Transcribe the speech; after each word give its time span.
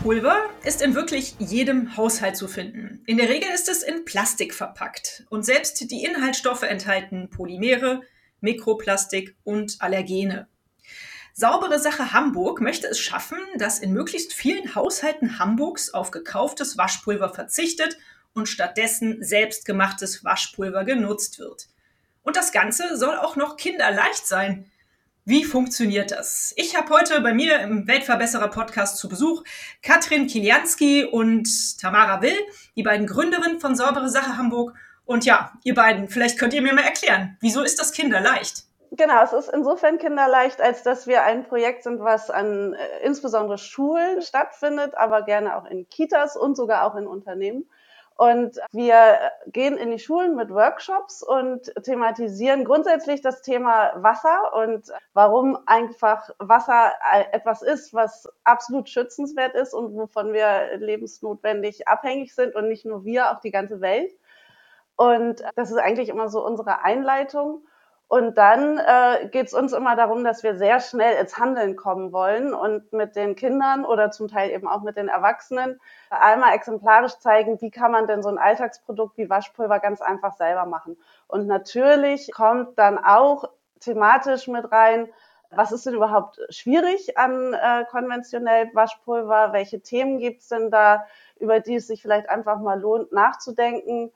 Waschpulver 0.00 0.48
ist 0.64 0.80
in 0.80 0.94
wirklich 0.94 1.34
jedem 1.38 1.94
Haushalt 1.94 2.34
zu 2.34 2.48
finden. 2.48 3.02
In 3.04 3.18
der 3.18 3.28
Regel 3.28 3.50
ist 3.50 3.68
es 3.68 3.82
in 3.82 4.06
Plastik 4.06 4.54
verpackt 4.54 5.26
und 5.28 5.44
selbst 5.44 5.78
die 5.90 6.04
Inhaltsstoffe 6.04 6.62
enthalten 6.62 7.28
Polymere, 7.28 8.00
Mikroplastik 8.40 9.36
und 9.44 9.76
Allergene. 9.80 10.48
Saubere 11.34 11.78
Sache 11.78 12.14
Hamburg 12.14 12.62
möchte 12.62 12.86
es 12.86 12.98
schaffen, 12.98 13.36
dass 13.58 13.78
in 13.78 13.92
möglichst 13.92 14.32
vielen 14.32 14.74
Haushalten 14.74 15.38
Hamburgs 15.38 15.92
auf 15.92 16.10
gekauftes 16.10 16.78
Waschpulver 16.78 17.34
verzichtet 17.34 17.98
und 18.32 18.48
stattdessen 18.48 19.22
selbstgemachtes 19.22 20.24
Waschpulver 20.24 20.84
genutzt 20.84 21.38
wird. 21.38 21.68
Und 22.22 22.36
das 22.36 22.52
Ganze 22.52 22.96
soll 22.96 23.18
auch 23.18 23.36
noch 23.36 23.58
kinderleicht 23.58 24.26
sein. 24.26 24.64
Wie 25.26 25.44
funktioniert 25.44 26.12
das? 26.12 26.54
Ich 26.56 26.76
habe 26.76 26.94
heute 26.94 27.20
bei 27.20 27.34
mir 27.34 27.60
im 27.60 27.86
Weltverbesserer 27.86 28.48
Podcast 28.48 28.96
zu 28.96 29.06
Besuch 29.06 29.44
Katrin 29.82 30.26
Kilianski 30.26 31.04
und 31.04 31.46
Tamara 31.78 32.22
Will, 32.22 32.38
die 32.74 32.82
beiden 32.82 33.06
Gründerinnen 33.06 33.60
von 33.60 33.76
Saubere 33.76 34.08
Sache 34.08 34.38
Hamburg 34.38 34.74
und 35.04 35.26
ja, 35.26 35.52
ihr 35.62 35.74
beiden, 35.74 36.08
vielleicht 36.08 36.38
könnt 36.38 36.54
ihr 36.54 36.62
mir 36.62 36.72
mal 36.72 36.84
erklären, 36.84 37.36
wieso 37.40 37.62
ist 37.62 37.78
das 37.78 37.92
kinderleicht? 37.92 38.64
Genau, 38.92 39.22
es 39.22 39.34
ist 39.34 39.50
insofern 39.52 39.98
kinderleicht, 39.98 40.60
als 40.60 40.82
dass 40.82 41.06
wir 41.06 41.22
ein 41.22 41.44
Projekt 41.44 41.82
sind, 41.82 42.00
was 42.00 42.30
an 42.30 42.72
äh, 42.72 43.04
insbesondere 43.04 43.58
Schulen 43.58 44.22
stattfindet, 44.22 44.94
aber 44.96 45.22
gerne 45.22 45.54
auch 45.56 45.66
in 45.66 45.86
Kitas 45.90 46.34
und 46.34 46.56
sogar 46.56 46.84
auch 46.84 46.96
in 46.96 47.06
Unternehmen. 47.06 47.68
Und 48.20 48.60
wir 48.72 49.32
gehen 49.46 49.78
in 49.78 49.92
die 49.92 49.98
Schulen 49.98 50.36
mit 50.36 50.50
Workshops 50.50 51.22
und 51.22 51.72
thematisieren 51.82 52.66
grundsätzlich 52.66 53.22
das 53.22 53.40
Thema 53.40 53.92
Wasser 53.96 54.52
und 54.54 54.92
warum 55.14 55.56
einfach 55.64 56.28
Wasser 56.38 56.92
etwas 57.32 57.62
ist, 57.62 57.94
was 57.94 58.28
absolut 58.44 58.90
schützenswert 58.90 59.54
ist 59.54 59.72
und 59.72 59.94
wovon 59.94 60.34
wir 60.34 60.76
lebensnotwendig 60.76 61.88
abhängig 61.88 62.34
sind 62.34 62.54
und 62.56 62.68
nicht 62.68 62.84
nur 62.84 63.06
wir, 63.06 63.30
auch 63.30 63.40
die 63.40 63.52
ganze 63.52 63.80
Welt. 63.80 64.12
Und 64.96 65.42
das 65.54 65.70
ist 65.70 65.78
eigentlich 65.78 66.10
immer 66.10 66.28
so 66.28 66.44
unsere 66.44 66.84
Einleitung. 66.84 67.66
Und 68.10 68.38
dann 68.38 68.76
äh, 68.78 69.28
geht 69.28 69.46
es 69.46 69.54
uns 69.54 69.72
immer 69.72 69.94
darum, 69.94 70.24
dass 70.24 70.42
wir 70.42 70.56
sehr 70.56 70.80
schnell 70.80 71.14
ins 71.20 71.38
Handeln 71.38 71.76
kommen 71.76 72.10
wollen 72.10 72.52
und 72.52 72.92
mit 72.92 73.14
den 73.14 73.36
Kindern 73.36 73.84
oder 73.84 74.10
zum 74.10 74.26
Teil 74.26 74.50
eben 74.50 74.66
auch 74.66 74.82
mit 74.82 74.96
den 74.96 75.06
Erwachsenen 75.06 75.80
einmal 76.10 76.52
exemplarisch 76.54 77.16
zeigen, 77.20 77.60
wie 77.60 77.70
kann 77.70 77.92
man 77.92 78.08
denn 78.08 78.20
so 78.24 78.28
ein 78.28 78.38
Alltagsprodukt 78.38 79.16
wie 79.16 79.30
Waschpulver 79.30 79.78
ganz 79.78 80.00
einfach 80.02 80.32
selber 80.32 80.66
machen. 80.66 80.96
Und 81.28 81.46
natürlich 81.46 82.32
kommt 82.32 82.76
dann 82.80 82.98
auch 82.98 83.44
thematisch 83.78 84.48
mit 84.48 84.72
rein, 84.72 85.08
was 85.50 85.70
ist 85.70 85.86
denn 85.86 85.94
überhaupt 85.94 86.40
schwierig 86.48 87.16
an 87.16 87.54
äh, 87.54 87.84
konventionell 87.92 88.70
Waschpulver? 88.74 89.52
Welche 89.52 89.82
Themen 89.82 90.18
gibt's 90.18 90.48
denn 90.48 90.72
da, 90.72 91.06
über 91.36 91.60
die 91.60 91.76
es 91.76 91.86
sich 91.86 92.02
vielleicht 92.02 92.28
einfach 92.28 92.58
mal 92.58 92.80
lohnt 92.80 93.12
nachzudenken? 93.12 94.10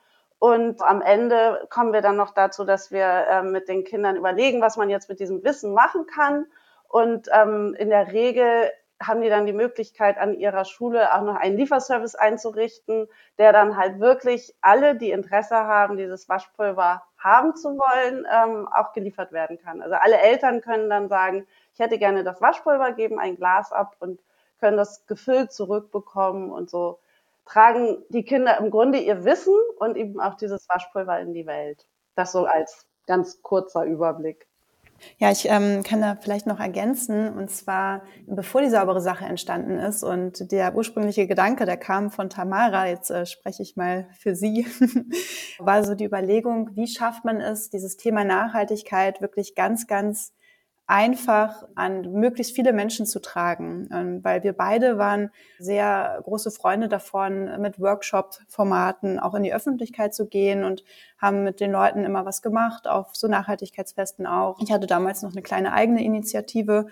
Und 0.45 0.83
am 0.83 1.01
Ende 1.01 1.67
kommen 1.71 1.95
wir 1.95 2.03
dann 2.03 2.17
noch 2.17 2.35
dazu, 2.35 2.65
dass 2.67 2.91
wir 2.91 3.07
äh, 3.07 3.43
mit 3.43 3.67
den 3.67 3.83
Kindern 3.83 4.15
überlegen, 4.15 4.61
was 4.61 4.77
man 4.77 4.91
jetzt 4.91 5.09
mit 5.09 5.19
diesem 5.19 5.43
Wissen 5.43 5.73
machen 5.73 6.05
kann. 6.07 6.45
Und 6.87 7.31
ähm, 7.33 7.75
in 7.79 7.89
der 7.89 8.13
Regel 8.13 8.71
haben 9.03 9.23
die 9.23 9.31
dann 9.31 9.47
die 9.47 9.55
Möglichkeit, 9.55 10.19
an 10.19 10.35
ihrer 10.35 10.67
Schule 10.67 11.15
auch 11.15 11.23
noch 11.23 11.37
einen 11.37 11.57
Lieferservice 11.57 12.15
einzurichten, 12.15 13.09
der 13.39 13.55
dann 13.55 13.79
halt 13.79 14.01
wirklich 14.01 14.55
alle, 14.61 14.95
die 14.95 15.13
Interesse 15.13 15.57
haben, 15.57 15.97
dieses 15.97 16.29
Waschpulver 16.29 17.03
haben 17.17 17.57
zu 17.57 17.79
wollen, 17.79 18.27
ähm, 18.31 18.69
auch 18.69 18.93
geliefert 18.93 19.33
werden 19.33 19.59
kann. 19.59 19.81
Also 19.81 19.95
alle 19.95 20.19
Eltern 20.19 20.61
können 20.61 20.91
dann 20.91 21.09
sagen, 21.09 21.47
ich 21.73 21.81
hätte 21.81 21.97
gerne 21.97 22.23
das 22.23 22.43
Waschpulver, 22.43 22.93
geben 22.93 23.19
ein 23.19 23.37
Glas 23.37 23.73
ab 23.73 23.97
und 23.99 24.21
können 24.61 24.77
das 24.77 25.07
gefüllt 25.07 25.53
zurückbekommen 25.53 26.53
und 26.53 26.69
so 26.69 26.99
tragen 27.45 28.03
die 28.09 28.25
Kinder 28.25 28.59
im 28.59 28.71
Grunde 28.71 28.99
ihr 28.99 29.25
Wissen 29.25 29.55
und 29.79 29.97
eben 29.97 30.21
auch 30.21 30.35
dieses 30.35 30.69
Waschpulver 30.69 31.21
in 31.21 31.33
die 31.33 31.47
Welt. 31.47 31.87
Das 32.15 32.33
so 32.33 32.45
als 32.47 32.87
ganz 33.07 33.43
kurzer 33.43 33.85
Überblick. 33.85 34.47
Ja, 35.19 35.31
ich 35.31 35.49
ähm, 35.49 35.83
kann 35.83 36.01
da 36.01 36.17
vielleicht 36.21 36.47
noch 36.47 36.61
ergänzen, 36.61 37.29
und 37.37 37.51
zwar 37.51 38.03
bevor 38.27 38.63
die 38.63 38.71
saubere 38.71 39.01
Sache 39.01 39.25
entstanden 39.25 39.79
ist 39.79 40.03
und 40.03 40.51
der 40.53 40.75
ursprüngliche 40.75 41.27
Gedanke, 41.27 41.67
der 41.67 41.77
kam 41.77 42.11
von 42.11 42.31
Tamara, 42.31 42.87
jetzt 42.87 43.11
äh, 43.11 43.27
spreche 43.27 43.63
ich 43.63 43.77
mal 43.77 44.09
für 44.19 44.35
sie, 44.35 44.67
war 45.59 45.85
so 45.85 45.95
die 45.95 46.05
Überlegung, 46.05 46.71
wie 46.75 46.87
schafft 46.87 47.25
man 47.25 47.41
es, 47.41 47.71
dieses 47.71 47.97
Thema 47.97 48.25
Nachhaltigkeit 48.25 49.21
wirklich 49.21 49.55
ganz, 49.55 49.87
ganz 49.87 50.33
einfach 50.87 51.67
an 51.75 52.13
möglichst 52.13 52.55
viele 52.55 52.73
Menschen 52.73 53.07
zu 53.07 53.21
tragen, 53.21 53.89
ähm, 53.93 54.23
weil 54.23 54.43
wir 54.43 54.53
beide 54.53 54.99
waren 54.99 55.31
sehr 55.59 56.21
große 56.25 56.51
Freunde 56.51 56.89
davon, 56.89 57.61
mit 57.61 57.81
Workshop-Formaten 57.81 59.19
auch 59.19 59.35
in 59.35 59.43
die 59.43 59.55
Öffentlichkeit 59.55 60.15
zu 60.15 60.27
gehen 60.27 60.63
und 60.63 60.85
haben 61.19 61.43
mit 61.43 61.61
den 61.61 61.73
Leuten 61.73 62.05
immer 62.05 62.27
was 62.27 62.43
gemacht, 62.43 62.87
auf 62.87 63.17
so 63.17 63.29
Nachhaltigkeitsfesten 63.29 64.27
auch. 64.27 64.59
Ich 64.61 64.73
hatte 64.73 64.87
damals 64.87 65.23
noch 65.23 65.33
eine 65.33 65.43
kleine 65.43 65.73
eigene 65.73 66.05
Initiative 66.05 66.87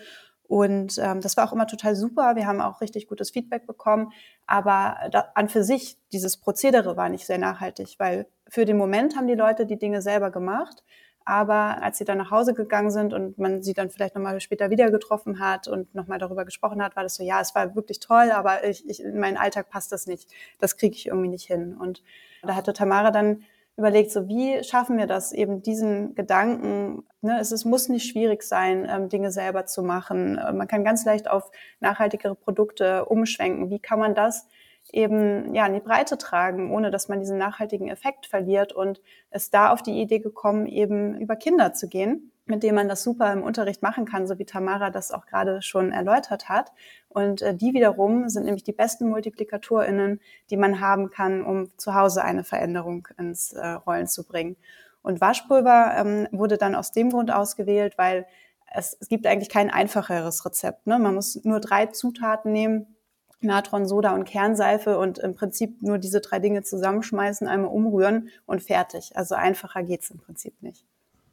und 0.53 0.99
ähm, 0.99 1.23
das 1.23 1.39
war 1.39 1.49
auch 1.49 1.55
immer 1.55 1.67
total 1.67 1.97
super. 1.97 2.37
Wir 2.37 2.47
haben 2.47 2.61
auch 2.61 2.83
richtig 2.83 3.09
gutes 3.09 3.31
Feedback 3.31 3.67
bekommen. 3.67 4.13
Aber 4.47 4.97
da, 5.11 5.31
an 5.35 5.49
für 5.49 5.65
sich, 5.65 5.97
dieses 6.13 6.37
Prozedere 6.37 6.95
war 6.95 7.09
nicht 7.09 7.25
sehr 7.25 7.39
nachhaltig, 7.39 7.95
weil 7.97 8.27
für 8.51 8.67
den 8.67 8.77
Moment 8.77 9.17
haben 9.17 9.27
die 9.27 9.35
Leute 9.35 9.65
die 9.65 9.79
Dinge 9.79 10.03
selber 10.03 10.31
gemacht. 10.31 10.85
Aber 11.25 11.83
als 11.83 11.99
sie 11.99 12.05
dann 12.05 12.19
nach 12.19 12.31
Hause 12.31 12.55
gegangen 12.55 12.91
sind 12.91 13.13
und 13.13 13.39
man 13.39 13.63
sie 13.63 13.75
dann 13.75 13.91
vielleicht 13.91 14.15
nochmal 14.15 14.41
später 14.41 14.71
wieder 14.71 14.91
getroffen 14.91 15.39
hat 15.41 15.69
und 15.69 15.95
nochmal 15.95 16.19
darüber 16.19 16.45
gesprochen 16.45 16.83
hat, 16.83 16.97
war 16.97 17.03
das 17.03 17.17
so, 17.17 17.23
ja, 17.25 17.41
es 17.41 17.55
war 17.55 17.75
wirklich 17.75 18.01
toll, 18.01 18.31
aber 18.31 18.65
ich, 18.65 18.89
ich, 18.89 19.03
in 19.03 19.19
meinen 19.19 19.37
Alltag 19.37 19.71
passt 19.71 19.93
das 19.93 20.07
nicht. 20.07 20.31
Das 20.59 20.77
kriege 20.77 20.95
ich 20.95 21.07
irgendwie 21.07 21.29
nicht 21.29 21.47
hin. 21.47 21.77
Und 21.77 22.03
da 22.43 22.55
hatte 22.55 22.73
Tamara 22.73 23.11
dann 23.11 23.45
überlegt, 23.77 24.11
so 24.11 24.29
wie 24.29 24.63
schaffen 24.65 24.99
wir 24.99 25.07
das, 25.07 25.33
eben 25.33 25.63
diesen 25.63 26.15
Gedanken, 26.15 27.05
ne, 27.23 27.39
es, 27.41 27.53
es 27.53 27.65
muss 27.65 27.89
nicht 27.89 28.11
schwierig 28.11 28.43
sein, 28.43 28.87
ähm, 28.89 29.09
Dinge 29.09 29.31
selber 29.31 29.67
zu 29.67 29.83
machen. 29.83 30.35
Man 30.35 30.69
kann 30.69 30.85
ganz 30.85 31.05
leicht 31.05 31.29
auf 31.29 31.51
nachhaltigere 31.81 32.35
Produkte 32.35 33.07
umschwenken. 33.07 33.71
Wie 33.71 33.79
kann 33.79 33.99
man 33.99 34.15
das 34.15 34.47
eben 34.93 35.55
ja 35.55 35.67
in 35.67 35.75
die 35.75 35.81
Breite 35.81 36.19
tragen, 36.19 36.71
ohne 36.71 36.91
dass 36.91 37.09
man 37.09 37.19
diesen 37.19 37.39
nachhaltigen 37.39 37.89
Effekt 37.89 38.27
verliert 38.27 38.73
und 38.73 39.01
ist 39.31 39.55
da 39.55 39.71
auf 39.73 39.83
die 39.83 40.01
Idee 40.01 40.21
gekommen, 40.21 40.67
eben 40.67 41.19
über 41.19 41.35
Kinder 41.37 41.73
zu 41.73 41.89
gehen 41.89 42.33
mit 42.45 42.63
denen 42.63 42.75
man 42.75 42.89
das 42.89 43.03
super 43.03 43.33
im 43.33 43.43
Unterricht 43.43 43.83
machen 43.83 44.05
kann, 44.05 44.27
so 44.27 44.39
wie 44.39 44.45
Tamara 44.45 44.91
das 44.91 45.13
auch 45.13 45.27
gerade 45.27 45.63
schon 45.63 45.93
erläutert 45.93 46.49
hat. 46.49 46.73
Und 47.09 47.43
äh, 47.43 47.55
die 47.55 47.73
wiederum 47.73 48.29
sind 48.29 48.45
nämlich 48.45 48.65
die 48.65 48.73
besten 48.73 49.09
MultiplikatorInnen, 49.09 50.21
die 50.51 50.57
man 50.57 50.81
haben 50.81 51.11
kann, 51.11 51.45
um 51.45 51.71
zu 51.79 51.95
Hause 51.95 52.23
eine 52.25 52.45
Veränderung 52.45 53.07
ins 53.17 53.53
äh, 53.53 53.67
Rollen 53.67 54.07
zu 54.07 54.25
bringen. 54.25 54.57
Und 55.03 55.21
Waschpulver 55.21 55.95
ähm, 55.97 56.29
wurde 56.33 56.59
dann 56.59 56.75
aus 56.75 56.93
dem 56.93 57.11
Grund 57.11 57.31
ausgewählt, 57.31 57.95
weil 57.97 58.27
es, 58.75 58.97
es 59.01 59.09
gibt 59.09 59.27
eigentlich 59.27 59.51
kein 59.51 59.71
einfacheres 59.71 60.45
Rezept. 60.45 60.87
Ne? 60.87 60.99
Man 60.99 61.15
muss 61.15 61.45
nur 61.45 61.61
drei 61.61 61.87
Zutaten 61.87 62.53
nehmen, 62.53 62.97
Natron, 63.45 63.87
Soda 63.87 64.15
und 64.15 64.25
Kernseife 64.25 64.99
und 64.99 65.19
im 65.19 65.35
Prinzip 65.35 65.83
nur 65.83 65.99
diese 65.99 66.21
drei 66.21 66.39
Dinge 66.39 66.63
zusammenschmeißen, 66.63 67.49
einmal 67.49 67.71
umrühren 67.71 68.29
und 68.47 68.63
fertig. 68.63 69.13
Also 69.15 69.35
einfacher 69.35 69.83
geht's 69.83 70.11
im 70.11 70.19
Prinzip 70.19 70.61
nicht. 70.63 70.85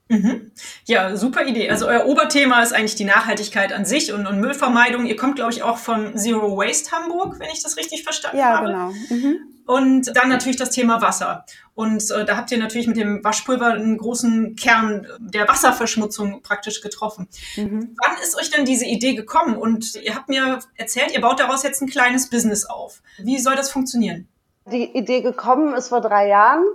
Mhm. 0.10 0.52
Ja, 0.86 1.16
super 1.16 1.46
Idee. 1.46 1.70
Also 1.70 1.88
euer 1.88 2.08
Oberthema 2.08 2.64
ist 2.64 2.74
eigentlich 2.74 2.96
die 2.96 3.06
Nachhaltigkeit 3.06 3.72
an 3.72 3.86
sich 3.86 4.12
und, 4.12 4.26
und 4.26 4.40
Müllvermeidung. 4.42 5.06
Ihr 5.06 5.16
kommt, 5.16 5.36
glaube 5.36 5.52
ich, 5.52 5.62
auch 5.62 5.78
von 5.78 6.18
Zero 6.18 6.58
Waste 6.58 6.92
Hamburg, 6.92 7.40
wenn 7.40 7.50
ich 7.54 7.62
das 7.62 7.78
richtig 7.78 8.04
verstanden 8.04 8.40
ja, 8.40 8.58
habe. 8.58 8.72
Ja, 8.72 8.90
genau. 8.90 8.94
Mhm. 9.10 9.38
Und 9.68 10.18
dann 10.18 10.30
natürlich 10.30 10.58
das 10.58 10.72
Thema 10.72 11.00
Wasser. 11.04 11.46
Und 11.76 12.10
äh, 12.10 12.26
da 12.26 12.38
habt 12.38 12.52
ihr 12.52 12.58
natürlich 12.58 12.88
mit 12.88 12.98
dem 12.98 13.24
Waschpulver 13.24 13.68
einen 13.68 14.00
großen 14.00 14.56
Kern 14.56 15.06
der 15.20 15.48
Wasserverschmutzung 15.48 16.42
praktisch 16.42 16.82
getroffen. 16.82 17.28
Mhm. 17.56 17.96
Wann 18.04 18.18
ist 18.24 18.36
euch 18.36 18.50
denn 18.50 18.66
diese 18.66 18.86
Idee 18.86 19.14
gekommen? 19.14 19.56
Und 19.56 19.94
ihr 19.94 20.16
habt 20.16 20.28
mir 20.28 20.58
erzählt, 20.76 21.14
ihr 21.14 21.22
baut 21.22 21.40
daraus 21.40 21.62
jetzt 21.62 21.84
ein 21.84 21.88
kleines 21.88 22.32
Business 22.32 22.66
auf. 22.66 23.04
Wie 23.20 23.38
soll 23.38 23.56
das 23.56 23.70
funktionieren? 23.70 24.28
Die 24.72 24.86
Idee 24.98 25.22
gekommen 25.22 25.76
ist 25.76 25.90
vor 25.90 26.02
drei 26.02 26.28
Jahren 26.28 26.66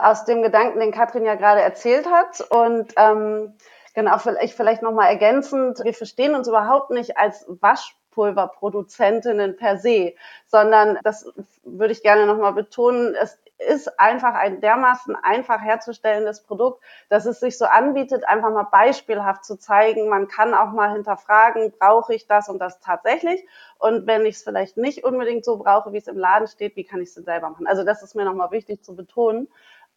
aus 0.00 0.24
dem 0.24 0.42
Gedanken, 0.42 0.80
den 0.80 0.92
Katrin 0.92 1.24
ja 1.24 1.34
gerade 1.34 1.60
erzählt 1.60 2.06
hat. 2.10 2.40
Und 2.40 2.92
ähm, 2.96 3.54
genau, 3.94 4.18
vielleicht, 4.18 4.54
vielleicht 4.54 4.82
nochmal 4.82 5.08
ergänzend, 5.08 5.80
wir 5.82 5.94
verstehen 5.94 6.34
uns 6.34 6.48
überhaupt 6.48 6.90
nicht 6.90 7.16
als 7.18 7.46
Wasch 7.60 7.96
Waschpulverproduzentinnen 8.18 9.56
per 9.56 9.78
se, 9.78 10.14
sondern 10.46 10.98
das 11.04 11.30
würde 11.64 11.92
ich 11.92 12.02
gerne 12.02 12.26
nochmal 12.26 12.52
betonen, 12.52 13.14
es 13.14 13.38
ist 13.58 13.98
einfach 13.98 14.34
ein 14.34 14.60
dermaßen 14.60 15.16
einfach 15.16 15.60
herzustellendes 15.60 16.44
Produkt, 16.44 16.80
dass 17.08 17.26
es 17.26 17.40
sich 17.40 17.58
so 17.58 17.64
anbietet, 17.64 18.26
einfach 18.26 18.52
mal 18.52 18.68
beispielhaft 18.70 19.44
zu 19.44 19.56
zeigen. 19.56 20.08
Man 20.08 20.28
kann 20.28 20.54
auch 20.54 20.70
mal 20.70 20.92
hinterfragen, 20.92 21.72
brauche 21.76 22.14
ich 22.14 22.28
das 22.28 22.48
und 22.48 22.60
das 22.60 22.78
tatsächlich? 22.78 23.44
Und 23.78 24.06
wenn 24.06 24.24
ich 24.26 24.36
es 24.36 24.44
vielleicht 24.44 24.76
nicht 24.76 25.02
unbedingt 25.02 25.44
so 25.44 25.56
brauche, 25.56 25.92
wie 25.92 25.98
es 25.98 26.06
im 26.06 26.18
Laden 26.18 26.46
steht, 26.46 26.76
wie 26.76 26.84
kann 26.84 27.00
ich 27.00 27.08
es 27.08 27.14
denn 27.14 27.24
selber 27.24 27.50
machen? 27.50 27.66
Also 27.66 27.82
das 27.82 28.04
ist 28.04 28.14
mir 28.14 28.24
nochmal 28.24 28.52
wichtig 28.52 28.84
zu 28.84 28.94
betonen. 28.94 29.48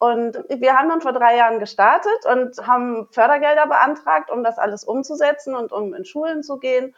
Und 0.02 0.36
wir 0.48 0.76
haben 0.76 0.88
dann 0.88 1.00
vor 1.00 1.12
drei 1.12 1.36
Jahren 1.36 1.60
gestartet 1.60 2.26
und 2.26 2.66
haben 2.66 3.06
Fördergelder 3.12 3.68
beantragt, 3.68 4.32
um 4.32 4.42
das 4.42 4.58
alles 4.58 4.82
umzusetzen 4.82 5.54
und 5.54 5.70
um 5.70 5.94
in 5.94 6.04
Schulen 6.04 6.42
zu 6.42 6.58
gehen. 6.58 6.92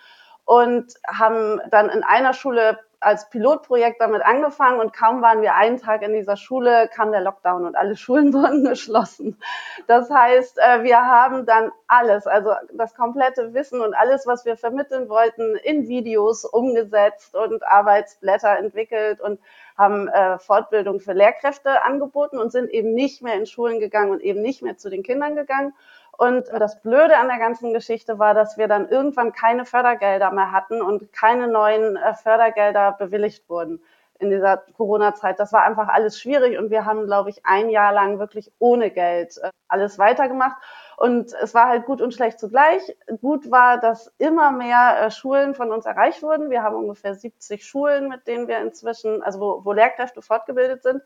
Und 0.47 0.95
haben 1.07 1.61
dann 1.71 1.91
in 1.91 2.03
einer 2.03 2.33
Schule 2.33 2.79
als 3.05 3.29
Pilotprojekt 3.29 4.01
damit 4.01 4.23
angefangen 4.23 4.81
und 4.81 4.93
kaum 4.93 5.21
waren 5.23 5.43
wir 5.43 5.55
einen 5.55 5.79
Tag 5.79 6.03
in 6.03 6.13
dieser 6.13 6.37
Schule, 6.37 6.89
kam 6.93 7.13
der 7.13 7.21
Lockdown 7.21 7.67
und 7.67 7.77
alle 7.77 7.97
Schulen 8.05 8.33
wurden 8.33 8.65
geschlossen. 8.65 9.39
Das 9.87 10.11
heißt, 10.11 10.59
äh, 10.59 10.83
wir 10.83 11.01
haben 11.05 11.47
dann 11.47 11.71
alles, 11.87 12.27
also 12.27 12.53
das 12.73 12.95
komplette 12.95 13.55
Wissen 13.55 13.81
und 13.81 13.95
alles, 13.95 14.27
was 14.27 14.45
wir 14.45 14.57
vermitteln 14.57 15.09
wollten, 15.09 15.57
in 15.57 15.89
Videos 15.89 16.45
umgesetzt 16.45 17.35
und 17.35 17.63
Arbeitsblätter 17.67 18.59
entwickelt 18.59 19.21
und 19.21 19.39
haben 19.77 20.09
äh, 20.09 20.39
Fortbildung 20.39 21.01
für 21.01 21.13
Lehrkräfte 21.13 21.83
angeboten 21.83 22.39
und 22.39 22.53
sind 22.53 22.71
eben 22.71 22.95
nicht 22.95 23.23
mehr 23.23 23.35
in 23.35 23.47
Schulen 23.47 23.81
gegangen 23.81 24.13
und 24.13 24.21
eben 24.21 24.41
nicht 24.41 24.63
mehr 24.63 24.77
zu 24.77 24.89
den 24.89 25.03
Kindern 25.03 25.35
gegangen 25.35 25.75
und 26.19 26.47
das 26.49 26.81
Blöde 26.83 27.17
an 27.19 27.29
der 27.29 27.39
ganzen 27.39 27.73
Geschichte 27.73 28.19
war, 28.19 28.35
dass 28.35 28.57
wir 28.57 28.69
dann 28.69 28.89
irgendwann 28.89 29.33
keine 29.33 29.65
Fördergelder 29.65 30.31
mehr 30.31 30.53
hatten 30.53 30.83
und 30.83 31.13
keine 31.13 31.49
neuen 31.49 31.97
äh, 31.97 32.15
Fördergelder 32.15 32.93
bewilligt 32.93 33.49
wurden 33.49 33.81
in 34.21 34.31
dieser 34.31 34.59
Corona-Zeit. 34.77 35.41
Das 35.41 35.53
war 35.53 35.65
einfach 35.65 35.89
alles 35.89 36.21
schwierig 36.21 36.59
und 36.59 36.71
wir 36.71 36.85
haben, 36.85 37.07
glaube 37.07 37.31
ich, 37.31 37.45
ein 37.45 37.69
Jahr 37.69 37.93
lang 37.93 38.19
wirklich 38.19 38.53
ohne 38.59 38.91
Geld 38.91 39.39
äh, 39.43 39.51
alles 39.69 39.99
weitergemacht. 39.99 40.57
Und 40.97 41.33
es 41.33 41.55
war 41.55 41.69
halt 41.69 41.87
gut 41.87 42.01
und 42.01 42.15
schlecht 42.15 42.39
zugleich. 42.39 42.97
Gut 43.21 43.51
war, 43.51 43.81
dass 43.81 44.13
immer 44.19 44.53
mehr 44.53 45.01
äh, 45.01 45.11
Schulen 45.11 45.55
von 45.55 45.73
uns 45.73 45.87
erreicht 45.87 46.23
wurden. 46.23 46.51
Wir 46.51 46.63
haben 46.63 46.77
ungefähr 46.77 47.15
70 47.15 47.67
Schulen, 47.67 48.09
mit 48.09 48.27
denen 48.29 48.47
wir 48.47 48.59
inzwischen, 48.61 49.23
also 49.23 49.41
wo, 49.41 49.65
wo 49.65 49.73
Lehrkräfte 49.73 50.23
fortgebildet 50.23 50.83
sind. 50.85 51.03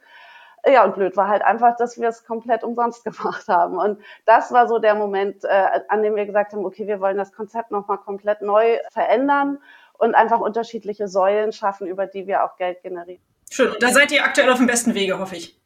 Ja, 0.66 0.84
und 0.84 0.94
blöd 0.94 1.16
war 1.16 1.28
halt 1.28 1.43
einfach, 1.43 1.76
dass 1.76 1.99
wir 1.99 2.08
es 2.08 2.25
komplett 2.25 2.64
umsonst 2.64 3.05
gemacht 3.05 3.49
haben. 3.49 3.78
Und 3.78 4.00
das 4.26 4.52
war 4.52 4.69
so 4.69 4.78
der 4.78 4.94
Moment, 4.94 5.44
äh, 5.44 5.81
an 5.88 6.02
dem 6.02 6.16
wir 6.16 6.26
gesagt 6.26 6.52
haben, 6.52 6.64
okay, 6.64 6.87
wir 6.87 7.00
wollen 7.00 7.16
das 7.16 7.32
Konzept 7.32 7.70
nochmal 7.70 7.99
komplett 7.99 8.43
neu 8.43 8.78
verändern 8.90 9.58
und 9.94 10.14
einfach 10.14 10.40
unterschiedliche 10.40 11.08
Säulen 11.08 11.52
schaffen, 11.52 11.87
über 11.87 12.06
die 12.06 12.26
wir 12.26 12.44
auch 12.44 12.56
Geld 12.56 12.82
generieren. 12.82 13.22
Schön. 13.50 13.75
Da 13.81 13.88
seid 13.88 14.12
ihr 14.12 14.25
aktuell 14.25 14.50
auf 14.50 14.58
dem 14.58 14.66
besten 14.66 14.94
Wege, 14.94 15.19
hoffe 15.19 15.37
ich. 15.37 15.58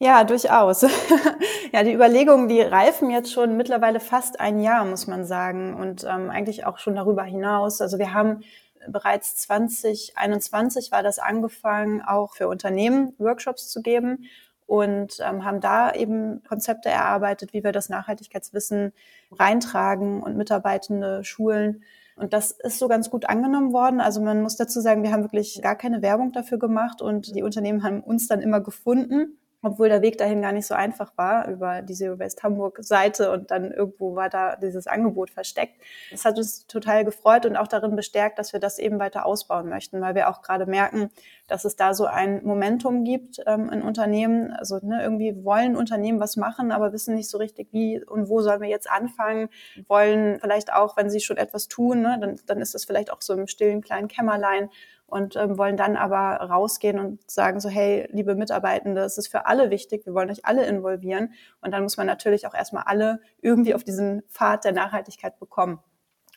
Ja, 0.00 0.22
durchaus. 0.22 0.82
ja, 1.72 1.82
die 1.82 1.92
Überlegungen, 1.92 2.48
die 2.48 2.60
reifen 2.60 3.10
jetzt 3.10 3.32
schon 3.32 3.56
mittlerweile 3.56 3.98
fast 3.98 4.38
ein 4.38 4.60
Jahr, 4.60 4.84
muss 4.84 5.08
man 5.08 5.24
sagen, 5.24 5.74
und 5.74 6.04
ähm, 6.04 6.30
eigentlich 6.30 6.64
auch 6.66 6.78
schon 6.78 6.94
darüber 6.94 7.24
hinaus. 7.24 7.80
Also 7.80 7.98
wir 7.98 8.14
haben 8.14 8.44
bereits 8.88 9.36
2021 9.36 10.92
war 10.92 11.02
das 11.02 11.18
angefangen, 11.18 12.02
auch 12.02 12.34
für 12.34 12.48
Unternehmen 12.48 13.14
Workshops 13.18 13.68
zu 13.68 13.82
geben 13.82 14.24
und 14.66 15.18
ähm, 15.20 15.44
haben 15.44 15.60
da 15.60 15.92
eben 15.92 16.42
Konzepte 16.44 16.90
erarbeitet, 16.90 17.52
wie 17.52 17.64
wir 17.64 17.72
das 17.72 17.88
Nachhaltigkeitswissen 17.88 18.92
reintragen 19.32 20.22
und 20.22 20.36
Mitarbeitende 20.36 21.24
schulen. 21.24 21.82
Und 22.16 22.32
das 22.32 22.50
ist 22.50 22.78
so 22.78 22.88
ganz 22.88 23.10
gut 23.10 23.28
angenommen 23.28 23.72
worden. 23.72 24.00
Also 24.00 24.20
man 24.20 24.42
muss 24.42 24.56
dazu 24.56 24.80
sagen, 24.80 25.02
wir 25.02 25.12
haben 25.12 25.22
wirklich 25.22 25.60
gar 25.62 25.76
keine 25.76 26.02
Werbung 26.02 26.32
dafür 26.32 26.58
gemacht 26.58 27.00
und 27.00 27.34
die 27.34 27.42
Unternehmen 27.42 27.82
haben 27.82 28.02
uns 28.02 28.28
dann 28.28 28.42
immer 28.42 28.60
gefunden 28.60 29.37
obwohl 29.62 29.88
der 29.88 30.02
Weg 30.02 30.18
dahin 30.18 30.40
gar 30.40 30.52
nicht 30.52 30.66
so 30.66 30.74
einfach 30.74 31.12
war 31.16 31.48
über 31.48 31.82
die 31.82 31.94
Zero 31.94 32.18
Waste 32.18 32.42
Hamburg 32.42 32.78
Seite 32.80 33.32
und 33.32 33.50
dann 33.50 33.72
irgendwo 33.72 34.14
war 34.14 34.28
da 34.28 34.56
dieses 34.56 34.86
Angebot 34.86 35.30
versteckt. 35.30 35.74
Das 36.10 36.24
hat 36.24 36.38
uns 36.38 36.66
total 36.66 37.04
gefreut 37.04 37.44
und 37.44 37.56
auch 37.56 37.66
darin 37.66 37.96
bestärkt, 37.96 38.38
dass 38.38 38.52
wir 38.52 38.60
das 38.60 38.78
eben 38.78 38.98
weiter 38.98 39.26
ausbauen 39.26 39.68
möchten, 39.68 40.00
weil 40.00 40.14
wir 40.14 40.28
auch 40.28 40.42
gerade 40.42 40.66
merken, 40.66 41.10
dass 41.48 41.64
es 41.64 41.74
da 41.74 41.94
so 41.94 42.04
ein 42.04 42.44
Momentum 42.44 43.04
gibt 43.04 43.40
ähm, 43.46 43.70
in 43.70 43.82
Unternehmen. 43.82 44.52
Also 44.52 44.78
ne, 44.82 45.02
irgendwie 45.02 45.44
wollen 45.44 45.76
Unternehmen 45.76 46.20
was 46.20 46.36
machen, 46.36 46.70
aber 46.70 46.92
wissen 46.92 47.14
nicht 47.14 47.30
so 47.30 47.38
richtig, 47.38 47.68
wie 47.72 48.04
und 48.04 48.28
wo 48.28 48.40
sollen 48.42 48.60
wir 48.60 48.68
jetzt 48.68 48.88
anfangen. 48.88 49.48
Wollen 49.88 50.38
vielleicht 50.40 50.72
auch, 50.72 50.96
wenn 50.96 51.10
sie 51.10 51.20
schon 51.20 51.36
etwas 51.36 51.66
tun, 51.66 52.02
ne, 52.02 52.18
dann, 52.20 52.36
dann 52.46 52.60
ist 52.60 52.74
das 52.74 52.84
vielleicht 52.84 53.10
auch 53.10 53.22
so 53.22 53.32
im 53.34 53.48
stillen 53.48 53.80
kleinen 53.80 54.08
Kämmerlein 54.08 54.70
und 55.08 55.36
ähm, 55.36 55.56
wollen 55.56 55.76
dann 55.76 55.96
aber 55.96 56.36
rausgehen 56.36 56.98
und 56.98 57.30
sagen 57.30 57.60
so, 57.60 57.68
hey, 57.70 58.06
liebe 58.12 58.34
Mitarbeitende, 58.34 59.00
es 59.00 59.16
ist 59.16 59.28
für 59.28 59.46
alle 59.46 59.70
wichtig, 59.70 60.04
wir 60.04 60.12
wollen 60.12 60.30
euch 60.30 60.44
alle 60.44 60.66
involvieren. 60.66 61.32
Und 61.62 61.72
dann 61.72 61.82
muss 61.82 61.96
man 61.96 62.06
natürlich 62.06 62.46
auch 62.46 62.54
erstmal 62.54 62.84
alle 62.86 63.20
irgendwie 63.40 63.74
auf 63.74 63.84
diesen 63.84 64.22
Pfad 64.28 64.64
der 64.64 64.72
Nachhaltigkeit 64.72 65.38
bekommen. 65.38 65.80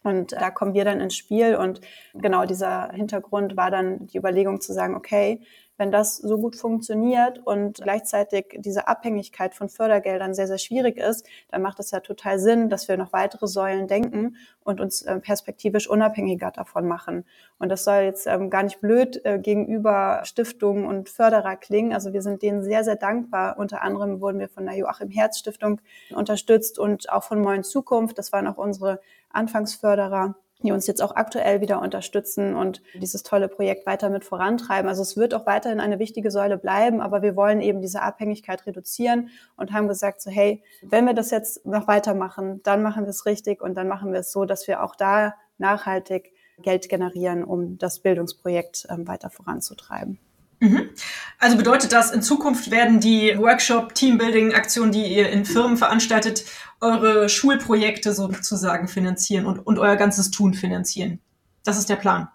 Und 0.04 0.32
da 0.32 0.50
kommen 0.52 0.74
wir 0.74 0.86
dann 0.86 1.02
ins 1.02 1.16
Spiel. 1.16 1.56
Und 1.56 1.82
genau 2.14 2.46
dieser 2.46 2.92
Hintergrund 2.92 3.58
war 3.58 3.72
dann 3.72 4.08
die 4.08 4.18
Überlegung 4.18 4.62
zu 4.62 4.74
sagen, 4.74 4.96
okay, 4.96 5.42
wenn 5.82 5.90
das 5.90 6.18
so 6.18 6.38
gut 6.38 6.56
funktioniert 6.56 7.40
und 7.44 7.82
gleichzeitig 7.82 8.56
diese 8.60 8.88
Abhängigkeit 8.88 9.56
von 9.56 9.68
Fördergeldern 9.68 10.36
sehr, 10.36 10.46
sehr 10.46 10.60
schwierig 10.60 10.98
ist, 11.00 11.26
dann 11.50 11.64
macht 11.64 11.80
es 11.80 11.90
ja 11.90 12.02
total 12.02 12.38
Sinn, 12.38 12.70
dass 12.70 12.88
wir 12.88 12.98
noch 12.98 13.14
weitere 13.14 13.48
Säulen 13.48 13.88
denken 13.88 14.36
und 14.64 14.80
uns 14.80 15.02
äh, 15.02 15.20
perspektivisch 15.20 15.90
unabhängiger 15.90 16.52
davon 16.52 16.88
machen. 16.88 17.26
Und 17.58 17.70
das 17.70 17.84
soll 17.84 18.04
jetzt 18.04 18.28
ähm, 18.28 18.52
gar 18.52 18.62
nicht 18.62 18.80
blöd 18.80 19.26
äh, 19.26 19.40
gegenüber 19.40 20.22
Stiftungen 20.24 20.86
und 20.86 21.10
Förderer 21.10 21.56
klingen. 21.56 21.94
Also 21.94 22.14
wir 22.14 22.22
sind 22.22 22.44
denen 22.44 22.62
sehr, 22.62 22.84
sehr 22.84 22.96
dankbar. 22.96 23.58
Unter 23.58 23.82
anderem 23.82 24.22
wurden 24.22 24.38
wir 24.38 24.50
von 24.50 24.68
der 24.68 24.76
Joachim 24.76 25.10
Herz 25.10 25.40
Stiftung 25.40 25.82
unterstützt 26.14 26.78
und 26.78 27.12
auch 27.12 27.24
von 27.24 27.42
Moin 27.42 27.64
Zukunft. 27.64 28.20
Das 28.20 28.32
waren 28.32 28.46
auch 28.46 28.58
unsere 28.58 29.02
Anfangsförderer 29.32 30.36
die 30.64 30.72
uns 30.72 30.88
jetzt 30.88 31.02
auch 31.02 31.16
aktuell 31.16 31.62
wieder 31.62 31.82
unterstützen 31.82 32.56
und 32.56 32.82
dieses 32.94 33.24
tolle 33.24 33.48
Projekt 33.48 33.86
weiter 33.86 34.10
mit 34.10 34.24
vorantreiben. 34.26 34.90
Also 34.90 35.02
es 35.02 35.18
wird 35.18 35.34
auch 35.34 35.46
weiterhin 35.46 35.80
eine 35.80 36.00
wichtige 36.00 36.32
Säule 36.32 36.58
bleiben, 36.58 37.02
aber 37.02 37.22
wir 37.22 37.36
wollen 37.36 37.62
eben 37.62 37.82
diese 37.82 38.02
Abhängigkeit 38.02 38.66
reduzieren 38.66 39.30
und 39.58 39.72
haben 39.72 39.88
gesagt, 39.88 40.22
so 40.22 40.30
hey, 40.30 40.64
wenn 40.82 41.06
wir 41.06 41.14
das 41.14 41.32
jetzt 41.32 41.66
noch 41.66 41.88
weitermachen, 41.88 42.62
dann 42.64 42.82
machen 42.82 43.04
wir 43.04 43.10
es 43.10 43.26
richtig 43.26 43.62
und 43.62 43.76
dann 43.76 43.88
machen 43.88 44.14
wir 44.14 44.20
es 44.20 44.32
so, 44.32 44.46
dass 44.46 44.68
wir 44.68 44.84
auch 44.84 44.96
da 44.96 45.36
nachhaltig 45.58 46.34
Geld 46.62 46.90
generieren, 46.90 47.44
um 47.44 47.78
das 47.78 48.00
Bildungsprojekt 48.00 48.88
ähm, 48.90 49.08
weiter 49.08 49.30
voranzutreiben. 49.30 50.20
Mhm. 50.62 50.92
Also 51.40 51.58
bedeutet 51.58 51.92
das, 51.92 52.12
in 52.12 52.22
Zukunft 52.22 52.70
werden 52.70 53.00
die 53.00 53.36
Workshop, 53.38 53.96
Teambuilding-Aktionen, 53.96 54.92
die 54.92 55.04
ihr 55.06 55.30
in 55.30 55.44
Firmen 55.44 55.76
veranstaltet, 55.76 56.46
eure 56.80 57.30
Schulprojekte 57.30 58.14
sozusagen 58.14 58.88
finanzieren 58.88 59.48
und, 59.48 59.60
und 59.60 59.80
euer 59.80 59.96
ganzes 59.96 60.30
Tun 60.30 60.54
finanzieren. 60.54 61.20
Das 61.64 61.80
ist 61.80 61.90
der 61.90 61.96
Plan. 61.96 62.28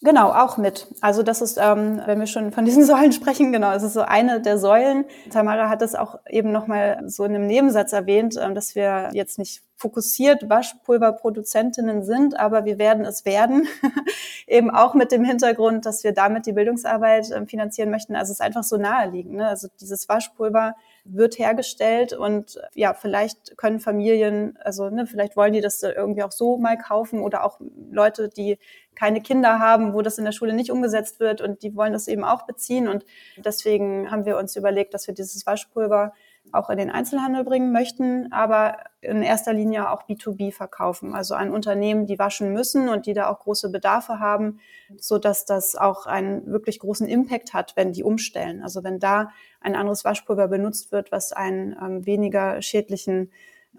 Genau, 0.00 0.32
auch 0.32 0.56
mit. 0.56 0.86
Also 1.00 1.22
das 1.22 1.40
ist, 1.40 1.58
ähm, 1.58 2.00
wenn 2.04 2.20
wir 2.20 2.26
schon 2.26 2.52
von 2.52 2.64
diesen 2.64 2.84
Säulen 2.86 3.12
sprechen, 3.12 3.52
genau, 3.52 3.72
es 3.72 3.82
ist 3.82 3.94
so 3.94 4.02
eine 4.02 4.40
der 4.40 4.58
Säulen. 4.58 5.04
Tamara 5.30 5.68
hat 5.68 5.82
es 5.82 5.94
auch 5.94 6.18
eben 6.28 6.52
nochmal 6.52 7.02
so 7.06 7.24
in 7.24 7.34
einem 7.34 7.46
Nebensatz 7.46 7.92
erwähnt, 7.92 8.36
ähm, 8.40 8.54
dass 8.54 8.74
wir 8.74 9.10
jetzt 9.12 9.38
nicht 9.38 9.62
fokussiert 9.76 10.48
Waschpulverproduzentinnen 10.48 12.04
sind, 12.04 12.38
aber 12.38 12.64
wir 12.64 12.78
werden 12.78 13.04
es 13.04 13.24
werden, 13.24 13.66
eben 14.46 14.70
auch 14.70 14.94
mit 14.94 15.10
dem 15.10 15.24
Hintergrund, 15.24 15.84
dass 15.84 16.04
wir 16.04 16.12
damit 16.12 16.46
die 16.46 16.52
Bildungsarbeit 16.52 17.30
ähm, 17.32 17.46
finanzieren 17.48 17.90
möchten. 17.90 18.14
Also 18.14 18.30
es 18.32 18.38
ist 18.38 18.44
einfach 18.44 18.62
so 18.62 18.76
naheliegend. 18.76 19.34
Ne? 19.34 19.48
Also 19.48 19.68
dieses 19.80 20.08
Waschpulver 20.08 20.74
wird 21.04 21.38
hergestellt 21.38 22.14
und 22.14 22.58
ja, 22.74 22.94
vielleicht 22.94 23.58
können 23.58 23.78
Familien, 23.78 24.56
also 24.62 24.88
ne, 24.88 25.06
vielleicht 25.06 25.36
wollen 25.36 25.52
die 25.52 25.60
das 25.60 25.82
irgendwie 25.82 26.22
auch 26.22 26.32
so 26.32 26.56
mal 26.56 26.78
kaufen 26.78 27.20
oder 27.20 27.44
auch 27.44 27.60
Leute, 27.90 28.30
die 28.30 28.58
keine 28.94 29.20
Kinder 29.20 29.58
haben, 29.58 29.92
wo 29.92 30.02
das 30.02 30.18
in 30.18 30.24
der 30.24 30.32
Schule 30.32 30.54
nicht 30.54 30.70
umgesetzt 30.70 31.20
wird 31.20 31.40
und 31.40 31.62
die 31.62 31.76
wollen 31.76 31.92
das 31.92 32.08
eben 32.08 32.24
auch 32.24 32.46
beziehen. 32.46 32.88
Und 32.88 33.04
deswegen 33.36 34.10
haben 34.10 34.24
wir 34.24 34.38
uns 34.38 34.56
überlegt, 34.56 34.94
dass 34.94 35.06
wir 35.06 35.14
dieses 35.14 35.44
Waschpulver 35.46 36.14
auch 36.52 36.70
in 36.70 36.78
den 36.78 36.90
Einzelhandel 36.90 37.44
bringen 37.44 37.72
möchten, 37.72 38.32
aber 38.32 38.78
in 39.00 39.22
erster 39.22 39.52
Linie 39.52 39.90
auch 39.90 40.04
B2B 40.04 40.52
verkaufen, 40.52 41.14
also 41.14 41.34
an 41.34 41.50
Unternehmen, 41.50 42.06
die 42.06 42.18
waschen 42.18 42.52
müssen 42.52 42.88
und 42.88 43.06
die 43.06 43.14
da 43.14 43.28
auch 43.28 43.40
große 43.40 43.70
Bedarfe 43.70 44.20
haben, 44.20 44.60
so 44.98 45.18
dass 45.18 45.44
das 45.44 45.74
auch 45.74 46.06
einen 46.06 46.46
wirklich 46.46 46.78
großen 46.78 47.08
Impact 47.08 47.54
hat, 47.54 47.74
wenn 47.76 47.92
die 47.92 48.04
umstellen. 48.04 48.62
Also 48.62 48.84
wenn 48.84 48.98
da 48.98 49.30
ein 49.60 49.74
anderes 49.74 50.04
Waschpulver 50.04 50.48
benutzt 50.48 50.92
wird, 50.92 51.12
was 51.12 51.32
einen 51.32 51.76
ähm, 51.80 52.06
weniger 52.06 52.62
schädlichen 52.62 53.32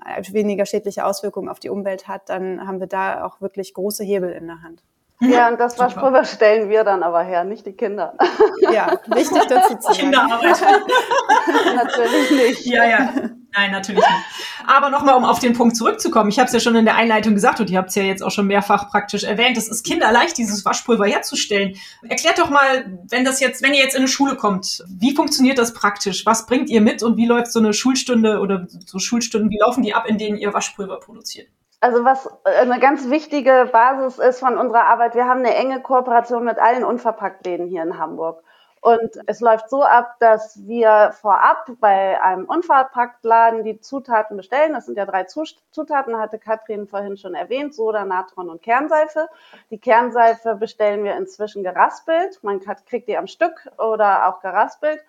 äh, 0.05 0.21
weniger 0.33 0.65
schädliche 0.65 1.05
Auswirkungen 1.05 1.47
auf 1.47 1.59
die 1.59 1.69
Umwelt 1.69 2.07
hat, 2.07 2.29
dann 2.29 2.67
haben 2.67 2.79
wir 2.79 2.87
da 2.87 3.25
auch 3.25 3.39
wirklich 3.39 3.73
große 3.73 4.03
Hebel 4.03 4.31
in 4.31 4.47
der 4.47 4.61
Hand. 4.61 4.83
Ja, 5.21 5.47
und 5.49 5.59
das 5.59 5.79
Waschpulver 5.79 6.25
stellen 6.25 6.69
wir 6.69 6.83
dann 6.83 7.03
aber 7.03 7.23
her, 7.23 7.43
nicht 7.43 7.65
die 7.65 7.73
Kinder. 7.73 8.17
Ja, 8.61 8.99
wichtig 9.07 9.43
dazu 9.47 9.75
zu. 9.75 9.91
Kinderarbeit. 9.91 10.61
natürlich 11.75 12.31
nicht. 12.31 12.65
Ja, 12.65 12.85
ja. 12.85 13.13
Nein, 13.53 13.71
natürlich 13.71 14.01
nicht. 14.01 14.65
Aber 14.65 14.89
nochmal, 14.89 15.15
um 15.15 15.23
auf 15.23 15.39
den 15.39 15.53
Punkt 15.53 15.75
zurückzukommen. 15.75 16.29
Ich 16.29 16.39
habe 16.39 16.47
es 16.47 16.53
ja 16.53 16.59
schon 16.59 16.75
in 16.75 16.85
der 16.85 16.95
Einleitung 16.95 17.35
gesagt 17.35 17.59
und 17.59 17.69
ihr 17.69 17.77
habt 17.77 17.89
es 17.89 17.95
ja 17.95 18.03
jetzt 18.03 18.23
auch 18.23 18.31
schon 18.31 18.47
mehrfach 18.47 18.89
praktisch 18.89 19.23
erwähnt. 19.23 19.57
Es 19.57 19.67
ist 19.67 19.85
kinderleicht, 19.85 20.37
dieses 20.37 20.65
Waschpulver 20.65 21.05
herzustellen. 21.05 21.75
Erklärt 22.07 22.39
doch 22.39 22.49
mal, 22.49 22.99
wenn 23.09 23.23
das 23.23 23.39
jetzt, 23.39 23.61
wenn 23.61 23.73
ihr 23.73 23.81
jetzt 23.81 23.93
in 23.93 24.01
eine 24.01 24.07
Schule 24.07 24.35
kommt, 24.35 24.83
wie 24.87 25.15
funktioniert 25.15 25.57
das 25.57 25.73
praktisch? 25.73 26.25
Was 26.25 26.45
bringt 26.47 26.69
ihr 26.69 26.81
mit 26.81 27.03
und 27.03 27.17
wie 27.17 27.27
läuft 27.27 27.51
so 27.51 27.59
eine 27.59 27.73
Schulstunde 27.73 28.39
oder 28.39 28.67
so 28.85 28.99
Schulstunden, 28.99 29.49
wie 29.51 29.59
laufen 29.59 29.83
die 29.83 29.93
ab, 29.93 30.05
in 30.07 30.17
denen 30.17 30.37
ihr 30.37 30.53
Waschpulver 30.53 30.99
produziert? 30.99 31.49
Also 31.85 32.03
was 32.03 32.27
eine 32.45 32.79
ganz 32.79 33.11
wichtige 33.11 33.69
Basis 33.71 34.17
ist 34.17 34.39
von 34.39 34.57
unserer 34.57 34.85
Arbeit, 34.85 35.13
wir 35.13 35.25
haben 35.25 35.41
eine 35.41 35.53
enge 35.53 35.83
Kooperation 35.83 36.43
mit 36.43 36.57
allen 36.57 36.83
Unverpacktläden 36.83 37.67
hier 37.67 37.83
in 37.83 37.99
Hamburg. 37.99 38.41
Und 38.81 39.11
es 39.27 39.39
läuft 39.39 39.69
so 39.69 39.83
ab, 39.83 40.15
dass 40.19 40.65
wir 40.65 41.13
vorab 41.21 41.69
bei 41.79 42.19
einem 42.23 42.45
Unverpacktladen 42.45 43.63
die 43.63 43.79
Zutaten 43.81 44.35
bestellen. 44.35 44.73
Das 44.73 44.87
sind 44.87 44.97
ja 44.97 45.05
drei 45.05 45.25
Zutaten, 45.25 46.17
hatte 46.17 46.39
Katrin 46.39 46.87
vorhin 46.87 47.17
schon 47.17 47.35
erwähnt, 47.35 47.75
Soda, 47.75 48.03
Natron 48.03 48.49
und 48.49 48.63
Kernseife. 48.63 49.27
Die 49.69 49.77
Kernseife 49.77 50.55
bestellen 50.55 51.03
wir 51.03 51.15
inzwischen 51.15 51.61
geraspelt. 51.61 52.43
Man 52.43 52.61
kriegt 52.87 53.07
die 53.07 53.17
am 53.17 53.27
Stück 53.27 53.69
oder 53.77 54.27
auch 54.27 54.39
geraspelt. 54.39 55.05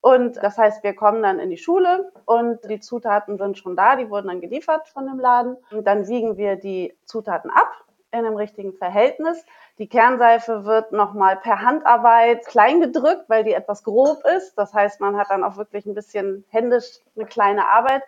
Und 0.00 0.36
das 0.36 0.56
heißt, 0.56 0.82
wir 0.82 0.94
kommen 0.94 1.22
dann 1.22 1.38
in 1.38 1.50
die 1.50 1.58
Schule 1.58 2.10
und 2.24 2.58
die 2.68 2.80
Zutaten 2.80 3.36
sind 3.36 3.58
schon 3.58 3.76
da, 3.76 3.96
die 3.96 4.08
wurden 4.08 4.28
dann 4.28 4.40
geliefert 4.40 4.88
von 4.88 5.06
dem 5.06 5.18
Laden. 5.18 5.56
Und 5.70 5.86
dann 5.86 6.08
wiegen 6.08 6.36
wir 6.38 6.56
die 6.56 6.94
Zutaten 7.04 7.50
ab 7.50 7.84
in 8.12 8.20
einem 8.20 8.36
richtigen 8.36 8.72
Verhältnis. 8.72 9.44
Die 9.78 9.88
Kernseife 9.88 10.64
wird 10.64 10.92
nochmal 10.92 11.36
per 11.36 11.62
Handarbeit 11.62 12.46
klein 12.46 12.80
gedrückt, 12.80 13.24
weil 13.28 13.44
die 13.44 13.52
etwas 13.52 13.84
grob 13.84 14.22
ist. 14.36 14.54
Das 14.56 14.74
heißt, 14.74 15.00
man 15.00 15.16
hat 15.16 15.30
dann 15.30 15.44
auch 15.44 15.56
wirklich 15.56 15.86
ein 15.86 15.94
bisschen 15.94 16.44
händisch 16.48 17.00
eine 17.14 17.26
kleine 17.26 17.68
Arbeit. 17.68 18.02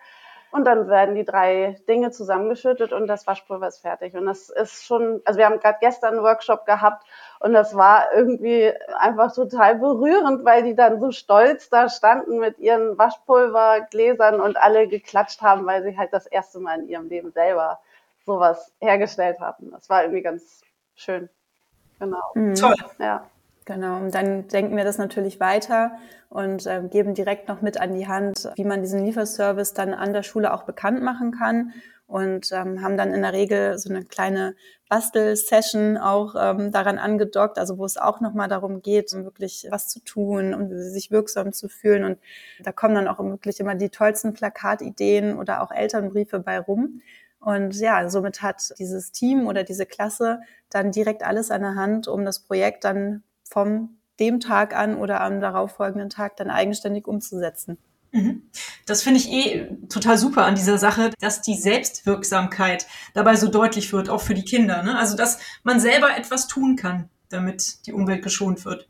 Und 0.53 0.67
dann 0.67 0.87
werden 0.87 1.15
die 1.15 1.25
drei 1.25 1.81
Dinge 1.89 2.11
zusammengeschüttet 2.11 2.93
und 2.93 3.07
das 3.07 3.27
Waschpulver 3.27 3.69
ist 3.69 3.79
fertig. 3.79 4.15
Und 4.15 4.27
das 4.27 4.51
ist 4.51 4.85
schon, 4.85 5.23
also 5.25 5.39
wir 5.39 5.47
haben 5.47 5.59
gerade 5.61 5.79
gestern 5.81 6.13
einen 6.13 6.23
Workshop 6.23 6.67
gehabt 6.67 7.07
und 7.41 7.55
das 7.55 7.75
war 7.75 8.13
irgendwie 8.15 8.71
einfach 8.99 9.35
total 9.35 9.77
berührend, 9.77 10.45
weil 10.45 10.63
die 10.63 10.75
dann 10.75 11.01
so 11.01 11.11
stolz 11.11 11.71
da 11.71 11.89
standen 11.89 12.39
mit 12.39 12.59
ihren 12.59 12.99
Waschpulvergläsern 12.99 14.43
und 14.43 14.59
alle 14.59 14.89
geklatscht 14.89 15.41
haben, 15.41 15.65
weil 15.65 15.83
sie 15.85 15.97
halt 15.97 16.13
das 16.13 16.27
erste 16.27 16.61
Mal 16.61 16.81
in 16.81 16.89
ihrem 16.89 17.09
Leben 17.09 17.33
selber 17.33 17.81
sowas 18.27 18.73
hergestellt 18.79 19.41
haben. 19.41 19.71
Das 19.71 19.89
war 19.89 20.03
irgendwie 20.03 20.23
ganz 20.23 20.61
schön. 20.95 21.31
Genau. 21.99 22.31
Mhm. 22.35 22.57
Toll. 22.57 22.75
Ja. 22.99 23.25
Genau, 23.65 23.97
und 23.99 24.15
dann 24.15 24.49
denken 24.49 24.77
wir 24.77 24.85
das 24.85 24.99
natürlich 24.99 25.39
weiter 25.39 25.93
und 26.29 26.67
äh, 26.67 26.83
geben 26.91 27.15
direkt 27.15 27.49
noch 27.49 27.63
mit 27.63 27.81
an 27.81 27.95
die 27.95 28.09
Hand, 28.09 28.51
wie 28.57 28.65
man 28.65 28.83
diesen 28.83 29.05
Lieferservice 29.05 29.73
dann 29.73 29.95
an 29.95 30.13
der 30.13 30.25
Schule 30.25 30.53
auch 30.53 30.65
bekannt 30.65 31.01
machen 31.03 31.31
kann 31.31 31.73
und 32.09 32.51
ähm, 32.53 32.83
haben 32.83 32.97
dann 32.97 33.15
in 33.15 33.23
der 33.23 33.33
Regel 33.33 33.79
so 33.79 33.89
eine 33.89 34.05
kleine 34.05 34.57
Bastel-Session 34.89 35.97
auch 35.97 36.35
ähm, 36.37 36.73
daran 36.73 36.99
angedockt, 36.99 37.59
also 37.59 37.79
wo 37.79 37.85
es 37.85 37.97
auch 37.97 38.21
nochmal 38.21 38.49
darum 38.49 38.83
geht, 38.83 39.13
um 39.15 39.25
wirklich 39.25 39.67
was 39.71 39.89
zu 39.89 40.01
tun 40.01 40.55
und 40.55 40.73
um 40.73 40.79
sich 40.79 41.11
wirksam 41.13 41.53
zu 41.53 41.69
fühlen 41.69 42.05
und 42.05 42.19
da 42.65 42.73
kommen 42.73 42.97
dann 42.97 43.09
auch 43.09 43.19
wirklich 43.21 43.61
immer 43.61 43.77
die 43.77 43.91
tollsten 43.91 44.35
Plakatideen 44.35 45.39
oder 45.39 45.63
auch 45.63 45.71
Elternbriefe 45.71 46.41
bei 46.41 46.59
rum. 46.59 47.01
Und 47.39 47.75
ja, 47.77 48.09
somit 48.09 48.43
hat 48.43 48.75
dieses 48.79 49.11
Team 49.11 49.47
oder 49.47 49.65
diese 49.65 49.87
Klasse 49.87 50.41
dann 50.71 50.93
direkt 50.93 51.25
alles 51.25 51.51
an 51.51 51.63
der 51.63 51.75
Hand, 51.75 52.07
um 52.07 52.25
das 52.25 52.41
Projekt 52.41 52.85
dann 52.85 53.25
vom 53.53 53.99
dem 54.19 54.41
Tag 54.41 54.75
an 54.75 54.97
oder 54.97 55.21
am 55.21 55.41
darauffolgenden 55.41 56.11
Tag 56.11 56.37
dann 56.37 56.51
eigenständig 56.51 57.07
umzusetzen. 57.07 57.79
Mhm. 58.13 58.43
Das 58.87 59.03
finde 59.03 59.21
ich 59.21 59.31
eh 59.31 59.69
total 59.89 60.19
super 60.19 60.45
an 60.45 60.55
dieser 60.55 60.79
Sache, 60.79 61.11
dass 61.21 61.43
die 61.43 61.57
Selbstwirksamkeit 61.57 62.87
dabei 63.15 63.37
so 63.37 63.49
deutlich 63.49 63.93
wird, 63.93 64.11
auch 64.11 64.21
für 64.21 64.35
die 64.35 64.45
Kinder. 64.45 64.83
Ne? 64.83 64.99
Also, 64.99 65.17
dass 65.17 65.39
man 65.63 65.81
selber 65.81 66.17
etwas 66.17 66.47
tun 66.47 66.77
kann, 66.77 67.09
damit 67.31 67.87
die 67.87 67.93
Umwelt 67.93 68.23
geschont 68.23 68.65
wird. 68.65 68.89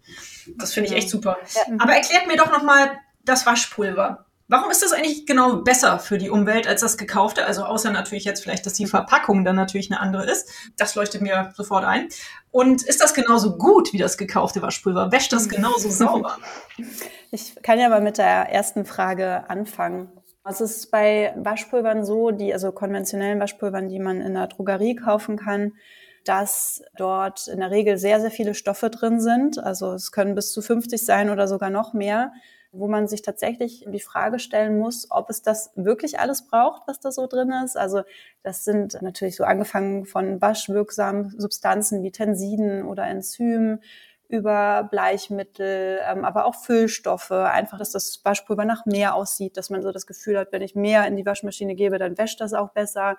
Das 0.57 0.75
finde 0.75 0.91
ich 0.91 0.97
echt 0.97 1.09
super. 1.09 1.39
Ja. 1.55 1.77
Aber 1.79 1.93
erklärt 1.93 2.27
mir 2.27 2.37
doch 2.37 2.51
nochmal 2.51 2.99
das 3.25 3.47
Waschpulver. 3.47 4.27
Warum 4.53 4.71
ist 4.71 4.83
das 4.83 4.93
eigentlich 4.93 5.25
genau 5.25 5.63
besser 5.63 5.99
für 5.99 6.19
die 6.19 6.29
Umwelt 6.29 6.69
als 6.69 6.83
das 6.83 6.99
gekaufte? 6.99 7.47
Also 7.47 7.65
außer 7.65 7.91
natürlich 7.91 8.27
jetzt 8.27 8.43
vielleicht, 8.43 8.67
dass 8.67 8.75
die 8.75 8.85
Verpackung 8.85 9.47
dann 9.47 9.57
natürlich 9.57 9.91
eine 9.91 9.99
andere 9.99 10.31
ist. 10.31 10.47
Das 10.77 10.95
leuchtet 10.95 11.23
mir 11.23 11.55
sofort 11.57 11.85
ein. 11.85 12.09
Und 12.51 12.83
ist 12.83 13.01
das 13.01 13.15
genauso 13.15 13.57
gut 13.57 13.95
wie 13.95 13.97
das 13.97 14.19
gekaufte 14.19 14.61
Waschpulver? 14.61 15.11
Wäscht 15.11 15.33
das 15.33 15.49
genauso 15.49 15.89
sauber? 15.91 16.37
Ich 17.31 17.55
kann 17.63 17.79
ja 17.79 17.89
mal 17.89 18.03
mit 18.03 18.19
der 18.19 18.51
ersten 18.53 18.85
Frage 18.85 19.49
anfangen. 19.49 20.13
Es 20.45 20.61
ist 20.61 20.91
bei 20.91 21.33
Waschpulvern 21.39 22.05
so, 22.05 22.31
die, 22.31 22.53
also 22.53 22.73
konventionellen 22.73 23.41
Waschpulvern, 23.41 23.89
die 23.89 24.01
man 24.01 24.21
in 24.21 24.35
der 24.35 24.49
Drogerie 24.49 24.97
kaufen 24.97 25.39
kann, 25.39 25.73
dass 26.27 26.83
dort 26.99 27.49
in 27.49 27.61
der 27.61 27.71
Regel 27.71 27.97
sehr, 27.97 28.21
sehr 28.21 28.31
viele 28.31 28.55
Stoffe 28.55 28.91
drin 28.91 29.19
sind. 29.19 29.59
Also 29.59 29.95
es 29.95 30.13
können 30.13 30.35
bis 30.35 30.53
zu 30.53 30.61
50 30.61 31.03
sein 31.03 31.31
oder 31.31 31.49
sogar 31.49 31.71
noch 31.71 31.95
mehr 31.95 32.33
wo 32.73 32.89
man 32.89 33.07
sich 33.07 33.23
tatsächlich 33.23 33.85
die 33.87 34.01
Frage 34.01 34.39
stellen 34.39 34.79
muss, 34.79 35.09
ob 35.11 35.29
es 35.29 35.43
das 35.43 35.71
wirklich 35.75 36.19
alles 36.19 36.47
braucht, 36.49 36.83
was 36.87 37.01
da 37.01 37.13
so 37.13 37.27
drin 37.27 37.53
ist. 37.65 37.77
Also 37.77 38.03
das 38.43 38.65
sind 38.65 39.01
natürlich 39.03 39.37
so 39.37 39.45
angefangen 39.45 40.07
von 40.07 40.41
waschwirksamen 40.41 41.39
Substanzen 41.39 42.03
wie 42.03 42.11
Tensiden 42.11 42.85
oder 42.87 43.05
Enzymen 43.05 43.81
über 44.33 44.89
Bleichmittel, 44.91 46.01
ähm, 46.11 46.25
aber 46.25 46.47
auch 46.47 46.55
Füllstoffe. 46.55 47.31
Einfach, 47.31 47.79
dass 47.79 47.91
das 47.91 48.23
Waschpulver 48.25 48.65
nach 48.65 48.87
mehr 48.87 49.15
aussieht, 49.15 49.59
dass 49.59 49.69
man 49.69 49.83
so 49.83 49.93
das 49.93 50.07
Gefühl 50.07 50.39
hat, 50.39 50.53
wenn 50.53 50.63
ich 50.63 50.75
mehr 50.75 51.07
in 51.07 51.17
die 51.17 51.27
Waschmaschine 51.27 51.75
gebe, 51.75 51.99
dann 51.99 52.17
wäscht 52.17 52.41
das 52.41 52.55
auch 52.55 52.71
besser. 52.71 53.19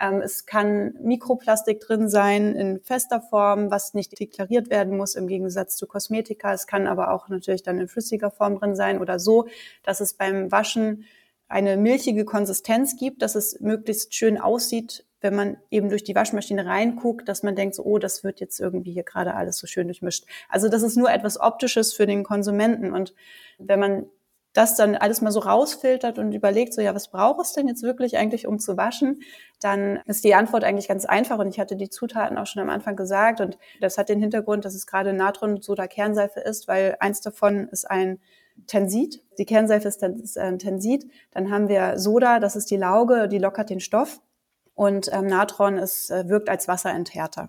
Ähm, 0.00 0.20
es 0.20 0.46
kann 0.46 0.94
Mikroplastik 1.02 1.80
drin 1.80 2.08
sein 2.08 2.54
in 2.54 2.80
fester 2.80 3.20
Form, 3.20 3.72
was 3.72 3.92
nicht 3.92 4.18
deklariert 4.20 4.70
werden 4.70 4.96
muss 4.96 5.16
im 5.16 5.26
Gegensatz 5.26 5.76
zu 5.76 5.88
Kosmetika. 5.88 6.52
Es 6.52 6.68
kann 6.68 6.86
aber 6.86 7.10
auch 7.10 7.28
natürlich 7.28 7.64
dann 7.64 7.80
in 7.80 7.88
flüssiger 7.88 8.30
Form 8.30 8.56
drin 8.56 8.76
sein 8.76 9.00
oder 9.00 9.18
so, 9.18 9.48
dass 9.82 9.98
es 9.98 10.14
beim 10.14 10.52
Waschen 10.52 11.06
eine 11.48 11.76
milchige 11.76 12.24
Konsistenz 12.24 12.96
gibt, 12.96 13.20
dass 13.20 13.34
es 13.34 13.58
möglichst 13.58 14.14
schön 14.14 14.38
aussieht, 14.38 15.04
wenn 15.22 15.34
man 15.34 15.56
eben 15.70 15.88
durch 15.88 16.04
die 16.04 16.14
Waschmaschine 16.14 16.66
reinguckt, 16.66 17.28
dass 17.28 17.42
man 17.42 17.56
denkt, 17.56 17.74
so, 17.74 17.84
oh, 17.84 17.98
das 17.98 18.24
wird 18.24 18.40
jetzt 18.40 18.60
irgendwie 18.60 18.92
hier 18.92 19.04
gerade 19.04 19.34
alles 19.34 19.58
so 19.58 19.66
schön 19.66 19.86
durchmischt. 19.86 20.26
Also 20.48 20.68
das 20.68 20.82
ist 20.82 20.96
nur 20.96 21.10
etwas 21.10 21.40
Optisches 21.40 21.92
für 21.92 22.06
den 22.06 22.24
Konsumenten. 22.24 22.92
Und 22.92 23.14
wenn 23.58 23.80
man 23.80 24.06
das 24.52 24.76
dann 24.76 24.96
alles 24.96 25.22
mal 25.22 25.30
so 25.30 25.40
rausfiltert 25.40 26.18
und 26.18 26.32
überlegt, 26.32 26.74
so 26.74 26.82
ja, 26.82 26.94
was 26.94 27.10
braucht 27.10 27.40
es 27.40 27.52
denn 27.54 27.68
jetzt 27.68 27.82
wirklich 27.82 28.18
eigentlich, 28.18 28.46
um 28.46 28.58
zu 28.58 28.76
waschen, 28.76 29.22
dann 29.60 30.00
ist 30.06 30.24
die 30.24 30.34
Antwort 30.34 30.64
eigentlich 30.64 30.88
ganz 30.88 31.06
einfach. 31.06 31.38
Und 31.38 31.48
ich 31.48 31.58
hatte 31.58 31.76
die 31.76 31.88
Zutaten 31.88 32.36
auch 32.36 32.46
schon 32.46 32.62
am 32.62 32.68
Anfang 32.68 32.96
gesagt. 32.96 33.40
Und 33.40 33.58
das 33.80 33.96
hat 33.96 34.08
den 34.08 34.20
Hintergrund, 34.20 34.64
dass 34.64 34.74
es 34.74 34.86
gerade 34.86 35.12
Natron 35.12 35.62
Soda 35.62 35.86
Kernseife 35.86 36.40
ist, 36.40 36.68
weil 36.68 36.96
eins 37.00 37.20
davon 37.20 37.68
ist 37.68 37.90
ein 37.90 38.20
Tensid. 38.66 39.22
Die 39.38 39.46
Kernseife 39.46 39.88
ist 39.88 40.02
ein 40.38 40.58
Tensid. 40.58 41.10
Dann 41.30 41.50
haben 41.50 41.68
wir 41.68 41.98
Soda, 41.98 42.38
das 42.38 42.56
ist 42.56 42.70
die 42.70 42.76
Lauge, 42.76 43.28
die 43.28 43.38
lockert 43.38 43.70
den 43.70 43.80
Stoff. 43.80 44.20
Und 44.74 45.12
ähm, 45.12 45.26
Natron 45.26 45.78
ist, 45.78 46.10
äh, 46.10 46.28
wirkt 46.28 46.48
als 46.48 46.68
Wasserenthärter. 46.68 47.48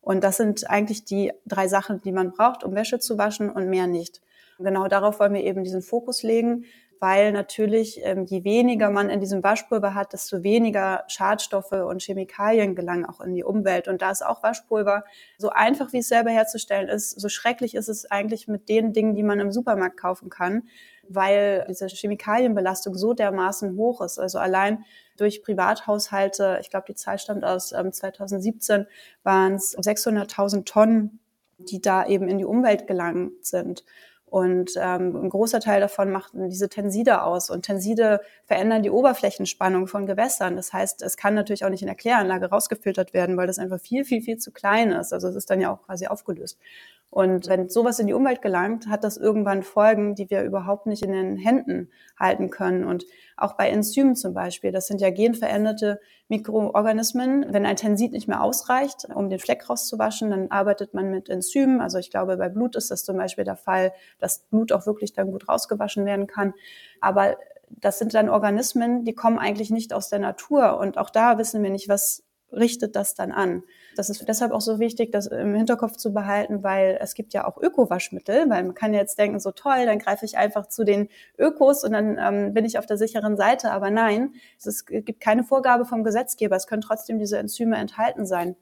Und 0.00 0.24
das 0.24 0.36
sind 0.36 0.68
eigentlich 0.68 1.04
die 1.04 1.32
drei 1.46 1.68
Sachen, 1.68 2.02
die 2.02 2.12
man 2.12 2.32
braucht, 2.32 2.64
um 2.64 2.74
Wäsche 2.74 2.98
zu 2.98 3.18
waschen 3.18 3.50
und 3.50 3.68
mehr 3.68 3.86
nicht. 3.86 4.20
genau 4.58 4.88
darauf 4.88 5.20
wollen 5.20 5.34
wir 5.34 5.44
eben 5.44 5.64
diesen 5.64 5.82
Fokus 5.82 6.22
legen, 6.22 6.64
weil 7.02 7.32
natürlich 7.32 8.00
ähm, 8.04 8.26
je 8.26 8.44
weniger 8.44 8.88
man 8.88 9.10
in 9.10 9.18
diesem 9.18 9.42
Waschpulver 9.42 9.94
hat, 9.94 10.12
desto 10.12 10.44
weniger 10.44 11.02
Schadstoffe 11.08 11.72
und 11.72 12.00
Chemikalien 12.00 12.76
gelangen 12.76 13.04
auch 13.06 13.20
in 13.20 13.34
die 13.34 13.42
Umwelt. 13.42 13.88
Und 13.88 14.02
da 14.02 14.12
ist 14.12 14.24
auch 14.24 14.42
Waschpulver 14.44 15.04
so 15.36 15.50
einfach, 15.50 15.92
wie 15.92 15.98
es 15.98 16.08
selber 16.08 16.30
herzustellen 16.30 16.88
ist, 16.88 17.20
so 17.20 17.28
schrecklich 17.28 17.74
ist 17.74 17.88
es 17.88 18.08
eigentlich 18.08 18.46
mit 18.46 18.68
den 18.68 18.92
Dingen, 18.92 19.16
die 19.16 19.24
man 19.24 19.40
im 19.40 19.50
Supermarkt 19.50 19.96
kaufen 19.96 20.30
kann, 20.30 20.68
weil 21.08 21.64
diese 21.68 21.86
Chemikalienbelastung 21.88 22.94
so 22.94 23.14
dermaßen 23.14 23.76
hoch 23.76 24.00
ist. 24.00 24.18
Also 24.18 24.38
allein 24.38 24.84
durch 25.16 25.42
Privathaushalte, 25.42 26.58
ich 26.60 26.70
glaube, 26.70 26.86
die 26.88 26.94
Zahl 26.94 27.18
stammt 27.18 27.44
aus 27.44 27.72
ähm, 27.72 27.92
2017, 27.92 28.86
waren 29.22 29.54
es 29.54 29.76
600.000 29.76 30.64
Tonnen, 30.64 31.20
die 31.58 31.80
da 31.80 32.06
eben 32.06 32.28
in 32.28 32.38
die 32.38 32.44
Umwelt 32.44 32.86
gelangt 32.86 33.44
sind. 33.44 33.84
Und 34.32 34.72
ähm, 34.78 35.14
ein 35.14 35.28
großer 35.28 35.60
Teil 35.60 35.82
davon 35.82 36.10
machten 36.10 36.48
diese 36.48 36.70
Tenside 36.70 37.22
aus. 37.22 37.50
Und 37.50 37.66
Tenside 37.66 38.22
verändern 38.46 38.82
die 38.82 38.88
Oberflächenspannung 38.88 39.86
von 39.86 40.06
Gewässern. 40.06 40.56
Das 40.56 40.72
heißt, 40.72 41.02
es 41.02 41.18
kann 41.18 41.34
natürlich 41.34 41.66
auch 41.66 41.68
nicht 41.68 41.82
in 41.82 41.86
der 41.86 41.96
Kläranlage 41.96 42.46
rausgefiltert 42.46 43.12
werden, 43.12 43.36
weil 43.36 43.46
das 43.46 43.58
einfach 43.58 43.78
viel, 43.78 44.06
viel, 44.06 44.22
viel 44.22 44.38
zu 44.38 44.50
klein 44.50 44.90
ist. 44.92 45.12
Also 45.12 45.28
es 45.28 45.36
ist 45.36 45.50
dann 45.50 45.60
ja 45.60 45.70
auch 45.70 45.82
quasi 45.82 46.06
aufgelöst. 46.06 46.58
Und 47.12 47.46
wenn 47.46 47.68
sowas 47.68 47.98
in 47.98 48.06
die 48.06 48.14
Umwelt 48.14 48.40
gelangt, 48.40 48.88
hat 48.88 49.04
das 49.04 49.18
irgendwann 49.18 49.62
Folgen, 49.62 50.14
die 50.14 50.30
wir 50.30 50.44
überhaupt 50.44 50.86
nicht 50.86 51.04
in 51.04 51.12
den 51.12 51.36
Händen 51.36 51.90
halten 52.18 52.48
können. 52.48 52.84
Und 52.84 53.04
auch 53.36 53.52
bei 53.52 53.68
Enzymen 53.68 54.16
zum 54.16 54.32
Beispiel, 54.32 54.72
das 54.72 54.86
sind 54.86 55.02
ja 55.02 55.10
genveränderte 55.10 56.00
Mikroorganismen. 56.28 57.52
Wenn 57.52 57.66
ein 57.66 57.76
Tensid 57.76 58.12
nicht 58.12 58.28
mehr 58.28 58.42
ausreicht, 58.42 59.08
um 59.14 59.28
den 59.28 59.40
Fleck 59.40 59.68
rauszuwaschen, 59.68 60.30
dann 60.30 60.50
arbeitet 60.50 60.94
man 60.94 61.10
mit 61.10 61.28
Enzymen. 61.28 61.82
Also 61.82 61.98
ich 61.98 62.10
glaube, 62.10 62.38
bei 62.38 62.48
Blut 62.48 62.76
ist 62.76 62.90
das 62.90 63.04
zum 63.04 63.18
Beispiel 63.18 63.44
der 63.44 63.56
Fall, 63.56 63.92
dass 64.18 64.38
Blut 64.44 64.72
auch 64.72 64.86
wirklich 64.86 65.12
dann 65.12 65.32
gut 65.32 65.50
rausgewaschen 65.50 66.06
werden 66.06 66.26
kann. 66.26 66.54
Aber 67.02 67.36
das 67.68 67.98
sind 67.98 68.14
dann 68.14 68.30
Organismen, 68.30 69.04
die 69.04 69.14
kommen 69.14 69.38
eigentlich 69.38 69.70
nicht 69.70 69.92
aus 69.92 70.08
der 70.08 70.18
Natur. 70.18 70.78
Und 70.78 70.96
auch 70.96 71.10
da 71.10 71.36
wissen 71.36 71.62
wir 71.62 71.68
nicht, 71.68 71.90
was 71.90 72.24
richtet 72.52 72.96
das 72.96 73.14
dann 73.14 73.32
an. 73.32 73.62
Das 73.96 74.10
ist 74.10 74.26
deshalb 74.28 74.52
auch 74.52 74.60
so 74.60 74.78
wichtig, 74.78 75.12
das 75.12 75.26
im 75.26 75.54
Hinterkopf 75.54 75.96
zu 75.96 76.12
behalten, 76.12 76.62
weil 76.62 76.98
es 77.00 77.14
gibt 77.14 77.34
ja 77.34 77.46
auch 77.46 77.56
Öko-Waschmittel, 77.60 78.48
weil 78.48 78.64
man 78.64 78.74
kann 78.74 78.94
jetzt 78.94 79.18
denken, 79.18 79.40
so 79.40 79.50
toll, 79.50 79.86
dann 79.86 79.98
greife 79.98 80.24
ich 80.24 80.36
einfach 80.36 80.66
zu 80.66 80.84
den 80.84 81.08
Ökos 81.38 81.84
und 81.84 81.92
dann 81.92 82.18
ähm, 82.18 82.54
bin 82.54 82.64
ich 82.64 82.78
auf 82.78 82.86
der 82.86 82.96
sicheren 82.96 83.36
Seite. 83.36 83.70
Aber 83.70 83.90
nein, 83.90 84.34
es 84.64 84.86
gibt 84.86 85.20
keine 85.20 85.44
Vorgabe 85.44 85.84
vom 85.84 86.04
Gesetzgeber. 86.04 86.56
Es 86.56 86.66
können 86.66 86.82
trotzdem 86.82 87.18
diese 87.18 87.38
Enzyme 87.38 87.76
enthalten 87.76 88.26
sein. 88.26 88.56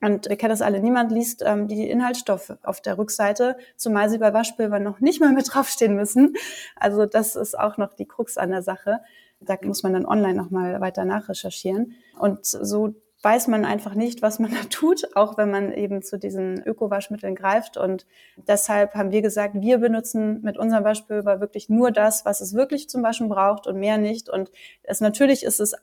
Und 0.00 0.28
wir 0.28 0.36
kennen 0.36 0.50
das 0.50 0.62
alle. 0.62 0.80
Niemand 0.80 1.10
liest 1.10 1.42
ähm, 1.44 1.66
die 1.66 1.90
Inhaltsstoffe 1.90 2.56
auf 2.62 2.80
der 2.80 2.98
Rückseite, 2.98 3.56
zumal 3.76 4.08
sie 4.08 4.18
bei 4.18 4.32
Waschpulver 4.32 4.78
noch 4.78 5.00
nicht 5.00 5.20
mal 5.20 5.32
mit 5.32 5.52
draufstehen 5.52 5.96
müssen. 5.96 6.34
Also 6.76 7.06
das 7.06 7.34
ist 7.34 7.58
auch 7.58 7.78
noch 7.78 7.94
die 7.94 8.06
Krux 8.06 8.38
an 8.38 8.50
der 8.50 8.62
Sache. 8.62 9.00
Da 9.40 9.56
muss 9.62 9.82
man 9.82 9.92
dann 9.92 10.06
online 10.06 10.34
nochmal 10.34 10.80
weiter 10.80 11.04
nachrecherchieren. 11.04 11.94
Und 12.18 12.44
so 12.44 12.94
weiß 13.22 13.48
man 13.48 13.64
einfach 13.64 13.94
nicht, 13.94 14.22
was 14.22 14.38
man 14.38 14.50
da 14.54 14.68
tut, 14.70 15.16
auch 15.16 15.36
wenn 15.36 15.50
man 15.50 15.72
eben 15.72 16.02
zu 16.02 16.18
diesen 16.18 16.62
Öko-Waschmitteln 16.62 17.34
greift. 17.34 17.76
Und 17.76 18.06
deshalb 18.36 18.94
haben 18.94 19.10
wir 19.10 19.22
gesagt, 19.22 19.54
wir 19.54 19.78
benutzen 19.78 20.40
mit 20.42 20.58
unserem 20.58 20.84
Waschpulver 20.84 21.40
wirklich 21.40 21.68
nur 21.68 21.90
das, 21.90 22.24
was 22.24 22.40
es 22.40 22.54
wirklich 22.54 22.88
zum 22.88 23.02
Waschen 23.02 23.28
braucht 23.28 23.66
und 23.66 23.78
mehr 23.78 23.98
nicht. 23.98 24.28
Und 24.28 24.50
es 24.82 25.00
natürlich 25.00 25.42
ist 25.42 25.60
es 25.60 25.74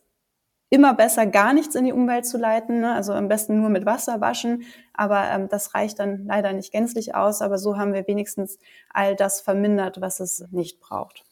immer 0.69 0.93
besser, 0.93 1.25
gar 1.25 1.53
nichts 1.53 1.75
in 1.75 1.85
die 1.85 1.93
Umwelt 1.93 2.25
zu 2.25 2.37
leiten. 2.37 2.81
Ne? 2.81 2.93
Also 2.93 3.13
am 3.13 3.27
besten 3.27 3.59
nur 3.59 3.69
mit 3.69 3.85
Wasser 3.85 4.21
waschen. 4.21 4.63
Aber 4.93 5.29
ähm, 5.29 5.47
das 5.49 5.75
reicht 5.75 5.99
dann 5.99 6.25
leider 6.25 6.53
nicht 6.53 6.71
gänzlich 6.71 7.15
aus. 7.15 7.41
Aber 7.41 7.57
so 7.57 7.77
haben 7.77 7.93
wir 7.93 8.07
wenigstens 8.07 8.59
all 8.89 9.15
das 9.15 9.41
vermindert, 9.41 10.01
was 10.01 10.19
es 10.19 10.45
nicht 10.51 10.79
braucht. 10.79 11.24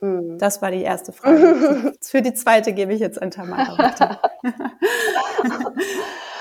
Mhm. 0.00 0.38
Das 0.38 0.62
war 0.62 0.70
die 0.70 0.82
erste 0.82 1.12
Frage. 1.12 1.94
Für 2.00 2.22
die 2.22 2.34
zweite 2.34 2.72
gebe 2.72 2.92
ich 2.92 3.00
jetzt 3.00 3.20
an 3.20 3.30
Tamara. 3.30 4.20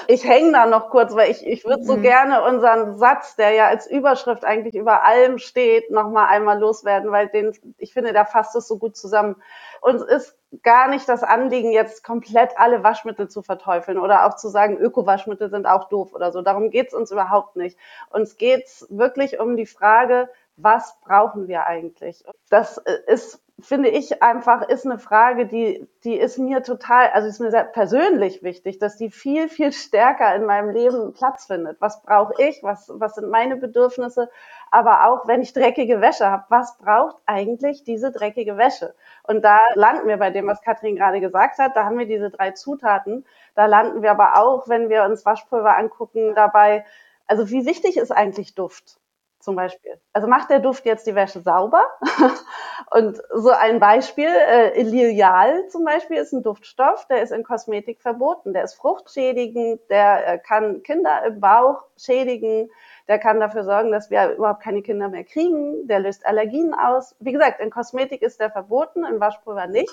ich 0.07 0.23
hänge 0.23 0.51
da 0.51 0.65
noch 0.65 0.89
kurz, 0.89 1.15
weil 1.15 1.31
ich, 1.31 1.45
ich 1.45 1.65
würde 1.65 1.83
so 1.83 1.97
mhm. 1.97 2.01
gerne 2.01 2.43
unseren 2.43 2.97
Satz, 2.97 3.35
der 3.35 3.51
ja 3.51 3.67
als 3.67 3.87
Überschrift 3.87 4.43
eigentlich 4.43 4.75
über 4.75 5.03
allem 5.03 5.37
steht, 5.37 5.91
nochmal 5.91 6.27
einmal 6.29 6.59
loswerden, 6.59 7.11
weil 7.11 7.27
den, 7.29 7.55
ich 7.77 7.93
finde, 7.93 8.13
der 8.13 8.25
fasst 8.25 8.55
es 8.55 8.67
so 8.67 8.77
gut 8.77 8.97
zusammen. 8.97 9.35
Uns 9.81 10.01
ist 10.01 10.37
gar 10.61 10.87
nicht 10.87 11.09
das 11.09 11.23
Anliegen, 11.23 11.71
jetzt 11.71 12.03
komplett 12.03 12.57
alle 12.57 12.83
Waschmittel 12.83 13.27
zu 13.27 13.41
verteufeln 13.41 13.97
oder 13.97 14.25
auch 14.25 14.35
zu 14.35 14.49
sagen, 14.49 14.77
Öko-Waschmittel 14.77 15.49
sind 15.49 15.65
auch 15.65 15.89
doof 15.89 16.13
oder 16.13 16.31
so. 16.31 16.41
Darum 16.41 16.69
geht's 16.69 16.93
uns 16.93 17.11
überhaupt 17.11 17.55
nicht. 17.55 17.77
Uns 18.11 18.37
geht's 18.37 18.85
wirklich 18.89 19.39
um 19.39 19.57
die 19.57 19.65
Frage, 19.65 20.29
was 20.55 20.99
brauchen 21.01 21.47
wir 21.47 21.65
eigentlich? 21.65 22.23
Das 22.49 22.77
ist 23.07 23.43
finde 23.59 23.89
ich 23.89 24.21
einfach, 24.21 24.67
ist 24.67 24.85
eine 24.85 24.97
Frage, 24.97 25.45
die, 25.45 25.87
die 26.03 26.15
ist 26.15 26.37
mir 26.37 26.63
total, 26.63 27.09
also 27.11 27.27
ist 27.27 27.39
mir 27.39 27.51
sehr 27.51 27.63
persönlich 27.63 28.41
wichtig, 28.43 28.79
dass 28.79 28.97
die 28.97 29.11
viel, 29.11 29.47
viel 29.47 29.71
stärker 29.71 30.35
in 30.35 30.45
meinem 30.45 30.69
Leben 30.71 31.13
Platz 31.13 31.45
findet. 31.45 31.79
Was 31.79 32.01
brauche 32.01 32.33
ich? 32.41 32.63
Was, 32.63 32.91
was 32.93 33.15
sind 33.15 33.29
meine 33.29 33.55
Bedürfnisse? 33.55 34.29
Aber 34.71 35.07
auch, 35.07 35.27
wenn 35.27 35.41
ich 35.41 35.53
dreckige 35.53 36.01
Wäsche 36.01 36.29
habe, 36.29 36.45
was 36.49 36.77
braucht 36.77 37.15
eigentlich 37.25 37.83
diese 37.83 38.11
dreckige 38.11 38.57
Wäsche? 38.57 38.95
Und 39.23 39.43
da 39.43 39.59
landen 39.75 40.07
wir 40.07 40.17
bei 40.17 40.31
dem, 40.31 40.47
was 40.47 40.61
Katrin 40.61 40.95
gerade 40.95 41.21
gesagt 41.21 41.59
hat. 41.59 41.75
Da 41.75 41.85
haben 41.85 41.97
wir 41.97 42.07
diese 42.07 42.31
drei 42.31 42.51
Zutaten. 42.51 43.25
Da 43.55 43.67
landen 43.67 44.01
wir 44.01 44.11
aber 44.11 44.37
auch, 44.37 44.67
wenn 44.67 44.89
wir 44.89 45.03
uns 45.03 45.25
Waschpulver 45.25 45.77
angucken, 45.77 46.33
dabei, 46.35 46.85
also 47.27 47.49
wie 47.49 47.65
wichtig 47.65 47.97
ist 47.97 48.11
eigentlich 48.11 48.55
Duft? 48.55 48.99
Zum 49.43 49.55
Beispiel. 49.55 49.99
Also 50.13 50.27
macht 50.27 50.49
der 50.49 50.59
Duft 50.59 50.85
jetzt 50.85 51.05
die 51.05 51.15
Wäsche 51.15 51.41
sauber? 51.41 51.83
und 52.91 53.21
so 53.33 53.49
ein 53.49 53.79
Beispiel, 53.79 54.29
äh, 54.29 54.81
Lilial 54.81 55.67
zum 55.67 55.83
Beispiel 55.83 56.17
ist 56.17 56.31
ein 56.31 56.43
Duftstoff, 56.43 57.05
der 57.07 57.21
ist 57.21 57.31
in 57.31 57.43
Kosmetik 57.43 58.01
verboten. 58.01 58.53
Der 58.53 58.63
ist 58.63 58.75
fruchtschädigend, 58.75 59.81
der 59.89 60.27
äh, 60.27 60.39
kann 60.39 60.81
Kinder 60.83 61.23
im 61.25 61.39
Bauch 61.39 61.83
schädigen, 61.97 62.69
der 63.07 63.19
kann 63.19 63.39
dafür 63.39 63.63
sorgen, 63.65 63.91
dass 63.91 64.09
wir 64.09 64.31
überhaupt 64.31 64.63
keine 64.63 64.81
Kinder 64.81 65.09
mehr 65.09 65.25
kriegen, 65.25 65.87
der 65.87 65.99
löst 65.99 66.25
Allergien 66.25 66.73
aus. 66.73 67.15
Wie 67.19 67.33
gesagt, 67.33 67.59
in 67.59 67.69
Kosmetik 67.69 68.21
ist 68.21 68.39
der 68.39 68.49
verboten, 68.49 69.03
in 69.05 69.19
Waschpulver 69.19 69.67
nicht. 69.67 69.91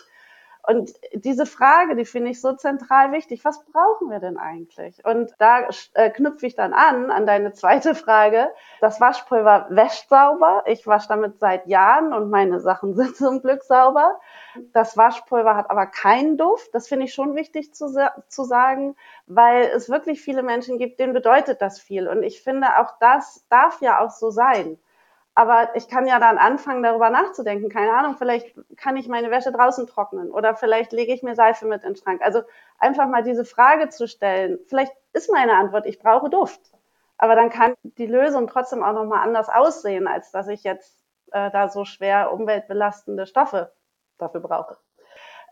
Und 0.67 0.93
diese 1.15 1.47
Frage, 1.47 1.97
die 1.97 2.05
finde 2.05 2.31
ich 2.31 2.41
so 2.41 2.53
zentral 2.53 3.13
wichtig. 3.13 3.45
Was 3.45 3.65
brauchen 3.65 4.11
wir 4.11 4.21
denn 4.21 4.37
eigentlich? 4.37 5.05
Und 5.05 5.33
da 5.39 5.69
äh, 5.95 6.11
knüpfe 6.11 6.47
ich 6.47 6.55
dann 6.55 6.75
an, 6.75 7.11
an 7.11 7.27
deine 7.27 7.53
zweite 7.53 7.95
Frage. 7.95 8.49
Das 8.81 9.01
Waschpulver 9.01 9.67
wäscht 9.71 10.09
sauber. 10.09 10.65
Ich 10.67 10.87
wasche 10.87 11.09
damit 11.09 11.39
seit 11.39 11.67
Jahren 11.67 12.13
und 12.13 12.31
meine 12.31 12.61
Sachen 12.61 12.95
sind 12.97 13.17
zum 13.17 13.41
Glück 13.41 13.63
sauber. 13.63 14.21
Das 14.73 14.97
Waschpulver 14.97 15.57
hat 15.57 15.71
aber 15.71 15.87
keinen 15.87 16.37
Duft. 16.37 16.75
Das 16.75 16.89
finde 16.89 17.07
ich 17.07 17.15
schon 17.15 17.35
wichtig 17.35 17.73
zu, 17.75 17.87
zu 18.29 18.45
sagen, 18.45 18.97
weil 19.27 19.65
es 19.75 19.89
wirklich 19.89 20.21
viele 20.21 20.43
Menschen 20.43 20.79
gibt, 20.79 21.01
denen 21.01 21.15
bedeutet 21.15 21.63
das 21.63 21.81
viel. 21.81 22.07
Und 22.09 22.23
ich 22.23 22.43
finde, 22.43 22.79
auch 22.79 22.99
das 23.01 23.47
darf 23.49 23.81
ja 23.81 24.01
auch 24.01 24.11
so 24.11 24.31
sein. 24.31 24.79
Aber 25.35 25.75
ich 25.77 25.89
kann 25.89 26.07
ja 26.07 26.19
dann 26.19 26.39
anfangen, 26.39 26.83
darüber 26.83 27.09
nachzudenken. 27.11 27.69
Keine 27.71 27.93
Ahnung, 27.93 28.17
vielleicht 28.19 28.55
kann 28.77 28.97
ich 28.97 29.09
meine 29.09 29.31
Wäsche 29.31 29.53
draußen 29.53 29.87
trocknen 29.87 30.31
oder 30.31 30.55
vielleicht 30.57 30.93
lege 30.93 31.15
ich 31.15 31.23
mir 31.23 31.35
Seife 31.35 31.67
mit 31.67 31.83
in 31.83 31.95
den 31.95 31.97
Schrank. 31.97 32.21
Also 32.23 32.43
einfach 32.79 33.07
mal 33.09 33.23
diese 33.23 33.45
Frage 33.45 33.89
zu 33.89 34.09
stellen. 34.09 34.59
Vielleicht 34.69 34.93
ist 35.13 35.31
meine 35.33 35.55
Antwort, 35.55 35.87
ich 35.87 35.99
brauche 35.99 36.31
Duft. 36.31 36.61
Aber 37.17 37.35
dann 37.37 37.51
kann 37.51 37.75
die 37.83 38.07
Lösung 38.07 38.49
trotzdem 38.49 38.83
auch 38.83 38.93
nochmal 38.93 39.23
anders 39.23 39.49
aussehen, 39.49 40.07
als 40.09 40.31
dass 40.31 40.49
ich 40.49 40.65
jetzt 40.65 41.05
äh, 41.33 41.51
da 41.51 41.69
so 41.69 41.85
schwer 41.85 42.33
umweltbelastende 42.33 43.27
Stoffe 43.27 43.73
dafür 44.19 44.41
brauche. 44.41 44.79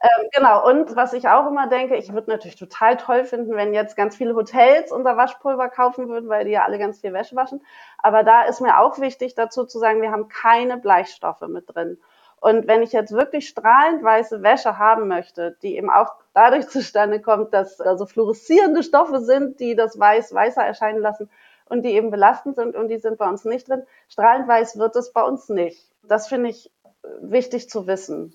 Ähm, 0.01 0.29
genau, 0.33 0.69
und 0.69 0.95
was 0.95 1.13
ich 1.13 1.29
auch 1.29 1.49
immer 1.49 1.69
denke, 1.69 1.97
ich 1.97 2.13
würde 2.13 2.31
natürlich 2.31 2.57
total 2.57 2.97
toll 2.97 3.25
finden, 3.25 3.57
wenn 3.57 3.75
jetzt 3.75 3.97
ganz 3.97 4.17
viele 4.17 4.37
Hotels 4.37 4.93
unser 4.93 5.17
Waschpulver 5.17 5.69
kaufen 5.69 6.09
würden, 6.09 6.29
weil 6.29 6.45
die 6.45 6.53
ja 6.53 6.65
alle 6.65 6.79
ganz 6.79 7.01
viel 7.01 7.13
Wäsche 7.13 7.35
waschen. 7.35 7.65
Aber 7.99 8.23
da 8.23 8.43
ist 8.43 8.61
mir 8.61 8.79
auch 8.79 9.01
wichtig 9.01 9.35
dazu 9.35 9.65
zu 9.65 9.79
sagen, 9.81 10.01
wir 10.01 10.13
haben 10.13 10.29
keine 10.29 10.77
Bleichstoffe 10.77 11.41
mit 11.49 11.65
drin. 11.75 11.99
Und 12.41 12.69
wenn 12.69 12.83
ich 12.83 12.93
jetzt 12.93 13.11
wirklich 13.11 13.49
strahlend 13.49 14.05
weiße 14.05 14.43
Wäsche 14.45 14.79
haben 14.79 15.09
möchte, 15.09 15.57
die 15.63 15.77
eben 15.77 15.91
auch 15.91 16.15
dadurch 16.33 16.69
zustande 16.69 17.21
kommt, 17.21 17.53
dass 17.53 17.81
also 17.81 18.07
fluoreszierende 18.07 18.85
Stoffe 18.85 19.21
sind, 19.21 19.59
die 19.59 19.75
das 19.75 19.99
Weiß 19.99 20.33
weißer 20.33 20.63
erscheinen 20.65 21.01
lassen 21.01 21.29
und 21.69 21.83
die 21.83 21.95
eben 21.95 22.13
belastend 22.13 22.55
sind 22.55 22.77
und 22.77 22.89
die 22.89 22.99
sind 22.99 23.19
bei 23.19 23.29
uns 23.29 23.45
nicht 23.45 23.69
drin, 23.69 23.83
strahlend 24.09 24.47
weiß 24.47 24.79
wird 24.79 24.95
es 24.95 25.13
bei 25.13 25.23
uns 25.23 25.49
nicht. 25.49 25.91
Das 26.05 26.29
finde 26.29 26.51
ich 26.51 26.71
wichtig 27.21 27.69
zu 27.69 27.89
wissen. 27.89 28.33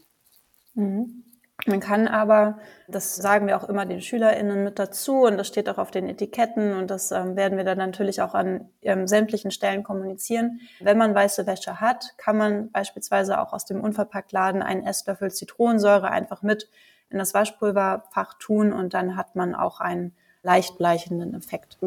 Mhm. 0.74 1.24
Man 1.66 1.80
kann 1.80 2.08
aber, 2.08 2.58
das 2.88 3.16
sagen 3.16 3.48
wir 3.48 3.56
auch 3.58 3.70
immer 3.70 3.86
den 3.86 4.02
SchülerInnen 4.02 4.64
mit 4.64 4.80
dazu 4.80 5.22
und 5.22 5.38
das 5.38 5.48
steht 5.48 5.70
auch 5.70 5.78
auf 5.78 5.92
den 5.92 6.08
Etiketten 6.10 6.74
und 6.74 6.92
das 6.92 7.12
ähm, 7.12 7.36
werden 7.38 7.58
wir 7.58 7.64
dann 7.64 7.78
natürlich 7.78 8.22
auch 8.22 8.34
an 8.34 8.70
ähm, 8.82 9.08
sämtlichen 9.08 9.52
Stellen 9.52 9.84
kommunizieren. 9.84 10.60
Wenn 10.82 10.98
man 10.98 11.16
weiße 11.16 11.48
Wäsche 11.48 11.80
hat, 11.80 12.18
kann 12.18 12.38
man 12.38 12.72
beispielsweise 12.72 13.40
auch 13.40 13.54
aus 13.54 13.66
dem 13.66 13.80
Unverpacktladen 13.80 14.62
einen 14.62 14.86
Esslöffel 14.86 15.32
Zitronensäure 15.32 16.10
einfach 16.12 16.42
mit 16.42 16.70
in 17.10 17.18
das 17.18 17.34
Waschpulverfach 17.34 18.34
tun 18.40 18.74
und 18.74 18.94
dann 18.94 19.16
hat 19.16 19.36
man 19.36 19.56
auch 19.56 19.80
einen 19.80 20.14
leicht 20.42 20.78
bleichenden 20.78 21.34
Effekt. 21.34 21.78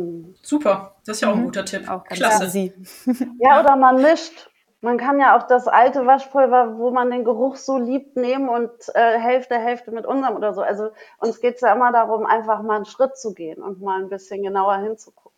Super, 0.40 0.96
das 1.04 1.16
ist 1.16 1.20
ja 1.20 1.28
auch 1.28 1.34
ein 1.34 1.40
mhm. 1.40 1.46
guter 1.46 1.64
Tipp. 1.66 1.90
Auch 1.90 2.04
Klasse. 2.04 2.72
Ja, 3.40 3.60
oder 3.60 3.76
man 3.76 4.00
mischt 4.00 4.48
man 4.80 4.98
kann 4.98 5.18
ja 5.18 5.36
auch 5.36 5.46
das 5.46 5.68
alte 5.68 6.06
Waschpulver, 6.06 6.78
wo 6.78 6.90
man 6.90 7.10
den 7.10 7.24
Geruch 7.24 7.56
so 7.56 7.78
liebt, 7.78 8.16
nehmen 8.16 8.48
und 8.48 8.70
äh, 8.94 9.18
Hälfte, 9.18 9.56
Hälfte 9.56 9.90
mit 9.90 10.06
unserem 10.06 10.36
oder 10.36 10.52
so. 10.52 10.60
Also 10.60 10.90
uns 11.18 11.40
geht 11.40 11.56
es 11.56 11.60
ja 11.62 11.74
immer 11.74 11.92
darum, 11.92 12.26
einfach 12.26 12.62
mal 12.62 12.76
einen 12.76 12.84
Schritt 12.84 13.16
zu 13.16 13.32
gehen 13.32 13.62
und 13.62 13.80
mal 13.80 14.00
ein 14.00 14.08
bisschen 14.08 14.42
genauer 14.42 14.76
hinzugucken. 14.78 15.32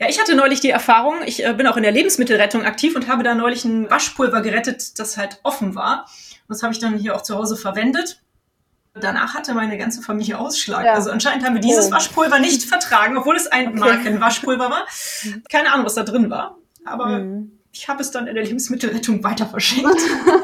Ja, 0.00 0.08
ich 0.08 0.20
hatte 0.20 0.34
neulich 0.34 0.60
die 0.60 0.70
Erfahrung, 0.70 1.16
ich 1.24 1.44
äh, 1.44 1.52
bin 1.52 1.66
auch 1.66 1.76
in 1.76 1.82
der 1.82 1.92
Lebensmittelrettung 1.92 2.64
aktiv 2.64 2.96
und 2.96 3.08
habe 3.08 3.22
da 3.22 3.34
neulich 3.34 3.64
ein 3.64 3.90
Waschpulver 3.90 4.40
gerettet, 4.40 4.98
das 4.98 5.16
halt 5.16 5.40
offen 5.42 5.74
war. 5.74 6.06
Und 6.48 6.54
das 6.54 6.62
habe 6.62 6.72
ich 6.72 6.78
dann 6.78 6.96
hier 6.96 7.14
auch 7.14 7.22
zu 7.22 7.36
Hause 7.36 7.56
verwendet. 7.56 8.22
Danach 8.94 9.34
hatte 9.34 9.52
meine 9.52 9.76
ganze 9.76 10.00
Familie 10.00 10.38
Ausschlag. 10.38 10.84
Ja. 10.84 10.94
Also 10.94 11.10
anscheinend 11.10 11.44
haben 11.44 11.54
wir 11.54 11.60
dieses 11.60 11.88
oh. 11.88 11.92
Waschpulver 11.92 12.38
nicht 12.38 12.62
vertragen, 12.62 13.18
obwohl 13.18 13.36
es 13.36 13.46
ein 13.46 13.68
okay. 13.68 13.78
Markenwaschpulver 13.78 14.70
war. 14.70 14.86
Keine 15.50 15.72
Ahnung, 15.72 15.84
was 15.84 15.94
da 15.94 16.02
drin 16.02 16.30
war. 16.30 16.56
Aber 16.84 17.06
mhm 17.18 17.55
ich 17.76 17.88
habe 17.88 18.00
es 18.00 18.10
dann 18.10 18.26
in 18.26 18.34
der 18.34 18.44
Lebensmittelrettung 18.44 19.22
weiter 19.22 19.46
verschenkt. 19.46 20.00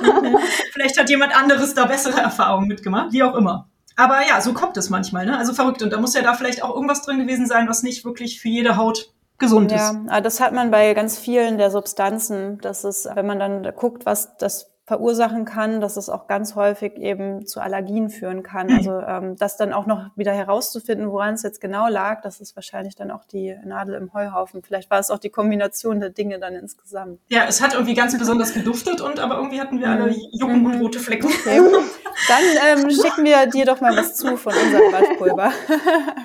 Vielleicht 0.72 0.98
hat 0.98 1.08
jemand 1.08 1.34
anderes 1.34 1.74
da 1.74 1.86
bessere 1.86 2.20
Erfahrungen 2.20 2.68
mitgemacht, 2.68 3.12
wie 3.12 3.22
auch 3.22 3.34
immer. 3.34 3.68
Aber 3.96 4.20
ja, 4.26 4.40
so 4.40 4.52
kommt 4.52 4.76
es 4.76 4.90
manchmal, 4.90 5.26
ne? 5.26 5.38
Also 5.38 5.54
verrückt. 5.54 5.82
Und 5.82 5.92
da 5.92 6.00
muss 6.00 6.14
ja 6.14 6.22
da 6.22 6.34
vielleicht 6.34 6.62
auch 6.62 6.74
irgendwas 6.74 7.02
drin 7.02 7.18
gewesen 7.18 7.46
sein, 7.46 7.68
was 7.68 7.82
nicht 7.82 8.04
wirklich 8.04 8.40
für 8.40 8.48
jede 8.48 8.76
Haut 8.76 9.12
gesund 9.38 9.70
ja, 9.70 9.90
ist. 9.90 9.98
Ja, 10.08 10.20
das 10.20 10.40
hat 10.40 10.52
man 10.52 10.70
bei 10.70 10.94
ganz 10.94 11.18
vielen 11.18 11.58
der 11.58 11.70
Substanzen. 11.70 12.58
Das 12.62 12.84
ist, 12.84 13.08
wenn 13.14 13.26
man 13.26 13.38
dann 13.38 13.62
guckt, 13.74 14.06
was 14.06 14.36
das 14.38 14.71
verursachen 14.92 15.46
kann, 15.46 15.80
dass 15.80 15.96
es 15.96 16.10
auch 16.10 16.26
ganz 16.26 16.54
häufig 16.54 16.98
eben 16.98 17.46
zu 17.46 17.60
Allergien 17.60 18.10
führen 18.10 18.42
kann. 18.42 18.66
Mhm. 18.66 18.76
Also 18.76 19.00
ähm, 19.00 19.36
das 19.38 19.56
dann 19.56 19.72
auch 19.72 19.86
noch 19.86 20.10
wieder 20.16 20.32
herauszufinden, 20.32 21.10
woran 21.10 21.32
es 21.32 21.42
jetzt 21.42 21.62
genau 21.62 21.88
lag, 21.88 22.20
das 22.20 22.42
ist 22.42 22.56
wahrscheinlich 22.56 22.94
dann 22.94 23.10
auch 23.10 23.24
die 23.24 23.56
Nadel 23.64 23.94
im 23.94 24.12
Heuhaufen. 24.12 24.62
Vielleicht 24.62 24.90
war 24.90 24.98
es 24.98 25.10
auch 25.10 25.18
die 25.18 25.30
Kombination 25.30 25.98
der 25.98 26.10
Dinge 26.10 26.38
dann 26.38 26.52
insgesamt. 26.52 27.20
Ja, 27.28 27.46
es 27.48 27.62
hat 27.62 27.72
irgendwie 27.72 27.94
ganz 27.94 28.18
besonders 28.18 28.52
geduftet 28.52 29.00
und 29.00 29.18
aber 29.18 29.36
irgendwie 29.36 29.62
hatten 29.62 29.80
wir 29.80 29.88
alle 29.88 30.08
mhm. 30.08 30.16
Jucken 30.32 30.66
und 30.66 30.74
mhm. 30.74 30.82
rote 30.82 30.98
Flecken. 30.98 31.28
Okay. 31.28 31.62
Dann 32.28 32.42
ähm, 32.68 32.90
schicken 32.90 33.24
wir 33.24 33.46
dir 33.46 33.64
doch 33.64 33.80
mal 33.80 33.96
was 33.96 34.16
zu 34.16 34.36
von 34.36 34.52
unserem 34.52 34.92
Waschpulver. 34.92 35.52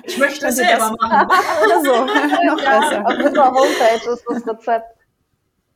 Ich 0.04 0.18
möchte 0.18 0.44
das 0.44 0.56
selber 0.56 0.76
das 0.76 0.92
machen. 1.00 1.28
Oder 1.64 1.80
so, 1.80 2.04
noch 2.44 2.62
ja, 2.62 2.80
besser. 2.80 3.06
Auf 3.06 3.14
unserer 3.14 3.46
Homepage 3.46 4.12
ist 4.12 4.24
das 4.28 4.46
Rezept. 4.46 4.98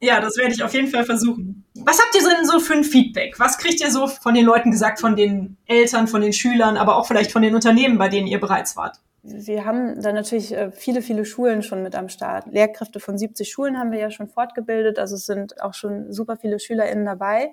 Ja, 0.00 0.20
das 0.20 0.36
werde 0.36 0.52
ich 0.52 0.62
auf 0.62 0.74
jeden 0.74 0.88
Fall 0.88 1.04
versuchen. 1.04 1.51
Was 1.84 1.98
habt 1.98 2.14
ihr 2.14 2.28
denn 2.28 2.46
so 2.46 2.60
für 2.60 2.74
ein 2.74 2.84
Feedback? 2.84 3.38
Was 3.38 3.58
kriegt 3.58 3.80
ihr 3.80 3.90
so 3.90 4.06
von 4.06 4.34
den 4.34 4.44
Leuten 4.44 4.70
gesagt, 4.70 5.00
von 5.00 5.16
den 5.16 5.56
Eltern, 5.66 6.06
von 6.06 6.20
den 6.20 6.32
Schülern, 6.32 6.76
aber 6.76 6.96
auch 6.96 7.06
vielleicht 7.06 7.32
von 7.32 7.42
den 7.42 7.54
Unternehmen, 7.54 7.98
bei 7.98 8.08
denen 8.08 8.26
ihr 8.26 8.40
bereits 8.40 8.76
wart? 8.76 9.00
Wir 9.24 9.64
haben 9.64 10.00
da 10.00 10.12
natürlich 10.12 10.52
äh, 10.52 10.72
viele, 10.72 11.00
viele 11.02 11.24
Schulen 11.24 11.62
schon 11.62 11.82
mit 11.82 11.94
am 11.94 12.08
Start. 12.08 12.46
Lehrkräfte 12.52 12.98
von 12.98 13.18
70 13.18 13.50
Schulen 13.50 13.78
haben 13.78 13.92
wir 13.92 13.98
ja 13.98 14.10
schon 14.10 14.28
fortgebildet, 14.28 14.98
also 14.98 15.14
es 15.14 15.26
sind 15.26 15.60
auch 15.62 15.74
schon 15.74 16.12
super 16.12 16.36
viele 16.36 16.58
SchülerInnen 16.58 17.04
dabei. 17.04 17.52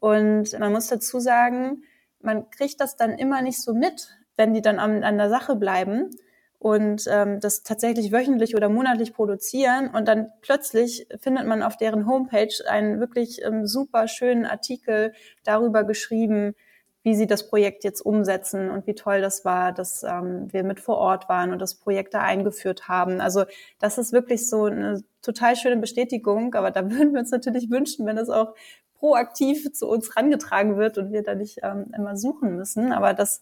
Und 0.00 0.58
man 0.58 0.72
muss 0.72 0.88
dazu 0.88 1.20
sagen, 1.20 1.82
man 2.20 2.50
kriegt 2.50 2.80
das 2.80 2.96
dann 2.96 3.12
immer 3.18 3.42
nicht 3.42 3.62
so 3.62 3.72
mit, 3.72 4.08
wenn 4.36 4.52
die 4.52 4.62
dann 4.62 4.78
an, 4.78 5.04
an 5.04 5.16
der 5.16 5.30
Sache 5.30 5.56
bleiben 5.56 6.10
und 6.58 7.04
ähm, 7.08 7.40
das 7.40 7.62
tatsächlich 7.62 8.12
wöchentlich 8.12 8.56
oder 8.56 8.68
monatlich 8.68 9.12
produzieren 9.12 9.90
und 9.94 10.08
dann 10.08 10.30
plötzlich 10.40 11.06
findet 11.20 11.46
man 11.46 11.62
auf 11.62 11.76
deren 11.76 12.06
Homepage 12.06 12.54
einen 12.68 13.00
wirklich 13.00 13.42
ähm, 13.44 13.66
super 13.66 14.08
schönen 14.08 14.46
Artikel 14.46 15.12
darüber 15.44 15.84
geschrieben, 15.84 16.54
wie 17.06 17.14
sie 17.14 17.28
das 17.28 17.48
Projekt 17.48 17.84
jetzt 17.84 18.00
umsetzen 18.00 18.68
und 18.68 18.88
wie 18.88 18.94
toll 18.96 19.20
das 19.20 19.44
war, 19.44 19.72
dass 19.72 20.02
ähm, 20.02 20.52
wir 20.52 20.64
mit 20.64 20.80
vor 20.80 20.98
Ort 20.98 21.28
waren 21.28 21.52
und 21.52 21.60
das 21.60 21.76
Projekt 21.76 22.14
da 22.14 22.22
eingeführt 22.22 22.88
haben. 22.88 23.20
Also 23.20 23.44
das 23.78 23.96
ist 23.96 24.12
wirklich 24.12 24.48
so 24.48 24.64
eine 24.64 25.04
total 25.22 25.54
schöne 25.54 25.76
Bestätigung, 25.76 26.54
aber 26.54 26.72
da 26.72 26.82
würden 26.90 27.12
wir 27.12 27.20
uns 27.20 27.30
natürlich 27.30 27.70
wünschen, 27.70 28.06
wenn 28.06 28.18
es 28.18 28.28
auch 28.28 28.54
proaktiv 28.98 29.72
zu 29.72 29.88
uns 29.88 30.16
rangetragen 30.16 30.78
wird 30.78 30.98
und 30.98 31.12
wir 31.12 31.22
da 31.22 31.36
nicht 31.36 31.60
ähm, 31.62 31.92
immer 31.96 32.16
suchen 32.16 32.56
müssen. 32.56 32.92
Aber 32.92 33.14
das 33.14 33.40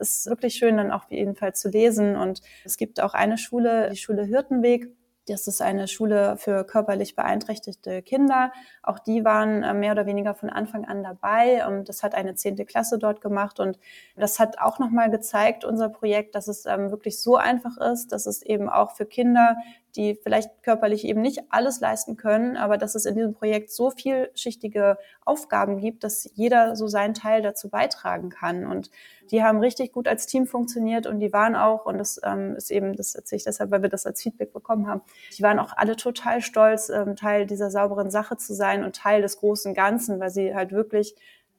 ist 0.00 0.26
wirklich 0.26 0.54
schön, 0.54 0.76
dann 0.76 0.90
auch 0.90 1.04
jedenfalls 1.10 1.60
zu 1.60 1.68
lesen. 1.68 2.16
Und 2.16 2.40
es 2.64 2.76
gibt 2.76 3.00
auch 3.00 3.14
eine 3.14 3.38
Schule, 3.38 3.90
die 3.90 3.96
Schule 3.96 4.24
Hirtenweg. 4.24 4.92
Das 5.28 5.48
ist 5.48 5.60
eine 5.60 5.88
Schule 5.88 6.36
für 6.36 6.64
körperlich 6.64 7.16
beeinträchtigte 7.16 8.00
Kinder. 8.02 8.52
Auch 8.82 9.00
die 9.00 9.24
waren 9.24 9.64
äh, 9.64 9.74
mehr 9.74 9.90
oder 9.92 10.06
weniger 10.06 10.34
von 10.34 10.50
Anfang 10.50 10.84
an 10.84 11.02
dabei. 11.02 11.64
Das 11.84 12.04
hat 12.04 12.14
eine 12.14 12.36
zehnte 12.36 12.64
Klasse 12.64 12.98
dort 12.98 13.20
gemacht. 13.20 13.58
Und 13.58 13.78
das 14.14 14.38
hat 14.38 14.60
auch 14.60 14.78
nochmal 14.78 15.10
gezeigt, 15.10 15.64
unser 15.64 15.88
Projekt, 15.88 16.36
dass 16.36 16.46
es 16.46 16.64
ähm, 16.66 16.90
wirklich 16.92 17.20
so 17.20 17.36
einfach 17.36 17.76
ist, 17.78 18.12
dass 18.12 18.26
es 18.26 18.42
eben 18.42 18.68
auch 18.68 18.92
für 18.92 19.04
Kinder, 19.04 19.56
die 19.96 20.18
vielleicht 20.22 20.62
körperlich 20.62 21.04
eben 21.04 21.20
nicht 21.20 21.40
alles 21.48 21.80
leisten 21.80 22.16
können, 22.16 22.56
aber 22.56 22.76
dass 22.78 22.94
es 22.94 23.06
in 23.06 23.14
diesem 23.14 23.34
Projekt 23.34 23.70
so 23.70 23.90
vielschichtige 23.90 24.98
Aufgaben 25.24 25.78
gibt, 25.78 26.04
dass 26.04 26.30
jeder 26.34 26.76
so 26.76 26.86
seinen 26.86 27.14
Teil 27.14 27.42
dazu 27.42 27.68
beitragen 27.68 28.28
kann. 28.28 28.66
Und 28.66 28.90
die 29.30 29.42
haben 29.42 29.58
richtig 29.58 29.92
gut 29.92 30.06
als 30.06 30.26
Team 30.26 30.46
funktioniert 30.46 31.06
und 31.06 31.20
die 31.20 31.32
waren 31.32 31.56
auch, 31.56 31.86
und 31.86 31.98
das 31.98 32.20
ähm, 32.24 32.54
ist 32.56 32.70
eben, 32.70 32.94
das 32.94 33.14
erzähle 33.14 33.38
ich 33.38 33.44
deshalb, 33.44 33.70
weil 33.70 33.82
wir 33.82 33.88
das 33.88 34.06
als 34.06 34.22
Feedback 34.22 34.52
bekommen 34.52 34.86
haben, 34.86 35.00
die 35.36 35.42
waren 35.42 35.58
auch 35.58 35.72
alle 35.76 35.96
total 35.96 36.40
stolz, 36.42 36.88
ähm, 36.88 37.16
Teil 37.16 37.46
dieser 37.46 37.70
sauberen 37.70 38.10
Sache 38.10 38.36
zu 38.36 38.54
sein 38.54 38.84
und 38.84 38.96
Teil 38.96 39.22
des 39.22 39.38
großen 39.38 39.74
Ganzen, 39.74 40.20
weil 40.20 40.30
sie 40.30 40.54
halt 40.54 40.72
wirklich 40.72 41.14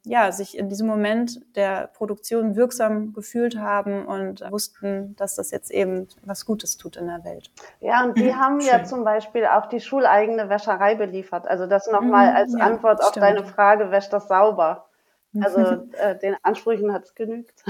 ja, 0.07 0.31
sich 0.31 0.57
in 0.57 0.69
diesem 0.69 0.87
Moment 0.87 1.39
der 1.55 1.87
Produktion 1.87 2.55
wirksam 2.55 3.13
gefühlt 3.13 3.57
haben 3.57 4.05
und 4.05 4.41
wussten, 4.51 5.15
dass 5.17 5.35
das 5.35 5.51
jetzt 5.51 5.71
eben 5.71 6.07
was 6.23 6.45
Gutes 6.45 6.77
tut 6.77 6.95
in 6.97 7.07
der 7.07 7.23
Welt. 7.23 7.51
Ja, 7.79 8.03
und 8.03 8.17
die 8.17 8.31
mhm, 8.31 8.39
haben 8.39 8.61
Schön. 8.61 8.69
ja 8.71 8.83
zum 8.83 9.03
Beispiel 9.03 9.45
auch 9.45 9.67
die 9.67 9.81
schuleigene 9.81 10.49
Wäscherei 10.49 10.95
beliefert. 10.95 11.47
Also 11.47 11.67
das 11.67 11.87
nochmal 11.87 12.31
mhm, 12.31 12.37
als 12.37 12.53
ja, 12.57 12.65
Antwort 12.65 13.03
auf 13.03 13.11
deine 13.11 13.43
Frage, 13.43 13.91
wäscht 13.91 14.13
das 14.13 14.27
sauber? 14.27 14.85
Also 15.39 15.59
äh, 15.59 16.17
den 16.17 16.35
Ansprüchen 16.41 16.91
hat 16.91 17.03
es 17.03 17.13
genügt. 17.13 17.63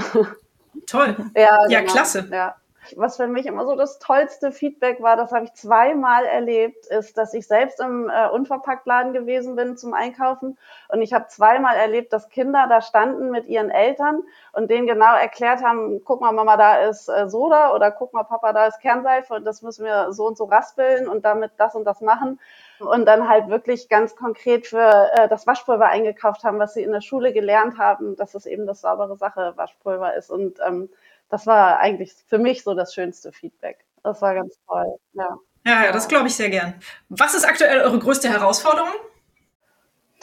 Toll. 0.85 1.17
Ja, 1.35 1.67
ja 1.67 1.81
genau. 1.81 1.91
klasse. 1.91 2.29
Ja 2.31 2.55
was 2.95 3.17
für 3.17 3.27
mich 3.27 3.45
immer 3.45 3.65
so 3.65 3.75
das 3.75 3.99
tollste 3.99 4.51
Feedback 4.51 5.01
war, 5.01 5.17
das 5.17 5.31
habe 5.31 5.45
ich 5.45 5.53
zweimal 5.53 6.25
erlebt, 6.25 6.85
ist, 6.87 7.17
dass 7.17 7.33
ich 7.33 7.47
selbst 7.47 7.79
im 7.79 8.09
äh, 8.09 8.29
Unverpacktladen 8.29 9.13
gewesen 9.13 9.55
bin 9.55 9.77
zum 9.77 9.93
Einkaufen. 9.93 10.57
Und 10.89 11.01
ich 11.01 11.13
habe 11.13 11.27
zweimal 11.27 11.75
erlebt, 11.75 12.13
dass 12.13 12.29
Kinder 12.29 12.67
da 12.69 12.81
standen 12.81 13.31
mit 13.31 13.47
ihren 13.47 13.69
Eltern 13.69 14.23
und 14.53 14.69
denen 14.69 14.87
genau 14.87 15.15
erklärt 15.15 15.63
haben, 15.63 16.03
guck 16.03 16.21
mal 16.21 16.31
Mama, 16.31 16.57
da 16.57 16.87
ist 16.87 17.09
äh, 17.09 17.27
Soda 17.27 17.73
oder 17.73 17.91
guck 17.91 18.13
mal 18.13 18.23
Papa, 18.23 18.53
da 18.53 18.67
ist 18.67 18.79
Kernseife 18.79 19.33
und 19.33 19.45
das 19.45 19.61
müssen 19.61 19.83
wir 19.83 20.13
so 20.13 20.27
und 20.27 20.37
so 20.37 20.45
raspeln 20.45 21.07
und 21.07 21.25
damit 21.25 21.51
das 21.57 21.75
und 21.75 21.83
das 21.83 22.01
machen. 22.01 22.39
Und 22.79 23.05
dann 23.05 23.27
halt 23.27 23.49
wirklich 23.49 23.89
ganz 23.89 24.15
konkret 24.15 24.67
für 24.67 25.09
äh, 25.13 25.27
das 25.27 25.47
Waschpulver 25.47 25.87
eingekauft 25.87 26.43
haben, 26.43 26.59
was 26.59 26.75
sie 26.75 26.83
in 26.83 26.91
der 26.91 27.01
Schule 27.01 27.33
gelernt 27.33 27.77
haben, 27.79 28.15
dass 28.15 28.35
es 28.35 28.45
eben 28.45 28.67
das 28.67 28.81
saubere 28.81 29.17
Sache 29.17 29.53
Waschpulver 29.55 30.13
ist. 30.13 30.29
Und 30.29 30.59
ähm, 30.65 30.89
das 31.29 31.45
war 31.45 31.79
eigentlich 31.79 32.13
für 32.27 32.37
mich 32.37 32.63
so 32.63 32.73
das 32.73 32.93
schönste 32.93 33.31
Feedback. 33.31 33.85
Das 34.03 34.21
war 34.21 34.33
ganz 34.33 34.57
toll, 34.67 34.97
ja. 35.13 35.37
Ja, 35.65 35.85
ja, 35.85 35.91
das 35.91 36.07
glaube 36.07 36.27
ich 36.27 36.35
sehr 36.35 36.49
gern. 36.49 36.75
Was 37.09 37.33
ist 37.33 37.45
aktuell 37.45 37.81
eure 37.81 37.99
größte 37.99 38.29
Herausforderung? 38.29 38.93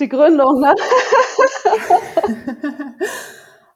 Die 0.00 0.08
Gründung, 0.08 0.60
ne? 0.60 0.74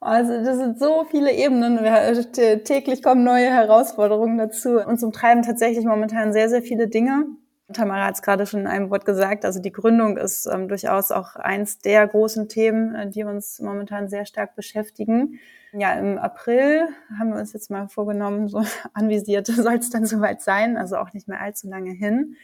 Also 0.01 0.45
das 0.45 0.59
sind 0.59 0.79
so 0.79 1.05
viele 1.11 1.33
Ebenen. 1.33 1.83
Wir, 1.83 2.65
täglich 2.65 3.03
kommen 3.03 3.25
neue 3.25 3.51
Herausforderungen 3.51 4.39
dazu. 4.39 4.79
Uns 4.79 5.03
umtreiben 5.03 5.43
tatsächlich 5.43 5.85
momentan 5.85 6.33
sehr, 6.33 6.49
sehr 6.49 6.63
viele 6.63 6.89
Dinge. 6.89 7.27
Tamara 7.73 8.07
hat 8.07 8.15
es 8.15 8.23
gerade 8.23 8.47
schon 8.47 8.61
in 8.61 8.67
einem 8.67 8.91
Wort 8.91 9.05
gesagt. 9.05 9.45
Also 9.45 9.61
die 9.61 9.73
Gründung 9.73 10.17
ist 10.17 10.47
ähm, 10.47 10.69
durchaus 10.69 11.11
auch 11.11 11.37
eins 11.37 11.79
der 11.79 12.07
großen 12.07 12.49
Themen, 12.49 12.95
äh, 12.95 13.11
die 13.11 13.25
uns 13.25 13.61
momentan 13.61 14.09
sehr 14.09 14.25
stark 14.25 14.57
beschäftigen. 14.57 15.39
Ja, 15.73 15.93
im 15.93 16.17
April 16.17 16.89
haben 17.19 17.31
wir 17.31 17.39
uns 17.39 17.53
jetzt 17.53 17.71
mal 17.71 17.89
vorgenommen, 17.89 18.49
so 18.49 18.65
anvisiert 18.95 19.47
soll 19.49 19.75
es 19.75 19.91
dann 19.91 20.07
soweit 20.07 20.41
sein, 20.41 20.77
also 20.79 20.97
auch 20.97 21.13
nicht 21.13 21.29
mehr 21.29 21.41
allzu 21.41 21.69
lange 21.69 21.93
hin. 21.93 22.37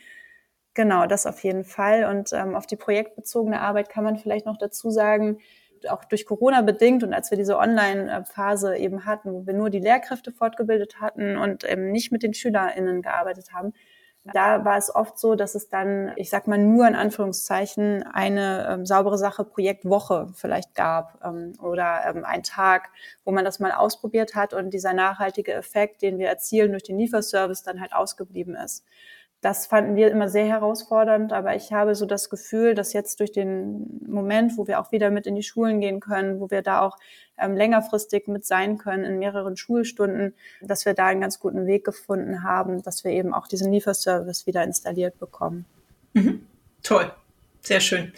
Genau, 0.75 1.07
das 1.07 1.27
auf 1.27 1.43
jeden 1.43 1.65
Fall. 1.65 2.05
Und 2.05 2.33
ähm, 2.33 2.55
auf 2.55 2.67
die 2.67 2.77
projektbezogene 2.77 3.61
Arbeit 3.61 3.89
kann 3.89 4.05
man 4.05 4.17
vielleicht 4.17 4.45
noch 4.45 4.59
dazu 4.59 4.91
sagen, 4.91 5.39
auch 5.89 6.05
durch 6.05 6.27
Corona 6.27 6.63
bedingt 6.63 7.03
und 7.03 7.13
als 7.13 7.31
wir 7.31 7.37
diese 7.37 7.59
Online-Phase 7.59 8.77
eben 8.77 9.05
hatten, 9.05 9.33
wo 9.33 9.47
wir 9.47 9.55
nur 9.55 9.71
die 9.71 9.81
Lehrkräfte 9.81 10.33
fortgebildet 10.33 11.01
hatten 11.01 11.37
und 11.37 11.65
eben 11.65 11.91
nicht 11.91 12.11
mit 12.11 12.23
den 12.23 12.35
SchülerInnen 12.35 13.03
gearbeitet 13.03 13.53
haben, 13.53 13.75
da 14.33 14.65
war 14.65 14.79
es 14.79 14.95
oft 14.95 15.19
so, 15.19 15.35
dass 15.35 15.55
es 15.55 15.69
dann, 15.69 16.13
ich 16.17 16.31
sag 16.31 16.47
mal 16.47 16.59
nur 16.59 16.89
in 16.89 16.95
Anführungszeichen, 16.95 18.03
eine 18.05 18.67
ähm, 18.71 18.87
saubere 18.87 19.19
Sache 19.19 19.45
Projektwoche 19.45 20.29
vielleicht 20.35 20.75
gab 20.75 21.23
ähm, 21.23 21.53
oder 21.61 22.05
ähm, 22.07 22.25
ein 22.25 22.43
Tag, 22.43 22.91
wo 23.25 23.33
man 23.33 23.45
das 23.45 23.61
mal 23.61 23.73
ausprobiert 23.73 24.35
hat 24.35 24.55
und 24.55 24.71
dieser 24.71 24.95
nachhaltige 24.95 25.53
Effekt, 25.53 26.01
den 26.01 26.19
wir 26.19 26.29
erzielen 26.29 26.71
durch 26.71 26.85
den 26.85 26.99
Lieferservice, 26.99 27.63
dann 27.65 27.81
halt 27.81 27.93
ausgeblieben 27.93 28.55
ist. 28.55 28.85
Das 29.45 29.67
fanden 29.67 29.95
wir 29.95 30.11
immer 30.11 30.31
sehr 30.31 30.47
herausfordernd, 30.47 31.35
aber 31.35 31.55
ich 31.55 31.71
habe 31.71 31.95
so 31.95 32.07
das 32.07 32.31
Gefühl, 32.31 32.75
dass 32.75 32.95
jetzt 32.95 33.21
durch 33.21 33.31
den 33.31 34.01
Moment, 34.07 34.57
wo 34.57 34.67
wir 34.67 34.81
auch 34.81 34.91
wieder 34.91 35.11
mit 35.11 35.27
in 35.27 35.35
die 35.35 35.43
Schulen 35.43 35.83
gehen 35.83 36.01
können, 36.01 36.41
wo 36.41 36.51
wir 36.51 36.63
da 36.63 36.81
auch 36.81 36.97
ähm, 37.37 37.55
längerfristig 37.55 38.27
mit 38.27 38.47
sein 38.47 38.79
können 38.79 39.05
in 39.05 39.19
mehreren 39.19 39.59
Schulstunden, 39.59 40.33
dass 40.63 40.87
wir 40.87 40.95
da 40.95 41.09
einen 41.09 41.21
ganz 41.21 41.41
guten 41.41 41.67
Weg 41.67 41.85
gefunden 41.85 42.43
haben, 42.43 42.83
dass 42.83 43.05
wir 43.05 43.11
eben 43.13 43.35
auch 43.35 43.47
diesen 43.47 43.71
Lieferservice 43.71 44.47
wieder 44.47 44.65
installiert 44.65 45.19
bekommen. 45.19 45.67
Mhm. 46.15 46.47
Toll, 46.83 47.13
sehr 47.61 47.81
schön. 47.81 48.15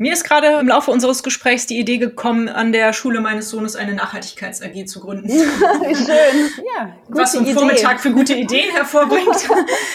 Mir 0.00 0.12
ist 0.12 0.22
gerade 0.22 0.60
im 0.60 0.68
Laufe 0.68 0.92
unseres 0.92 1.24
Gesprächs 1.24 1.66
die 1.66 1.76
Idee 1.76 1.98
gekommen, 1.98 2.48
an 2.48 2.70
der 2.70 2.92
Schule 2.92 3.20
meines 3.20 3.50
Sohnes 3.50 3.74
eine 3.74 3.94
Nachhaltigkeits-AG 3.94 4.86
zu 4.86 5.00
gründen. 5.00 5.28
Schön. 5.28 6.50
Ja, 6.76 6.94
Was 7.08 7.32
so 7.32 7.40
einen 7.40 7.52
Vormittag 7.52 7.98
für 7.98 8.12
gute 8.12 8.34
Ideen 8.36 8.70
hervorbringt. 8.70 9.48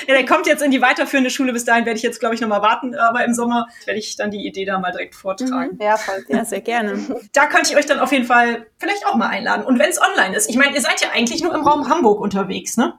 ja, 0.05 0.13
der 0.13 0.25
kommt 0.25 0.45
jetzt 0.45 0.61
in 0.61 0.71
die 0.71 0.81
weiterführende 0.81 1.29
Schule. 1.29 1.53
Bis 1.53 1.63
dahin 1.63 1.85
werde 1.85 1.95
ich 1.95 2.03
jetzt, 2.03 2.19
glaube 2.19 2.35
ich, 2.35 2.41
nochmal 2.41 2.61
warten. 2.61 2.95
Aber 2.95 3.23
im 3.23 3.33
Sommer 3.33 3.67
werde 3.85 3.97
ich 3.97 4.17
dann 4.17 4.29
die 4.29 4.45
Idee 4.45 4.65
da 4.65 4.77
mal 4.77 4.91
direkt 4.91 5.15
vortragen. 5.15 5.75
Mhm. 5.75 5.81
Ja, 5.81 5.95
voll. 5.95 6.25
Ja, 6.27 6.43
sehr 6.43 6.59
gerne. 6.59 6.99
Da 7.31 7.45
könnte 7.45 7.71
ich 7.71 7.77
euch 7.77 7.85
dann 7.85 7.99
auf 7.99 8.11
jeden 8.11 8.25
Fall 8.25 8.67
vielleicht 8.79 9.07
auch 9.07 9.15
mal 9.15 9.29
einladen. 9.29 9.63
Und 9.63 9.79
wenn 9.79 9.89
es 9.89 10.01
online 10.01 10.35
ist. 10.35 10.49
Ich 10.49 10.57
meine, 10.57 10.75
ihr 10.75 10.81
seid 10.81 10.99
ja 10.99 11.11
eigentlich 11.13 11.41
nur 11.41 11.55
im 11.55 11.61
Raum 11.61 11.87
Hamburg 11.87 12.19
unterwegs, 12.19 12.75
ne? 12.75 12.93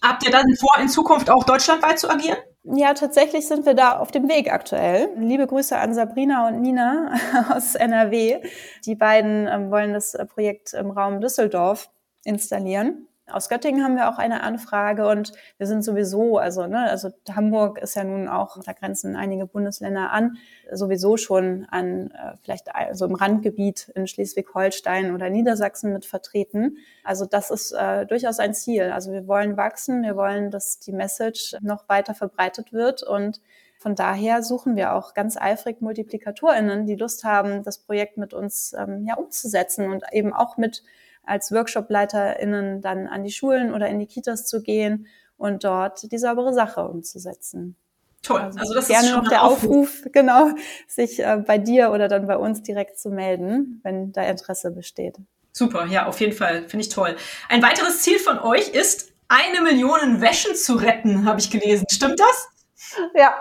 Habt 0.00 0.24
ihr 0.24 0.30
dann 0.30 0.44
vor, 0.60 0.78
in 0.80 0.88
Zukunft 0.88 1.30
auch 1.30 1.42
deutschlandweit 1.42 1.98
zu 1.98 2.08
agieren? 2.08 2.36
Ja, 2.66 2.94
tatsächlich 2.94 3.46
sind 3.46 3.66
wir 3.66 3.74
da 3.74 3.98
auf 3.98 4.10
dem 4.10 4.26
Weg 4.26 4.50
aktuell. 4.50 5.10
Liebe 5.18 5.46
Grüße 5.46 5.76
an 5.76 5.92
Sabrina 5.92 6.48
und 6.48 6.62
Nina 6.62 7.12
aus 7.54 7.74
NRW. 7.74 8.40
Die 8.86 8.94
beiden 8.94 9.46
ähm, 9.46 9.70
wollen 9.70 9.92
das 9.92 10.14
äh, 10.14 10.24
Projekt 10.24 10.72
im 10.72 10.90
Raum 10.90 11.20
Düsseldorf 11.20 11.90
installieren. 12.24 13.06
Aus 13.26 13.48
Göttingen 13.48 13.82
haben 13.82 13.96
wir 13.96 14.10
auch 14.10 14.18
eine 14.18 14.42
Anfrage 14.42 15.08
und 15.08 15.32
wir 15.56 15.66
sind 15.66 15.82
sowieso, 15.82 16.36
also, 16.36 16.66
ne, 16.66 16.90
also 16.90 17.08
Hamburg 17.34 17.78
ist 17.78 17.96
ja 17.96 18.04
nun 18.04 18.28
auch, 18.28 18.62
da 18.62 18.72
grenzen 18.72 19.16
einige 19.16 19.46
Bundesländer 19.46 20.10
an, 20.10 20.36
sowieso 20.70 21.16
schon 21.16 21.66
an 21.70 22.10
äh, 22.10 22.36
vielleicht 22.42 22.74
also 22.74 23.06
im 23.06 23.14
Randgebiet 23.14 23.88
in 23.94 24.06
Schleswig-Holstein 24.06 25.14
oder 25.14 25.30
Niedersachsen 25.30 25.94
mit 25.94 26.04
vertreten. 26.04 26.76
Also 27.02 27.24
das 27.24 27.50
ist 27.50 27.72
äh, 27.72 28.04
durchaus 28.04 28.40
ein 28.40 28.52
Ziel. 28.52 28.90
Also 28.92 29.10
wir 29.10 29.26
wollen 29.26 29.56
wachsen, 29.56 30.02
wir 30.02 30.16
wollen, 30.16 30.50
dass 30.50 30.78
die 30.80 30.92
Message 30.92 31.56
noch 31.62 31.88
weiter 31.88 32.14
verbreitet 32.14 32.74
wird 32.74 33.02
und 33.02 33.40
von 33.78 33.94
daher 33.94 34.42
suchen 34.42 34.76
wir 34.76 34.94
auch 34.94 35.14
ganz 35.14 35.36
eifrig 35.36 35.80
MultiplikatorInnen, 35.80 36.86
die 36.86 36.94
Lust 36.94 37.24
haben, 37.24 37.62
das 37.62 37.78
Projekt 37.78 38.16
mit 38.16 38.32
uns 38.32 38.74
ähm, 38.78 39.04
ja, 39.06 39.14
umzusetzen 39.16 39.90
und 39.90 40.04
eben 40.12 40.32
auch 40.32 40.56
mit 40.56 40.82
als 41.26 41.52
WorkshopleiterInnen 41.52 42.80
dann 42.80 43.06
an 43.06 43.24
die 43.24 43.32
Schulen 43.32 43.72
oder 43.72 43.88
in 43.88 43.98
die 43.98 44.06
Kitas 44.06 44.46
zu 44.46 44.62
gehen 44.62 45.06
und 45.36 45.64
dort 45.64 46.10
die 46.10 46.18
saubere 46.18 46.52
Sache 46.52 46.86
umzusetzen. 46.86 47.76
Toll. 48.22 48.40
Also, 48.40 48.58
also 48.58 48.74
das 48.74 48.88
gerne 48.88 49.08
ist 49.08 49.14
noch 49.14 49.28
der 49.28 49.44
Aufruf, 49.44 49.88
Aufruf 49.88 50.02
genau, 50.12 50.50
sich 50.88 51.20
äh, 51.20 51.42
bei 51.46 51.58
dir 51.58 51.90
oder 51.90 52.08
dann 52.08 52.26
bei 52.26 52.36
uns 52.36 52.62
direkt 52.62 52.98
zu 52.98 53.10
melden, 53.10 53.80
wenn 53.82 54.12
da 54.12 54.22
Interesse 54.22 54.70
besteht. 54.70 55.16
Super, 55.52 55.86
ja, 55.86 56.06
auf 56.06 56.20
jeden 56.20 56.32
Fall. 56.32 56.68
Finde 56.68 56.84
ich 56.84 56.88
toll. 56.88 57.16
Ein 57.48 57.62
weiteres 57.62 58.00
Ziel 58.00 58.18
von 58.18 58.40
euch 58.40 58.70
ist, 58.70 59.12
eine 59.28 59.60
Million 59.62 60.20
Wäschen 60.20 60.54
zu 60.54 60.74
retten, 60.74 61.26
habe 61.26 61.38
ich 61.40 61.50
gelesen. 61.50 61.86
Stimmt 61.90 62.18
das? 62.18 62.48
Ja. 63.14 63.34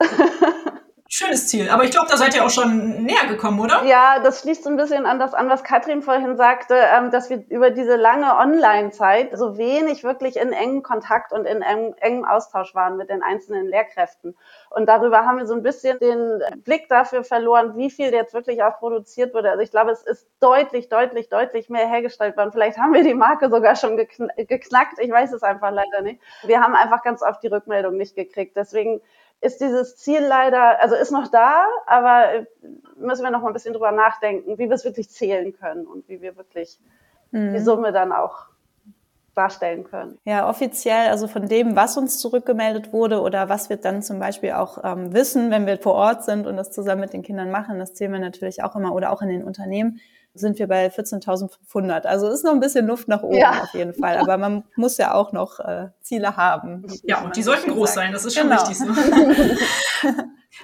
Schönes 1.10 1.48
Ziel. 1.48 1.70
Aber 1.70 1.84
ich 1.84 1.90
glaube, 1.90 2.06
da 2.10 2.18
seid 2.18 2.34
ihr 2.34 2.44
auch 2.44 2.50
schon 2.50 3.04
näher 3.04 3.26
gekommen, 3.28 3.60
oder? 3.60 3.82
Ja, 3.84 4.18
das 4.18 4.42
schließt 4.42 4.62
so 4.62 4.68
ein 4.68 4.76
bisschen 4.76 5.06
an 5.06 5.18
das 5.18 5.32
an, 5.32 5.48
was 5.48 5.64
Katrin 5.64 6.02
vorhin 6.02 6.36
sagte, 6.36 6.74
ähm, 6.74 7.10
dass 7.10 7.30
wir 7.30 7.42
über 7.48 7.70
diese 7.70 7.96
lange 7.96 8.36
Online-Zeit 8.36 9.30
so 9.32 9.56
wenig 9.56 10.04
wirklich 10.04 10.36
in 10.36 10.52
engen 10.52 10.82
Kontakt 10.82 11.32
und 11.32 11.46
in 11.46 11.62
engem 11.62 12.26
Austausch 12.26 12.74
waren 12.74 12.98
mit 12.98 13.08
den 13.08 13.22
einzelnen 13.22 13.68
Lehrkräften. 13.68 14.36
Und 14.68 14.84
darüber 14.84 15.24
haben 15.24 15.38
wir 15.38 15.46
so 15.46 15.54
ein 15.54 15.62
bisschen 15.62 15.98
den 15.98 16.42
Blick 16.62 16.90
dafür 16.90 17.24
verloren, 17.24 17.74
wie 17.78 17.90
viel 17.90 18.12
jetzt 18.12 18.34
wirklich 18.34 18.62
auch 18.62 18.78
produziert 18.78 19.32
wurde. 19.32 19.50
Also 19.50 19.62
ich 19.62 19.70
glaube, 19.70 19.92
es 19.92 20.02
ist 20.02 20.28
deutlich, 20.40 20.90
deutlich, 20.90 21.30
deutlich 21.30 21.70
mehr 21.70 21.88
hergestellt 21.88 22.36
worden. 22.36 22.52
Vielleicht 22.52 22.76
haben 22.76 22.92
wir 22.92 23.02
die 23.02 23.14
Marke 23.14 23.48
sogar 23.48 23.76
schon 23.76 23.96
geknackt. 23.96 24.98
Ich 24.98 25.10
weiß 25.10 25.32
es 25.32 25.42
einfach 25.42 25.70
leider 25.70 26.02
nicht. 26.02 26.20
Wir 26.42 26.60
haben 26.60 26.74
einfach 26.74 27.02
ganz 27.02 27.22
oft 27.22 27.42
die 27.42 27.48
Rückmeldung 27.48 27.96
nicht 27.96 28.14
gekriegt. 28.14 28.58
Deswegen 28.58 29.00
ist 29.40 29.60
dieses 29.60 29.96
Ziel 29.96 30.20
leider, 30.20 30.80
also 30.80 30.94
ist 30.94 31.12
noch 31.12 31.28
da, 31.28 31.66
aber 31.86 32.46
müssen 32.96 33.22
wir 33.22 33.30
noch 33.30 33.42
mal 33.42 33.48
ein 33.48 33.52
bisschen 33.52 33.72
drüber 33.72 33.92
nachdenken, 33.92 34.58
wie 34.58 34.68
wir 34.68 34.74
es 34.74 34.84
wirklich 34.84 35.10
zählen 35.10 35.52
können 35.56 35.86
und 35.86 36.08
wie 36.08 36.20
wir 36.20 36.36
wirklich 36.36 36.78
mhm. 37.30 37.54
die 37.54 37.60
Summe 37.60 37.92
dann 37.92 38.12
auch 38.12 38.46
darstellen 39.34 39.84
können. 39.84 40.18
Ja, 40.24 40.48
offiziell, 40.48 41.10
also 41.10 41.28
von 41.28 41.46
dem, 41.46 41.76
was 41.76 41.96
uns 41.96 42.18
zurückgemeldet 42.18 42.92
wurde 42.92 43.20
oder 43.20 43.48
was 43.48 43.70
wir 43.70 43.76
dann 43.76 44.02
zum 44.02 44.18
Beispiel 44.18 44.52
auch 44.52 44.82
ähm, 44.82 45.14
wissen, 45.14 45.52
wenn 45.52 45.64
wir 45.64 45.78
vor 45.78 45.94
Ort 45.94 46.24
sind 46.24 46.48
und 46.48 46.56
das 46.56 46.72
zusammen 46.72 47.02
mit 47.02 47.12
den 47.12 47.22
Kindern 47.22 47.52
machen, 47.52 47.78
das 47.78 47.94
zählen 47.94 48.12
wir 48.12 48.18
natürlich 48.18 48.64
auch 48.64 48.74
immer 48.74 48.92
oder 48.92 49.12
auch 49.12 49.22
in 49.22 49.28
den 49.28 49.44
Unternehmen 49.44 50.00
sind 50.38 50.58
wir 50.58 50.66
bei 50.66 50.88
14.500. 50.88 52.02
Also 52.02 52.28
ist 52.28 52.44
noch 52.44 52.52
ein 52.52 52.60
bisschen 52.60 52.86
Luft 52.86 53.08
nach 53.08 53.22
oben 53.22 53.38
ja. 53.38 53.62
auf 53.62 53.74
jeden 53.74 53.94
Fall. 53.94 54.16
Aber 54.18 54.38
man 54.38 54.64
muss 54.76 54.96
ja 54.98 55.14
auch 55.14 55.32
noch 55.32 55.60
äh, 55.60 55.88
Ziele 56.00 56.36
haben. 56.36 56.86
Ja, 57.02 57.22
und 57.22 57.36
die 57.36 57.42
sollten 57.42 57.70
groß 57.72 57.94
sagt. 57.94 58.06
sein. 58.06 58.12
Das 58.12 58.24
ist 58.24 58.36
schon 58.36 58.48
genau. 58.48 58.60
wichtig. 58.60 58.78
So. 58.78 58.86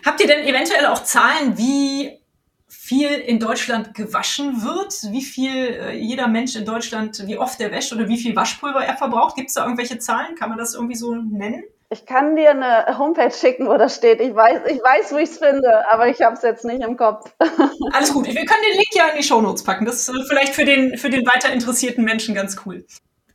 Habt 0.05 0.21
ihr 0.21 0.27
denn 0.27 0.45
eventuell 0.47 0.87
auch 0.87 1.03
Zahlen, 1.03 1.57
wie 1.57 2.21
viel 2.67 3.11
in 3.11 3.39
Deutschland 3.39 3.95
gewaschen 3.95 4.63
wird, 4.63 5.11
wie 5.11 5.23
viel 5.23 5.55
äh, 5.55 5.97
jeder 5.97 6.29
Mensch 6.29 6.55
in 6.57 6.65
Deutschland, 6.65 7.27
wie 7.27 7.39
oft 7.39 7.61
er 7.61 7.71
wäscht 7.71 7.93
oder 7.93 8.09
wie 8.09 8.19
viel 8.19 8.37
Waschpulver 8.37 8.85
er 8.85 8.97
verbraucht? 8.97 9.37
Gibt 9.37 9.49
es 9.49 9.55
da 9.55 9.65
irgendwelche 9.65 9.99
Zahlen? 9.99 10.35
Kann 10.35 10.51
man 10.51 10.59
das 10.59 10.75
irgendwie 10.75 10.97
so 10.97 11.15
nennen? 11.15 11.65
Ich 11.95 12.07
kann 12.07 12.35
dir 12.35 12.51
eine 12.51 12.99
Homepage 12.99 13.31
schicken, 13.31 13.69
wo 13.69 13.77
das 13.77 13.95
steht. 13.95 14.21
Ich 14.21 14.35
weiß, 14.35 14.63
ich 14.67 14.79
weiß, 14.83 15.13
wo 15.13 15.17
ich 15.17 15.31
es 15.31 15.39
finde, 15.39 15.89
aber 15.93 16.09
ich 16.09 16.21
habe 16.23 16.35
es 16.35 16.43
jetzt 16.43 16.65
nicht 16.65 16.83
im 16.83 16.97
Kopf. 16.97 17.33
Alles 17.93 18.13
gut. 18.13 18.27
Wir 18.27 18.35
können 18.35 18.63
den 18.69 18.79
Link 18.79 18.89
ja 18.95 19.07
in 19.11 19.17
die 19.17 19.23
Shownotes 19.23 19.63
packen. 19.63 19.85
Das 19.85 20.01
ist 20.01 20.09
äh, 20.09 20.25
vielleicht 20.27 20.57
für 20.57 20.65
den, 20.65 20.99
für 20.99 21.09
den 21.09 21.25
weiter 21.25 21.53
interessierten 21.53 22.03
Menschen 22.03 22.35
ganz 22.35 22.57
cool. 22.67 22.85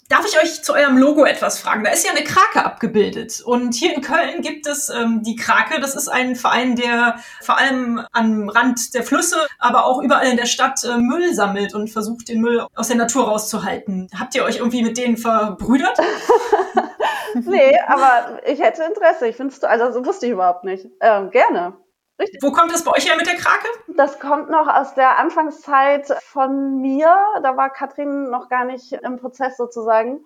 Darf 0.10 0.26
ich 0.28 0.38
euch 0.38 0.62
zu 0.62 0.74
eurem 0.74 0.98
Logo 0.98 1.24
etwas 1.24 1.58
fragen? 1.58 1.86
Da 1.86 1.92
ist 1.92 2.06
ja 2.06 2.12
eine 2.12 2.26
Krake 2.26 2.66
abgebildet. 2.66 3.40
Und 3.46 3.76
hier 3.76 3.96
in 3.96 4.02
Köln 4.02 4.42
gibt 4.42 4.68
es 4.68 4.90
ähm, 4.90 5.24
die 5.24 5.38
Krake. 5.38 5.80
Das 5.80 5.96
ist 5.96 6.10
ein 6.10 6.36
Verein, 6.36 6.76
der 6.76 7.20
vor 7.42 7.58
allem 7.58 8.06
am 8.12 8.50
Rand 8.50 8.94
der 8.94 9.04
Flüsse, 9.04 9.38
aber 9.58 9.86
auch 9.86 10.02
überall 10.02 10.28
in 10.28 10.36
der 10.36 10.48
Stadt 10.48 10.84
äh, 10.84 10.98
Müll 10.98 11.34
sammelt 11.34 11.74
und 11.74 11.90
versucht, 11.90 12.28
den 12.28 12.42
Müll 12.42 12.66
aus 12.76 12.90
der 12.90 12.98
Natur 12.98 13.30
rauszuhalten. 13.30 14.10
Habt 14.20 14.36
ihr 14.36 14.44
euch 14.44 14.58
irgendwie 14.58 14.84
mit 14.84 14.98
denen 14.98 15.16
verbrüdert? 15.16 15.98
nee, 17.34 17.78
aber 17.88 18.40
ich 18.46 18.60
hätte 18.62 18.84
Interesse. 18.84 19.28
Ich 19.28 19.36
finde 19.36 19.54
es, 19.54 19.64
also 19.64 19.92
so 19.92 20.06
wusste 20.06 20.26
ich 20.26 20.32
überhaupt 20.32 20.64
nicht. 20.64 20.88
Ähm, 21.02 21.30
gerne. 21.32 21.74
Richtig. 22.20 22.44
Wo 22.44 22.52
kommt 22.52 22.74
das 22.74 22.84
bei 22.84 22.92
euch 22.92 23.08
her 23.08 23.16
mit 23.16 23.28
der 23.28 23.36
Krake? 23.36 23.68
Das 23.96 24.20
kommt 24.20 24.50
noch 24.50 24.68
aus 24.68 24.94
der 24.94 25.18
Anfangszeit 25.18 26.08
von 26.22 26.82
mir. 26.82 27.16
Da 27.42 27.56
war 27.56 27.70
Katrin 27.70 28.30
noch 28.30 28.50
gar 28.50 28.66
nicht 28.66 28.92
im 28.92 29.18
Prozess 29.18 29.56
sozusagen. 29.56 30.26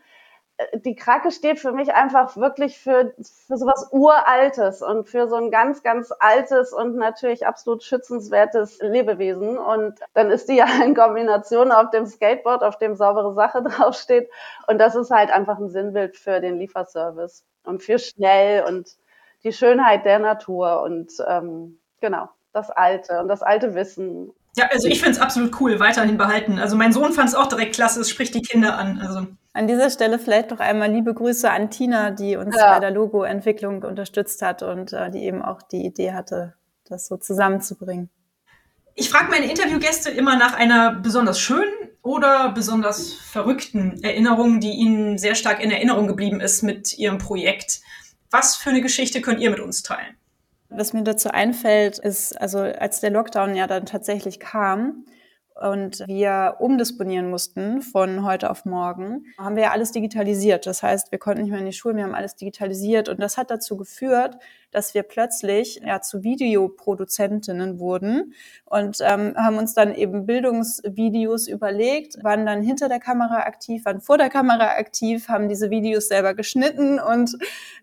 Die 0.75 0.95
Krake 0.95 1.31
steht 1.31 1.59
für 1.59 1.71
mich 1.71 1.93
einfach 1.93 2.37
wirklich 2.37 2.79
für, 2.79 3.13
für 3.47 3.57
sowas 3.57 3.89
Uraltes 3.91 4.81
und 4.81 5.09
für 5.09 5.27
so 5.27 5.35
ein 5.35 5.49
ganz, 5.49 5.81
ganz 5.83 6.13
altes 6.19 6.73
und 6.73 6.95
natürlich 6.95 7.47
absolut 7.47 7.83
schützenswertes 7.83 8.79
Lebewesen. 8.79 9.57
Und 9.57 9.99
dann 10.13 10.29
ist 10.29 10.47
die 10.47 10.57
ja 10.57 10.67
in 10.85 10.93
Kombination 10.95 11.71
auf 11.71 11.89
dem 11.89 12.05
Skateboard, 12.05 12.63
auf 12.63 12.77
dem 12.77 12.95
saubere 12.95 13.33
Sache 13.33 13.63
draufsteht. 13.67 14.29
Und 14.67 14.77
das 14.77 14.95
ist 14.95 15.09
halt 15.11 15.31
einfach 15.31 15.57
ein 15.57 15.69
Sinnbild 15.69 16.17
für 16.17 16.39
den 16.39 16.59
Lieferservice 16.59 17.43
und 17.63 17.81
für 17.81 17.97
schnell 17.97 18.63
und 18.65 18.97
die 19.43 19.53
Schönheit 19.53 20.05
der 20.05 20.19
Natur 20.19 20.83
und 20.83 21.11
ähm, 21.27 21.79
Genau, 22.03 22.27
das 22.51 22.69
Alte 22.69 23.21
und 23.21 23.29
das 23.29 23.43
alte 23.43 23.75
Wissen. 23.75 24.33
Ja, 24.55 24.69
also 24.71 24.87
ich 24.87 24.99
finde 24.99 25.13
es 25.13 25.19
absolut 25.19 25.59
cool, 25.59 25.79
weiterhin 25.79 26.17
behalten. 26.17 26.59
Also 26.59 26.75
mein 26.75 26.93
Sohn 26.93 27.11
fand 27.11 27.29
es 27.29 27.35
auch 27.35 27.47
direkt 27.47 27.73
klasse, 27.73 28.01
es 28.01 28.09
spricht 28.09 28.35
die 28.35 28.41
Kinder 28.41 28.77
an. 28.77 28.99
Also. 29.01 29.27
An 29.53 29.67
dieser 29.67 29.89
Stelle 29.89 30.19
vielleicht 30.19 30.51
doch 30.51 30.59
einmal 30.59 30.91
liebe 30.91 31.13
Grüße 31.13 31.49
an 31.49 31.71
Tina, 31.71 32.11
die 32.11 32.35
uns 32.35 32.55
ja. 32.55 32.73
bei 32.73 32.79
der 32.79 32.91
Logo-Entwicklung 32.91 33.81
unterstützt 33.83 34.41
hat 34.43 34.61
und 34.61 34.93
äh, 34.93 35.09
die 35.09 35.23
eben 35.23 35.41
auch 35.41 35.61
die 35.63 35.85
Idee 35.85 36.13
hatte, 36.13 36.53
das 36.87 37.07
so 37.07 37.17
zusammenzubringen. 37.17 38.09
Ich 38.95 39.09
frage 39.09 39.31
meine 39.31 39.49
Interviewgäste 39.49 40.11
immer 40.11 40.37
nach 40.37 40.53
einer 40.53 40.93
besonders 40.93 41.39
schönen 41.39 41.73
oder 42.03 42.51
besonders 42.51 43.13
verrückten 43.13 44.03
Erinnerung, 44.03 44.59
die 44.59 44.71
ihnen 44.71 45.17
sehr 45.17 45.33
stark 45.33 45.63
in 45.63 45.71
Erinnerung 45.71 46.07
geblieben 46.07 46.41
ist 46.41 46.61
mit 46.61 46.95
ihrem 46.97 47.17
Projekt. 47.17 47.81
Was 48.29 48.55
für 48.55 48.69
eine 48.69 48.81
Geschichte 48.81 49.21
könnt 49.21 49.39
ihr 49.39 49.49
mit 49.49 49.59
uns 49.59 49.81
teilen? 49.81 50.15
Was 50.75 50.93
mir 50.93 51.03
dazu 51.03 51.29
einfällt, 51.29 51.99
ist, 51.99 52.39
also 52.39 52.59
als 52.59 52.99
der 52.99 53.11
Lockdown 53.11 53.55
ja 53.55 53.67
dann 53.67 53.85
tatsächlich 53.85 54.39
kam 54.39 55.05
und 55.53 56.03
wir 56.07 56.55
umdisponieren 56.59 57.29
mussten 57.29 57.83
von 57.83 58.25
heute 58.25 58.49
auf 58.49 58.65
morgen, 58.65 59.25
haben 59.37 59.55
wir 59.55 59.63
ja 59.63 59.71
alles 59.71 59.91
digitalisiert. 59.91 60.65
Das 60.65 60.81
heißt, 60.81 61.11
wir 61.11 61.19
konnten 61.19 61.43
nicht 61.43 61.51
mehr 61.51 61.59
in 61.59 61.67
die 61.67 61.73
Schulen, 61.73 61.97
wir 61.97 62.05
haben 62.05 62.15
alles 62.15 62.35
digitalisiert 62.35 63.07
und 63.07 63.19
das 63.19 63.37
hat 63.37 63.51
dazu 63.51 63.77
geführt, 63.77 64.37
dass 64.71 64.95
wir 64.95 65.03
plötzlich 65.03 65.79
ja 65.85 66.01
zu 66.01 66.23
Videoproduzentinnen 66.23 67.77
wurden 67.79 68.33
und 68.65 68.97
ähm, 69.01 69.35
haben 69.37 69.57
uns 69.59 69.75
dann 69.75 69.93
eben 69.93 70.25
Bildungsvideos 70.25 71.47
überlegt, 71.47 72.23
waren 72.23 72.47
dann 72.47 72.63
hinter 72.63 72.89
der 72.89 72.99
Kamera 72.99 73.41
aktiv, 73.41 73.85
waren 73.85 74.01
vor 74.01 74.17
der 74.17 74.29
Kamera 74.29 74.69
aktiv, 74.69 75.29
haben 75.29 75.49
diese 75.49 75.69
Videos 75.69 76.07
selber 76.07 76.33
geschnitten 76.33 76.99
und 76.99 77.37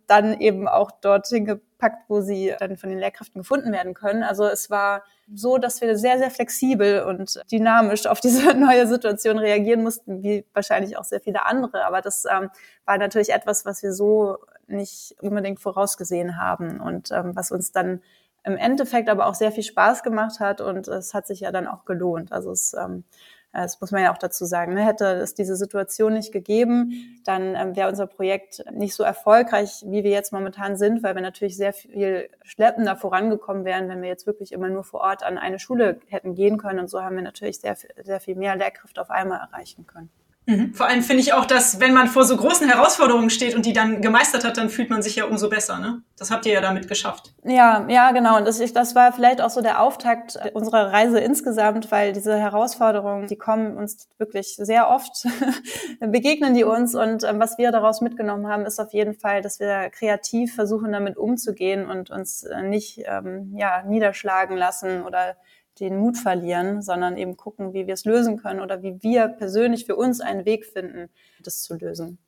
dann 0.08 0.40
eben 0.40 0.66
auch 0.66 0.90
dorthin 0.90 1.60
gepackt, 1.80 2.04
wo 2.08 2.20
sie 2.20 2.54
dann 2.58 2.76
von 2.76 2.90
den 2.90 2.98
Lehrkräften 2.98 3.40
gefunden 3.40 3.72
werden 3.72 3.94
können. 3.94 4.22
Also 4.22 4.44
es 4.44 4.70
war 4.70 5.02
so, 5.32 5.58
dass 5.58 5.80
wir 5.80 5.96
sehr, 5.96 6.18
sehr 6.18 6.30
flexibel 6.30 7.02
und 7.02 7.40
dynamisch 7.50 8.06
auf 8.06 8.20
diese 8.20 8.54
neue 8.54 8.86
Situation 8.86 9.38
reagieren 9.38 9.82
mussten, 9.82 10.22
wie 10.22 10.44
wahrscheinlich 10.52 10.96
auch 10.96 11.04
sehr 11.04 11.20
viele 11.20 11.46
andere. 11.46 11.84
Aber 11.84 12.00
das 12.02 12.24
ähm, 12.24 12.50
war 12.84 12.98
natürlich 12.98 13.30
etwas, 13.30 13.64
was 13.64 13.82
wir 13.82 13.92
so 13.92 14.38
nicht 14.66 15.16
unbedingt 15.20 15.60
vorausgesehen 15.60 16.36
haben 16.36 16.80
und 16.80 17.10
ähm, 17.10 17.34
was 17.34 17.50
uns 17.50 17.72
dann 17.72 18.02
im 18.44 18.56
Endeffekt 18.56 19.08
aber 19.08 19.26
auch 19.26 19.34
sehr 19.34 19.52
viel 19.52 19.64
Spaß 19.64 20.02
gemacht 20.02 20.40
hat 20.40 20.62
und 20.62 20.88
es 20.88 21.12
hat 21.12 21.26
sich 21.26 21.40
ja 21.40 21.52
dann 21.52 21.66
auch 21.66 21.84
gelohnt. 21.84 22.32
Also 22.32 22.52
es, 22.52 22.72
ähm, 22.72 23.04
das 23.52 23.80
muss 23.80 23.90
man 23.90 24.02
ja 24.02 24.12
auch 24.12 24.18
dazu 24.18 24.44
sagen. 24.44 24.74
Ne? 24.74 24.84
Hätte 24.84 25.06
es 25.06 25.34
diese 25.34 25.56
Situation 25.56 26.12
nicht 26.12 26.32
gegeben, 26.32 27.20
dann 27.24 27.54
ähm, 27.56 27.74
wäre 27.74 27.88
unser 27.88 28.06
Projekt 28.06 28.64
nicht 28.72 28.94
so 28.94 29.02
erfolgreich, 29.02 29.84
wie 29.86 30.04
wir 30.04 30.10
jetzt 30.10 30.32
momentan 30.32 30.76
sind, 30.76 31.02
weil 31.02 31.14
wir 31.14 31.22
natürlich 31.22 31.56
sehr 31.56 31.72
viel 31.72 32.28
schleppender 32.42 32.96
vorangekommen 32.96 33.64
wären, 33.64 33.88
wenn 33.88 34.02
wir 34.02 34.08
jetzt 34.08 34.26
wirklich 34.26 34.52
immer 34.52 34.68
nur 34.68 34.84
vor 34.84 35.00
Ort 35.00 35.24
an 35.24 35.38
eine 35.38 35.58
Schule 35.58 36.00
hätten 36.06 36.34
gehen 36.34 36.58
können. 36.58 36.78
Und 36.78 36.88
so 36.88 37.02
haben 37.02 37.16
wir 37.16 37.22
natürlich 37.22 37.60
sehr, 37.60 37.76
sehr 38.02 38.20
viel 38.20 38.36
mehr 38.36 38.54
Lehrkräfte 38.54 39.00
auf 39.00 39.10
einmal 39.10 39.40
erreichen 39.40 39.86
können. 39.86 40.10
Mhm. 40.50 40.74
Vor 40.74 40.86
allem 40.86 41.02
finde 41.02 41.22
ich 41.22 41.32
auch, 41.32 41.44
dass 41.44 41.78
wenn 41.78 41.94
man 41.94 42.08
vor 42.08 42.24
so 42.24 42.36
großen 42.36 42.68
Herausforderungen 42.68 43.30
steht 43.30 43.54
und 43.54 43.66
die 43.66 43.72
dann 43.72 44.02
gemeistert 44.02 44.44
hat, 44.44 44.56
dann 44.56 44.68
fühlt 44.68 44.90
man 44.90 45.00
sich 45.00 45.16
ja 45.16 45.24
umso 45.26 45.48
besser. 45.48 45.78
Ne? 45.78 46.02
Das 46.18 46.30
habt 46.30 46.44
ihr 46.44 46.52
ja 46.52 46.60
damit 46.60 46.88
geschafft. 46.88 47.32
Ja, 47.44 47.86
ja, 47.88 48.10
genau. 48.10 48.36
Und 48.36 48.46
das, 48.46 48.58
ich, 48.58 48.72
das 48.72 48.96
war 48.96 49.12
vielleicht 49.12 49.40
auch 49.40 49.50
so 49.50 49.62
der 49.62 49.80
Auftakt 49.80 50.38
unserer 50.54 50.92
Reise 50.92 51.20
insgesamt, 51.20 51.92
weil 51.92 52.12
diese 52.12 52.36
Herausforderungen, 52.36 53.28
die 53.28 53.36
kommen 53.36 53.76
uns 53.76 54.08
wirklich 54.18 54.56
sehr 54.56 54.90
oft, 54.90 55.24
begegnen 56.00 56.54
die 56.54 56.64
uns. 56.64 56.96
Und 56.96 57.22
ähm, 57.22 57.38
was 57.38 57.56
wir 57.56 57.70
daraus 57.70 58.00
mitgenommen 58.00 58.48
haben, 58.48 58.66
ist 58.66 58.80
auf 58.80 58.92
jeden 58.92 59.14
Fall, 59.14 59.42
dass 59.42 59.60
wir 59.60 59.90
kreativ 59.90 60.54
versuchen, 60.54 60.90
damit 60.90 61.16
umzugehen 61.16 61.88
und 61.88 62.10
uns 62.10 62.42
äh, 62.42 62.62
nicht 62.62 63.02
ähm, 63.06 63.54
ja, 63.56 63.84
niederschlagen 63.84 64.56
lassen 64.56 65.02
oder 65.02 65.36
den 65.78 65.98
Mut 65.98 66.18
verlieren, 66.18 66.82
sondern 66.82 67.16
eben 67.16 67.36
gucken, 67.36 67.72
wie 67.72 67.86
wir 67.86 67.94
es 67.94 68.04
lösen 68.04 68.36
können 68.36 68.60
oder 68.60 68.82
wie 68.82 69.02
wir 69.02 69.28
persönlich 69.28 69.86
für 69.86 69.96
uns 69.96 70.20
einen 70.20 70.44
Weg 70.44 70.66
finden, 70.66 71.10
das 71.42 71.62
zu 71.62 71.76
lösen. 71.76 72.18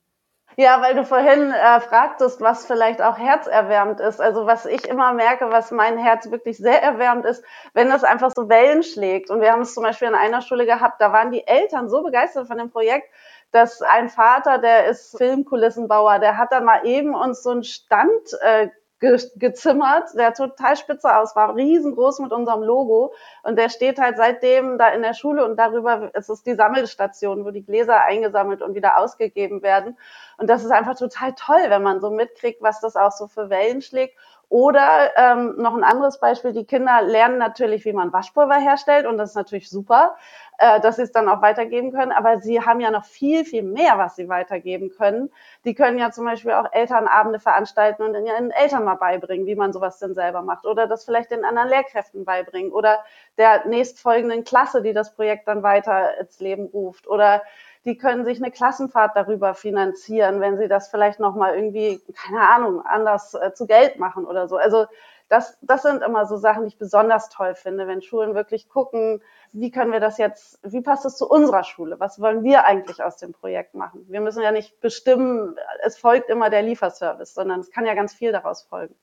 Ja, 0.56 0.82
weil 0.82 0.94
du 0.94 1.04
vorhin 1.04 1.50
äh, 1.50 1.80
fragtest, 1.80 2.42
was 2.42 2.66
vielleicht 2.66 3.00
auch 3.00 3.16
herzerwärmend 3.16 4.00
ist. 4.00 4.20
Also 4.20 4.46
was 4.46 4.66
ich 4.66 4.86
immer 4.86 5.14
merke, 5.14 5.50
was 5.50 5.70
mein 5.70 5.96
Herz 5.96 6.30
wirklich 6.30 6.58
sehr 6.58 6.82
erwärmt 6.82 7.24
ist, 7.24 7.42
wenn 7.72 7.88
das 7.88 8.04
einfach 8.04 8.30
so 8.36 8.50
Wellen 8.50 8.82
schlägt. 8.82 9.30
Und 9.30 9.40
wir 9.40 9.50
haben 9.50 9.62
es 9.62 9.72
zum 9.72 9.82
Beispiel 9.82 10.08
in 10.08 10.14
einer 10.14 10.42
Schule 10.42 10.66
gehabt, 10.66 11.00
da 11.00 11.10
waren 11.10 11.30
die 11.30 11.46
Eltern 11.46 11.88
so 11.88 12.02
begeistert 12.02 12.48
von 12.48 12.58
dem 12.58 12.70
Projekt, 12.70 13.08
dass 13.50 13.80
ein 13.80 14.10
Vater, 14.10 14.58
der 14.58 14.86
ist 14.86 15.16
Filmkulissenbauer, 15.16 16.18
der 16.18 16.36
hat 16.36 16.52
dann 16.52 16.64
mal 16.64 16.86
eben 16.86 17.14
uns 17.14 17.42
so 17.42 17.50
einen 17.50 17.64
Stand 17.64 18.10
äh, 18.42 18.68
ge 19.02 19.18
gezimmert, 19.36 20.14
der 20.14 20.32
total 20.32 20.76
spitze 20.76 21.14
aus 21.14 21.34
war, 21.34 21.54
riesengroß 21.56 22.20
mit 22.20 22.32
unserem 22.32 22.62
Logo. 22.62 23.12
Und 23.42 23.56
der 23.56 23.68
steht 23.68 23.98
halt 23.98 24.16
seitdem 24.16 24.78
da 24.78 24.88
in 24.90 25.02
der 25.02 25.12
Schule 25.12 25.44
und 25.44 25.56
darüber, 25.56 26.10
es 26.14 26.28
ist 26.28 26.46
die 26.46 26.54
Sammelstation, 26.54 27.44
wo 27.44 27.50
die 27.50 27.64
Gläser 27.64 28.00
eingesammelt 28.02 28.62
und 28.62 28.74
wieder 28.74 28.96
ausgegeben 28.96 29.62
werden. 29.62 29.98
Und 30.38 30.48
das 30.48 30.64
ist 30.64 30.70
einfach 30.70 30.96
total 30.96 31.34
toll, 31.34 31.64
wenn 31.68 31.82
man 31.82 32.00
so 32.00 32.10
mitkriegt, 32.10 32.62
was 32.62 32.80
das 32.80 32.96
auch 32.96 33.12
so 33.12 33.26
für 33.26 33.50
Wellen 33.50 33.82
schlägt. 33.82 34.16
Oder 34.48 35.10
ähm, 35.16 35.54
noch 35.56 35.74
ein 35.74 35.82
anderes 35.82 36.20
Beispiel, 36.20 36.52
die 36.52 36.66
Kinder 36.66 37.00
lernen 37.00 37.38
natürlich, 37.38 37.86
wie 37.86 37.94
man 37.94 38.12
Waschpulver 38.12 38.56
herstellt 38.56 39.06
und 39.06 39.16
das 39.16 39.30
ist 39.30 39.36
natürlich 39.36 39.70
super, 39.70 40.14
äh, 40.58 40.80
dass 40.80 40.96
sie 40.96 41.02
es 41.02 41.12
dann 41.12 41.28
auch 41.28 41.42
weitergeben 41.42 41.92
können, 41.92 42.12
aber 42.12 42.40
sie 42.40 42.60
haben 42.60 42.80
ja 42.80 42.90
noch 42.90 43.04
viel, 43.04 43.44
viel 43.44 43.62
mehr, 43.62 43.98
was 43.98 44.16
sie 44.16 44.28
weitergeben 44.28 44.90
können. 44.90 45.30
Die 45.64 45.74
können 45.74 45.98
ja 45.98 46.10
zum 46.10 46.24
Beispiel 46.24 46.52
auch 46.52 46.72
Elternabende 46.72 47.40
veranstalten 47.40 48.02
und 48.02 48.14
ihren 48.14 48.50
Eltern 48.50 48.84
mal 48.84 48.94
beibringen, 48.96 49.46
wie 49.46 49.54
man 49.54 49.72
sowas 49.72 49.98
denn 49.98 50.14
selber 50.14 50.42
macht 50.42 50.66
oder 50.66 50.86
das 50.86 51.04
vielleicht 51.04 51.30
den 51.30 51.44
anderen 51.44 51.68
Lehrkräften 51.68 52.24
beibringen 52.24 52.72
oder 52.72 53.04
der 53.38 53.66
nächstfolgenden 53.66 54.44
Klasse, 54.44 54.82
die 54.82 54.92
das 54.92 55.14
Projekt 55.14 55.48
dann 55.48 55.62
weiter 55.62 56.18
ins 56.18 56.38
Leben 56.40 56.66
ruft 56.66 57.06
oder 57.08 57.42
die 57.84 57.96
können 57.96 58.24
sich 58.24 58.38
eine 58.38 58.52
Klassenfahrt 58.52 59.16
darüber 59.16 59.54
finanzieren, 59.54 60.40
wenn 60.40 60.56
sie 60.56 60.68
das 60.68 60.88
vielleicht 60.88 61.18
nochmal 61.18 61.56
irgendwie, 61.56 62.00
keine 62.14 62.40
Ahnung, 62.40 62.80
anders 62.84 63.34
äh, 63.34 63.52
zu 63.54 63.66
Geld 63.66 63.98
machen 63.98 64.24
oder 64.24 64.46
so. 64.46 64.56
Also 64.56 64.86
das, 65.32 65.56
das 65.62 65.80
sind 65.80 66.02
immer 66.02 66.26
so 66.26 66.36
Sachen, 66.36 66.64
die 66.64 66.68
ich 66.68 66.76
besonders 66.76 67.30
toll 67.30 67.54
finde, 67.54 67.86
wenn 67.86 68.02
Schulen 68.02 68.34
wirklich 68.34 68.68
gucken, 68.68 69.22
wie 69.52 69.70
können 69.70 69.90
wir 69.90 69.98
das 69.98 70.18
jetzt, 70.18 70.60
wie 70.62 70.82
passt 70.82 71.06
das 71.06 71.16
zu 71.16 71.26
unserer 71.26 71.64
Schule? 71.64 71.98
Was 71.98 72.20
wollen 72.20 72.44
wir 72.44 72.66
eigentlich 72.66 73.02
aus 73.02 73.16
dem 73.16 73.32
Projekt 73.32 73.72
machen? 73.72 74.04
Wir 74.10 74.20
müssen 74.20 74.42
ja 74.42 74.52
nicht 74.52 74.78
bestimmen, 74.80 75.56
es 75.82 75.96
folgt 75.96 76.28
immer 76.28 76.50
der 76.50 76.60
Lieferservice, 76.60 77.32
sondern 77.32 77.60
es 77.60 77.70
kann 77.70 77.86
ja 77.86 77.94
ganz 77.94 78.12
viel 78.12 78.30
daraus 78.30 78.64
folgen. 78.64 78.94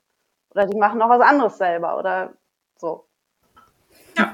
Oder 0.51 0.67
die 0.67 0.77
machen 0.77 0.99
noch 0.99 1.09
was 1.09 1.21
anderes 1.21 1.57
selber 1.57 1.97
oder 1.97 2.33
so. 2.77 3.07
Ja, 4.15 4.31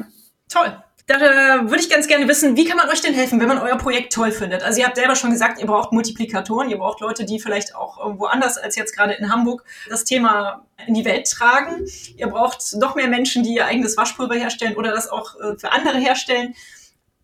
toll. 0.49 0.77
Da 1.07 1.17
äh, 1.17 1.69
würde 1.69 1.81
ich 1.81 1.89
ganz 1.89 2.07
gerne 2.07 2.27
wissen, 2.27 2.57
wie 2.57 2.65
kann 2.65 2.77
man 2.77 2.89
euch 2.89 2.99
denn 2.99 3.13
helfen, 3.13 3.39
wenn 3.39 3.47
man 3.47 3.59
euer 3.59 3.77
Projekt 3.77 4.11
toll 4.11 4.31
findet? 4.31 4.63
Also 4.63 4.79
ihr 4.79 4.87
habt 4.87 4.95
selber 4.95 5.15
schon 5.15 5.29
gesagt, 5.29 5.59
ihr 5.59 5.67
braucht 5.67 5.91
Multiplikatoren, 5.91 6.69
ihr 6.71 6.79
braucht 6.79 6.99
Leute, 6.99 7.25
die 7.25 7.39
vielleicht 7.39 7.75
auch 7.75 7.99
irgendwo 7.99 8.25
anders 8.25 8.57
als 8.57 8.75
jetzt 8.75 8.95
gerade 8.95 9.13
in 9.13 9.31
Hamburg 9.31 9.63
das 9.87 10.03
Thema 10.03 10.65
in 10.87 10.95
die 10.95 11.05
Welt 11.05 11.29
tragen. 11.29 11.85
Ihr 12.17 12.27
braucht 12.27 12.73
noch 12.77 12.95
mehr 12.95 13.07
Menschen, 13.07 13.43
die 13.43 13.53
ihr 13.53 13.67
eigenes 13.67 13.97
Waschpulver 13.97 14.33
herstellen 14.33 14.75
oder 14.77 14.91
das 14.91 15.07
auch 15.07 15.35
äh, 15.39 15.55
für 15.59 15.71
andere 15.71 15.99
herstellen. 15.99 16.55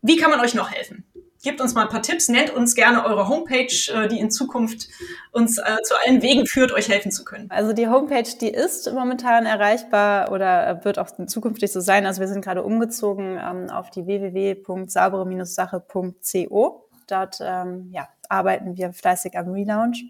Wie 0.04 0.18
kann 0.18 0.30
man 0.30 0.42
euch 0.42 0.54
noch 0.54 0.70
helfen? 0.70 1.04
Gebt 1.44 1.60
uns 1.60 1.74
mal 1.74 1.82
ein 1.84 1.90
paar 1.90 2.04
Tipps, 2.04 2.30
nennt 2.30 2.52
uns 2.52 2.76
gerne 2.76 3.04
eure 3.04 3.28
Homepage, 3.28 3.92
äh, 3.92 4.08
die 4.08 4.20
in 4.20 4.30
Zukunft 4.30 4.90
uns 5.32 5.58
äh, 5.58 5.78
zu 5.84 5.96
allen 6.06 6.22
Wegen 6.22 6.46
führt, 6.46 6.72
euch 6.72 6.88
helfen 6.88 7.12
zu 7.12 7.24
können. 7.24 7.50
Also 7.50 7.74
die 7.74 7.88
Homepage, 7.88 8.30
die 8.40 8.50
ist 8.50 8.94
momentan 8.94 9.48
erreichbar 9.48 10.32
oder 10.32 10.86
wird 10.86 11.00
auch 11.00 11.10
zukünftig 11.26 11.72
so 11.72 11.80
sein. 11.80 12.06
Also 12.06 12.20
wir 12.20 12.28
sind 12.28 12.44
gerade 12.44 12.62
umgezogen 12.62 13.40
ähm, 13.42 13.72
auf 13.72 13.90
die 13.90 14.06
www.saubere-sache.co. 14.06 16.88
Dort 17.08 17.40
ähm, 17.42 17.90
ja, 17.92 18.08
arbeiten 18.30 18.78
wir 18.78 18.94
fleißig 18.94 19.36
am 19.36 19.50
Relaunch. 19.50 20.04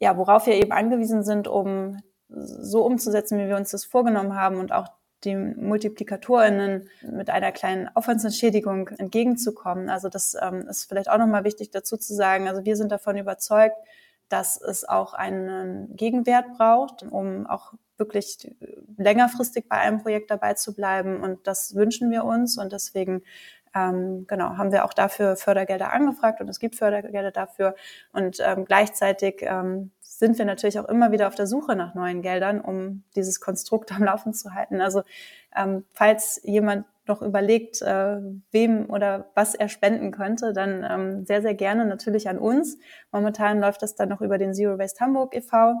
Ja, 0.00 0.16
worauf 0.16 0.46
wir 0.46 0.54
eben 0.54 0.72
angewiesen 0.72 1.24
sind, 1.24 1.46
um 1.46 1.98
so 2.28 2.84
umzusetzen, 2.84 3.38
wie 3.38 3.48
wir 3.48 3.56
uns 3.56 3.70
das 3.70 3.84
vorgenommen 3.84 4.34
haben 4.34 4.56
und 4.56 4.72
auch 4.72 4.88
die 5.24 5.36
MultiplikatorInnen 5.36 6.88
mit 7.10 7.30
einer 7.30 7.52
kleinen 7.52 7.88
Aufwandsentschädigung 7.94 8.88
entgegenzukommen. 8.88 9.88
Also 9.88 10.08
das 10.08 10.36
ähm, 10.40 10.68
ist 10.68 10.84
vielleicht 10.84 11.08
auch 11.08 11.18
nochmal 11.18 11.44
wichtig 11.44 11.70
dazu 11.70 11.96
zu 11.96 12.14
sagen. 12.14 12.48
Also 12.48 12.64
wir 12.64 12.76
sind 12.76 12.92
davon 12.92 13.16
überzeugt, 13.16 13.76
dass 14.28 14.60
es 14.60 14.88
auch 14.88 15.14
einen 15.14 15.94
Gegenwert 15.96 16.56
braucht, 16.56 17.02
um 17.02 17.46
auch 17.46 17.74
wirklich 17.96 18.50
längerfristig 18.96 19.68
bei 19.68 19.76
einem 19.76 20.02
Projekt 20.02 20.30
dabei 20.30 20.54
zu 20.54 20.74
bleiben. 20.74 21.20
Und 21.20 21.46
das 21.46 21.74
wünschen 21.74 22.10
wir 22.10 22.24
uns. 22.24 22.58
Und 22.58 22.72
deswegen 22.72 23.22
ähm, 23.74 24.26
genau, 24.26 24.56
haben 24.56 24.72
wir 24.72 24.84
auch 24.84 24.94
dafür 24.94 25.36
Fördergelder 25.36 25.92
angefragt 25.92 26.40
und 26.40 26.48
es 26.48 26.58
gibt 26.58 26.76
Fördergelder 26.76 27.32
dafür. 27.32 27.74
Und 28.12 28.38
ähm, 28.40 28.64
gleichzeitig 28.64 29.42
ähm, 29.42 29.90
sind 30.00 30.38
wir 30.38 30.44
natürlich 30.44 30.78
auch 30.78 30.88
immer 30.88 31.10
wieder 31.12 31.26
auf 31.26 31.34
der 31.34 31.46
Suche 31.46 31.74
nach 31.74 31.94
neuen 31.94 32.22
Geldern, 32.22 32.60
um 32.60 33.04
dieses 33.16 33.40
Konstrukt 33.40 33.92
am 33.92 34.04
Laufen 34.04 34.32
zu 34.32 34.54
halten. 34.54 34.80
Also 34.80 35.02
ähm, 35.56 35.84
falls 35.92 36.40
jemand 36.44 36.86
noch 37.06 37.20
überlegt, 37.20 37.82
äh, 37.82 38.20
wem 38.50 38.88
oder 38.88 39.30
was 39.34 39.54
er 39.54 39.68
spenden 39.68 40.10
könnte, 40.10 40.52
dann 40.52 40.86
ähm, 40.88 41.26
sehr, 41.26 41.42
sehr 41.42 41.54
gerne 41.54 41.84
natürlich 41.84 42.28
an 42.28 42.38
uns. 42.38 42.78
Momentan 43.12 43.60
läuft 43.60 43.82
das 43.82 43.94
dann 43.94 44.08
noch 44.08 44.20
über 44.20 44.38
den 44.38 44.54
Zero 44.54 44.78
Waste 44.78 45.00
Hamburg 45.00 45.34
e.V., 45.36 45.74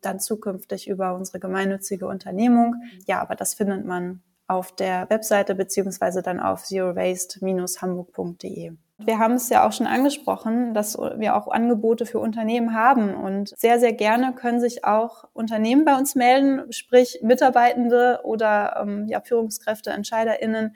dann 0.00 0.20
zukünftig 0.20 0.86
über 0.86 1.14
unsere 1.14 1.40
gemeinnützige 1.40 2.06
Unternehmung. 2.06 2.76
Ja, 3.06 3.20
aber 3.20 3.34
das 3.34 3.54
findet 3.54 3.84
man 3.84 4.22
auf 4.48 4.72
der 4.72 5.08
Webseite 5.10 5.54
beziehungsweise 5.54 6.22
dann 6.22 6.40
auf 6.40 6.64
zerowaste-hamburg.de. 6.64 8.72
Wir 9.00 9.20
haben 9.20 9.34
es 9.34 9.48
ja 9.48 9.64
auch 9.64 9.72
schon 9.72 9.86
angesprochen, 9.86 10.74
dass 10.74 10.98
wir 10.98 11.36
auch 11.36 11.46
Angebote 11.46 12.04
für 12.04 12.18
Unternehmen 12.18 12.74
haben 12.74 13.14
und 13.14 13.56
sehr, 13.56 13.78
sehr 13.78 13.92
gerne 13.92 14.34
können 14.34 14.58
sich 14.58 14.84
auch 14.84 15.22
Unternehmen 15.34 15.84
bei 15.84 15.96
uns 15.96 16.16
melden, 16.16 16.72
sprich 16.72 17.20
Mitarbeitende 17.22 18.20
oder 18.24 18.80
ähm, 18.82 19.06
ja, 19.06 19.20
Führungskräfte, 19.20 19.90
EntscheiderInnen, 19.90 20.74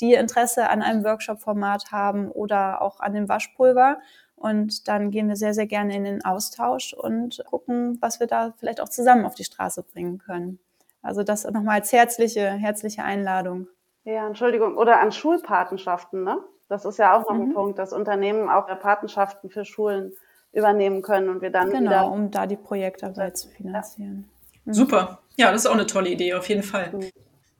die 0.00 0.14
Interesse 0.14 0.70
an 0.70 0.82
einem 0.82 1.02
Workshop-Format 1.02 1.90
haben 1.90 2.30
oder 2.30 2.80
auch 2.80 3.00
an 3.00 3.12
dem 3.12 3.28
Waschpulver. 3.28 3.98
Und 4.36 4.86
dann 4.86 5.10
gehen 5.10 5.28
wir 5.28 5.36
sehr, 5.36 5.54
sehr 5.54 5.66
gerne 5.66 5.96
in 5.96 6.04
den 6.04 6.24
Austausch 6.24 6.92
und 6.92 7.42
gucken, 7.46 7.98
was 8.00 8.20
wir 8.20 8.28
da 8.28 8.54
vielleicht 8.56 8.80
auch 8.80 8.88
zusammen 8.88 9.24
auf 9.24 9.34
die 9.34 9.44
Straße 9.44 9.82
bringen 9.82 10.18
können. 10.18 10.60
Also 11.04 11.22
das 11.22 11.44
nochmal 11.44 11.76
als 11.76 11.92
herzliche, 11.92 12.50
herzliche 12.50 13.04
Einladung. 13.04 13.68
Ja, 14.04 14.26
Entschuldigung. 14.26 14.76
Oder 14.76 15.00
an 15.00 15.12
Schulpatenschaften, 15.12 16.24
ne? 16.24 16.38
Das 16.68 16.86
ist 16.86 16.98
ja 16.98 17.14
auch 17.14 17.28
noch 17.28 17.34
mhm. 17.36 17.50
ein 17.50 17.54
Punkt, 17.54 17.78
dass 17.78 17.92
Unternehmen 17.92 18.48
auch 18.48 18.66
Patenschaften 18.80 19.50
für 19.50 19.66
Schulen 19.66 20.14
übernehmen 20.52 21.02
können 21.02 21.28
und 21.28 21.42
wir 21.42 21.50
dann 21.50 21.70
genau, 21.70 21.90
wieder 21.90 22.10
um 22.10 22.30
da 22.30 22.46
die 22.46 22.56
Projektarbeit 22.56 23.36
zu 23.36 23.48
finanzieren. 23.48 24.30
Ja. 24.52 24.60
Mhm. 24.64 24.72
Super. 24.72 25.18
Ja, 25.36 25.52
das 25.52 25.62
ist 25.62 25.66
auch 25.66 25.74
eine 25.74 25.86
tolle 25.86 26.08
Idee, 26.10 26.34
auf 26.34 26.48
jeden 26.48 26.62
Fall. 26.62 26.90
Mhm. 26.92 27.10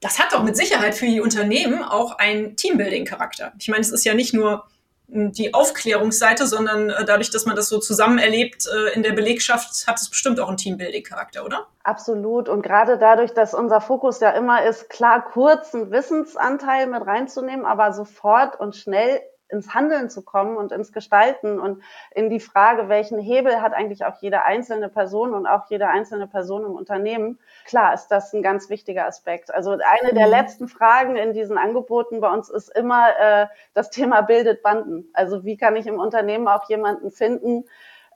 Das 0.01 0.19
hat 0.19 0.33
doch 0.33 0.43
mit 0.43 0.57
Sicherheit 0.57 0.95
für 0.95 1.05
die 1.05 1.21
Unternehmen 1.21 1.83
auch 1.83 2.17
einen 2.17 2.55
Teambuilding-Charakter. 2.55 3.53
Ich 3.59 3.67
meine, 3.67 3.81
es 3.81 3.91
ist 3.91 4.05
ja 4.05 4.15
nicht 4.15 4.33
nur 4.33 4.65
die 5.07 5.53
Aufklärungsseite, 5.53 6.47
sondern 6.47 6.89
äh, 6.89 7.05
dadurch, 7.05 7.29
dass 7.29 7.45
man 7.45 7.55
das 7.55 7.69
so 7.69 7.79
zusammen 7.79 8.17
erlebt 8.17 8.65
äh, 8.67 8.93
in 8.93 9.03
der 9.03 9.13
Belegschaft, 9.13 9.87
hat 9.87 9.99
es 9.99 10.09
bestimmt 10.09 10.39
auch 10.39 10.47
einen 10.47 10.57
Teambuilding-Charakter, 10.57 11.45
oder? 11.45 11.67
Absolut. 11.83 12.49
Und 12.49 12.63
gerade 12.63 12.97
dadurch, 12.97 13.33
dass 13.33 13.53
unser 13.53 13.81
Fokus 13.81 14.19
ja 14.19 14.31
immer 14.31 14.65
ist, 14.65 14.89
klar 14.89 15.23
kurzen 15.23 15.91
Wissensanteil 15.91 16.87
mit 16.87 17.05
reinzunehmen, 17.05 17.65
aber 17.65 17.93
sofort 17.93 18.59
und 18.59 18.75
schnell 18.75 19.21
ins 19.49 19.73
Handeln 19.73 20.09
zu 20.09 20.23
kommen 20.23 20.57
und 20.57 20.71
ins 20.71 20.91
Gestalten 20.91 21.59
und 21.59 21.83
in 22.11 22.29
die 22.29 22.39
Frage, 22.39 22.89
welchen 22.89 23.19
Hebel 23.19 23.61
hat 23.61 23.73
eigentlich 23.73 24.05
auch 24.05 24.21
jede 24.21 24.43
einzelne 24.43 24.89
Person 24.89 25.33
und 25.33 25.45
auch 25.45 25.69
jede 25.69 25.87
einzelne 25.87 26.27
Person 26.27 26.65
im 26.65 26.71
Unternehmen. 26.71 27.39
Klar 27.65 27.93
ist 27.93 28.07
das 28.07 28.33
ein 28.33 28.41
ganz 28.41 28.69
wichtiger 28.69 29.05
Aspekt. 29.05 29.53
Also 29.53 29.71
eine 29.71 30.13
der 30.13 30.27
mhm. 30.27 30.31
letzten 30.31 30.67
Fragen 30.67 31.15
in 31.15 31.33
diesen 31.33 31.57
Angeboten 31.57 32.21
bei 32.21 32.31
uns 32.31 32.49
ist 32.49 32.75
immer 32.75 33.07
äh, 33.19 33.47
das 33.73 33.89
Thema 33.89 34.21
bildet 34.21 34.63
Banden. 34.63 35.09
Also 35.13 35.43
wie 35.45 35.57
kann 35.57 35.75
ich 35.75 35.87
im 35.87 35.99
Unternehmen 35.99 36.47
auch 36.47 36.67
jemanden 36.67 37.11
finden, 37.11 37.65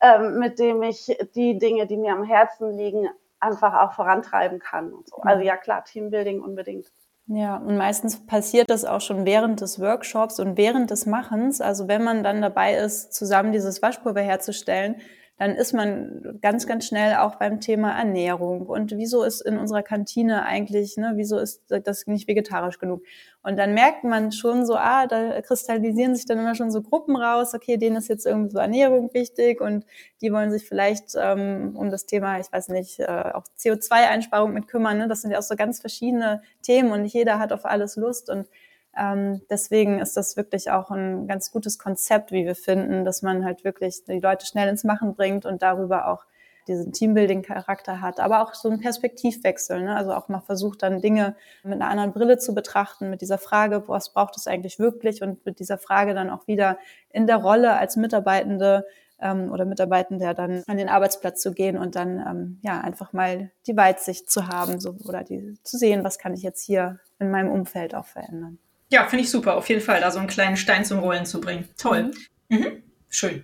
ähm, 0.01 0.39
mit 0.39 0.59
dem 0.59 0.81
ich 0.81 1.15
die 1.35 1.57
Dinge, 1.57 1.85
die 1.85 1.97
mir 1.97 2.13
am 2.13 2.23
Herzen 2.23 2.71
liegen, 2.71 3.07
einfach 3.39 3.73
auch 3.73 3.93
vorantreiben 3.93 4.59
kann 4.59 4.93
und 4.93 5.07
so. 5.07 5.17
Also 5.17 5.43
ja 5.43 5.57
klar, 5.57 5.83
Teambuilding 5.85 6.41
unbedingt. 6.41 6.91
Ja, 7.31 7.57
und 7.57 7.77
meistens 7.77 8.25
passiert 8.25 8.71
das 8.71 8.85
auch 8.85 9.01
schon 9.01 9.23
während 9.23 9.61
des 9.61 9.79
Workshops 9.79 10.39
und 10.39 10.57
während 10.57 10.89
des 10.89 11.05
Machens. 11.05 11.61
Also 11.61 11.87
wenn 11.87 12.03
man 12.03 12.23
dann 12.23 12.41
dabei 12.41 12.73
ist, 12.73 13.13
zusammen 13.13 13.51
dieses 13.51 13.83
Waschpulver 13.83 14.21
herzustellen, 14.21 14.95
dann 15.39 15.55
ist 15.55 15.71
man 15.71 16.37
ganz, 16.41 16.67
ganz 16.67 16.85
schnell 16.85 17.15
auch 17.15 17.35
beim 17.35 17.61
Thema 17.61 17.97
Ernährung. 17.97 18.67
Und 18.67 18.97
wieso 18.97 19.23
ist 19.23 19.39
in 19.39 19.57
unserer 19.57 19.83
Kantine 19.83 20.43
eigentlich, 20.45 20.97
ne, 20.97 21.13
wieso 21.15 21.39
ist 21.39 21.63
das 21.69 22.07
nicht 22.07 22.27
vegetarisch 22.27 22.77
genug? 22.77 23.03
Und 23.41 23.57
dann 23.57 23.73
merkt 23.73 24.03
man 24.03 24.33
schon 24.33 24.65
so, 24.65 24.75
ah, 24.75 25.07
da 25.07 25.41
kristallisieren 25.41 26.13
sich 26.13 26.25
dann 26.25 26.39
immer 26.39 26.55
schon 26.55 26.71
so 26.71 26.81
Gruppen 26.81 27.15
raus, 27.15 27.53
okay, 27.53 27.77
denen 27.77 27.95
ist 27.95 28.09
jetzt 28.09 28.25
irgendwie 28.25 28.51
so 28.51 28.59
Ernährung 28.59 29.13
wichtig 29.13 29.61
und 29.61 29.85
die 30.21 30.33
wollen 30.33 30.51
sich 30.51 30.67
vielleicht 30.67 31.15
ähm, 31.17 31.73
um 31.77 31.89
das 31.89 32.05
Thema, 32.05 32.37
ich 32.41 32.51
weiß 32.51 32.67
nicht, 32.67 32.99
äh, 32.99 33.05
auch 33.05 33.45
CO2-Einsparung 33.57 34.51
mit 34.51 34.67
kümmern. 34.67 34.97
Ne? 34.97 35.07
Das 35.07 35.21
sind 35.21 35.31
ja 35.31 35.39
auch 35.39 35.43
so 35.43 35.55
ganz 35.55 35.79
verschiedene 35.79 36.41
Themen 36.63 36.91
und 36.91 37.03
nicht 37.03 37.13
jeder 37.13 37.39
hat 37.39 37.53
auf 37.53 37.63
alles 37.63 37.95
Lust. 37.95 38.29
Und 38.29 38.49
ähm, 38.97 39.41
deswegen 39.49 39.99
ist 39.99 40.17
das 40.17 40.37
wirklich 40.37 40.71
auch 40.71 40.91
ein 40.91 41.27
ganz 41.27 41.51
gutes 41.51 41.77
Konzept, 41.77 42.31
wie 42.31 42.45
wir 42.45 42.55
finden, 42.55 43.05
dass 43.05 43.21
man 43.21 43.45
halt 43.45 43.63
wirklich 43.63 44.03
die 44.05 44.19
Leute 44.19 44.45
schnell 44.45 44.67
ins 44.67 44.83
Machen 44.83 45.15
bringt 45.15 45.45
und 45.45 45.61
darüber 45.61 46.07
auch 46.07 46.25
diesen 46.67 46.93
Teambuilding-Charakter 46.93 47.99
hat, 47.99 48.19
aber 48.19 48.41
auch 48.41 48.53
so 48.53 48.69
einen 48.69 48.79
Perspektivwechsel. 48.79 49.81
Ne? 49.81 49.95
Also 49.95 50.13
auch 50.13 50.29
mal 50.29 50.39
versucht, 50.39 50.83
dann 50.83 51.01
Dinge 51.01 51.35
mit 51.63 51.73
einer 51.73 51.89
anderen 51.89 52.13
Brille 52.13 52.37
zu 52.37 52.53
betrachten, 52.53 53.09
mit 53.09 53.21
dieser 53.21 53.39
Frage, 53.39 53.83
was 53.87 54.13
braucht 54.13 54.37
es 54.37 54.47
eigentlich 54.47 54.79
wirklich 54.79 55.21
und 55.21 55.45
mit 55.45 55.59
dieser 55.59 55.77
Frage 55.77 56.13
dann 56.13 56.29
auch 56.29 56.47
wieder 56.47 56.77
in 57.09 57.25
der 57.25 57.37
Rolle 57.37 57.75
als 57.75 57.95
Mitarbeitende 57.95 58.85
ähm, 59.19 59.51
oder 59.51 59.65
Mitarbeitender 59.65 60.33
dann 60.33 60.63
an 60.67 60.77
den 60.77 60.89
Arbeitsplatz 60.89 61.41
zu 61.41 61.51
gehen 61.51 61.77
und 61.77 61.95
dann 61.95 62.19
ähm, 62.19 62.59
ja 62.61 62.79
einfach 62.79 63.13
mal 63.13 63.51
die 63.65 63.75
Weitsicht 63.75 64.29
zu 64.29 64.47
haben 64.47 64.79
so, 64.79 64.95
oder 65.05 65.23
die, 65.23 65.57
zu 65.63 65.77
sehen, 65.77 66.03
was 66.03 66.19
kann 66.19 66.33
ich 66.33 66.43
jetzt 66.43 66.63
hier 66.63 66.99
in 67.17 67.31
meinem 67.31 67.51
Umfeld 67.51 67.95
auch 67.95 68.05
verändern. 68.05 68.59
Ja, 68.89 69.05
finde 69.07 69.23
ich 69.23 69.31
super, 69.31 69.55
auf 69.55 69.69
jeden 69.69 69.81
Fall, 69.81 70.01
da 70.01 70.11
so 70.11 70.19
einen 70.19 70.27
kleinen 70.27 70.57
Stein 70.57 70.83
zum 70.83 70.99
Rollen 70.99 71.25
zu 71.25 71.39
bringen. 71.39 71.69
Toll. 71.77 72.11
Mhm. 72.49 72.57
Mhm. 72.57 72.83
Schön. 73.09 73.43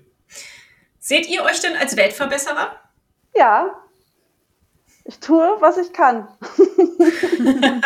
Seht 1.00 1.30
ihr 1.30 1.44
euch 1.44 1.60
denn 1.60 1.76
als 1.76 1.96
Weltverbesserer? 1.96 2.76
Ja. 3.36 3.76
Ich 5.08 5.20
tue, 5.20 5.58
was 5.60 5.78
ich 5.78 5.94
kann. 5.94 6.28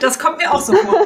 das 0.00 0.18
kommt 0.18 0.38
mir 0.38 0.50
auch 0.50 0.62
so 0.62 0.72
vor. 0.74 1.04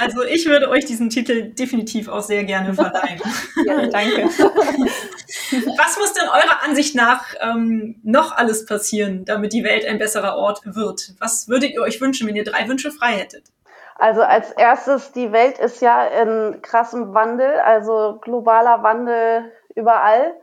Also 0.00 0.24
ich 0.24 0.46
würde 0.46 0.68
euch 0.68 0.84
diesen 0.86 1.08
Titel 1.08 1.52
definitiv 1.52 2.08
auch 2.08 2.22
sehr 2.22 2.42
gerne 2.42 2.74
verleihen. 2.74 3.20
Ja, 3.64 3.86
danke. 3.86 4.24
Was 4.24 5.98
muss 5.98 6.14
denn 6.14 6.28
eurer 6.28 6.64
Ansicht 6.64 6.96
nach 6.96 7.26
ähm, 7.40 8.00
noch 8.02 8.32
alles 8.32 8.64
passieren, 8.64 9.24
damit 9.24 9.52
die 9.52 9.62
Welt 9.62 9.84
ein 9.84 9.98
besserer 9.98 10.34
Ort 10.34 10.62
wird? 10.64 11.14
Was 11.20 11.46
würdet 11.46 11.72
ihr 11.72 11.82
euch 11.82 12.00
wünschen, 12.00 12.26
wenn 12.26 12.34
ihr 12.34 12.44
drei 12.44 12.66
Wünsche 12.66 12.90
frei 12.90 13.12
hättet? 13.18 13.44
Also 14.00 14.22
als 14.22 14.50
erstes, 14.52 15.12
die 15.12 15.30
Welt 15.30 15.58
ist 15.58 15.82
ja 15.82 16.06
in 16.06 16.62
krassem 16.62 17.12
Wandel, 17.12 17.60
also 17.60 18.18
globaler 18.22 18.82
Wandel 18.82 19.52
überall. 19.74 20.34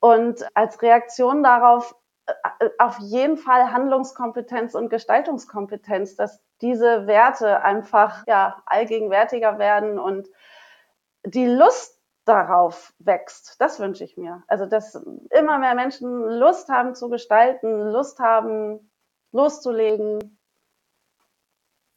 Und 0.00 0.46
als 0.54 0.80
Reaktion 0.80 1.42
darauf 1.42 1.94
äh, 2.26 2.70
auf 2.78 2.98
jeden 3.00 3.36
Fall 3.36 3.72
Handlungskompetenz 3.72 4.74
und 4.74 4.88
Gestaltungskompetenz, 4.88 6.16
dass 6.16 6.42
diese 6.62 7.06
Werte 7.06 7.60
einfach 7.60 8.26
ja, 8.26 8.62
allgegenwärtiger 8.64 9.58
werden 9.58 9.98
und 9.98 10.26
die 11.26 11.46
Lust 11.46 12.00
darauf 12.24 12.94
wächst. 13.00 13.60
Das 13.60 13.80
wünsche 13.80 14.04
ich 14.04 14.16
mir. 14.16 14.42
Also, 14.48 14.64
dass 14.64 14.94
immer 15.28 15.58
mehr 15.58 15.74
Menschen 15.74 16.38
Lust 16.38 16.70
haben 16.70 16.94
zu 16.94 17.10
gestalten, 17.10 17.90
Lust 17.90 18.18
haben 18.18 18.90
loszulegen, 19.32 20.38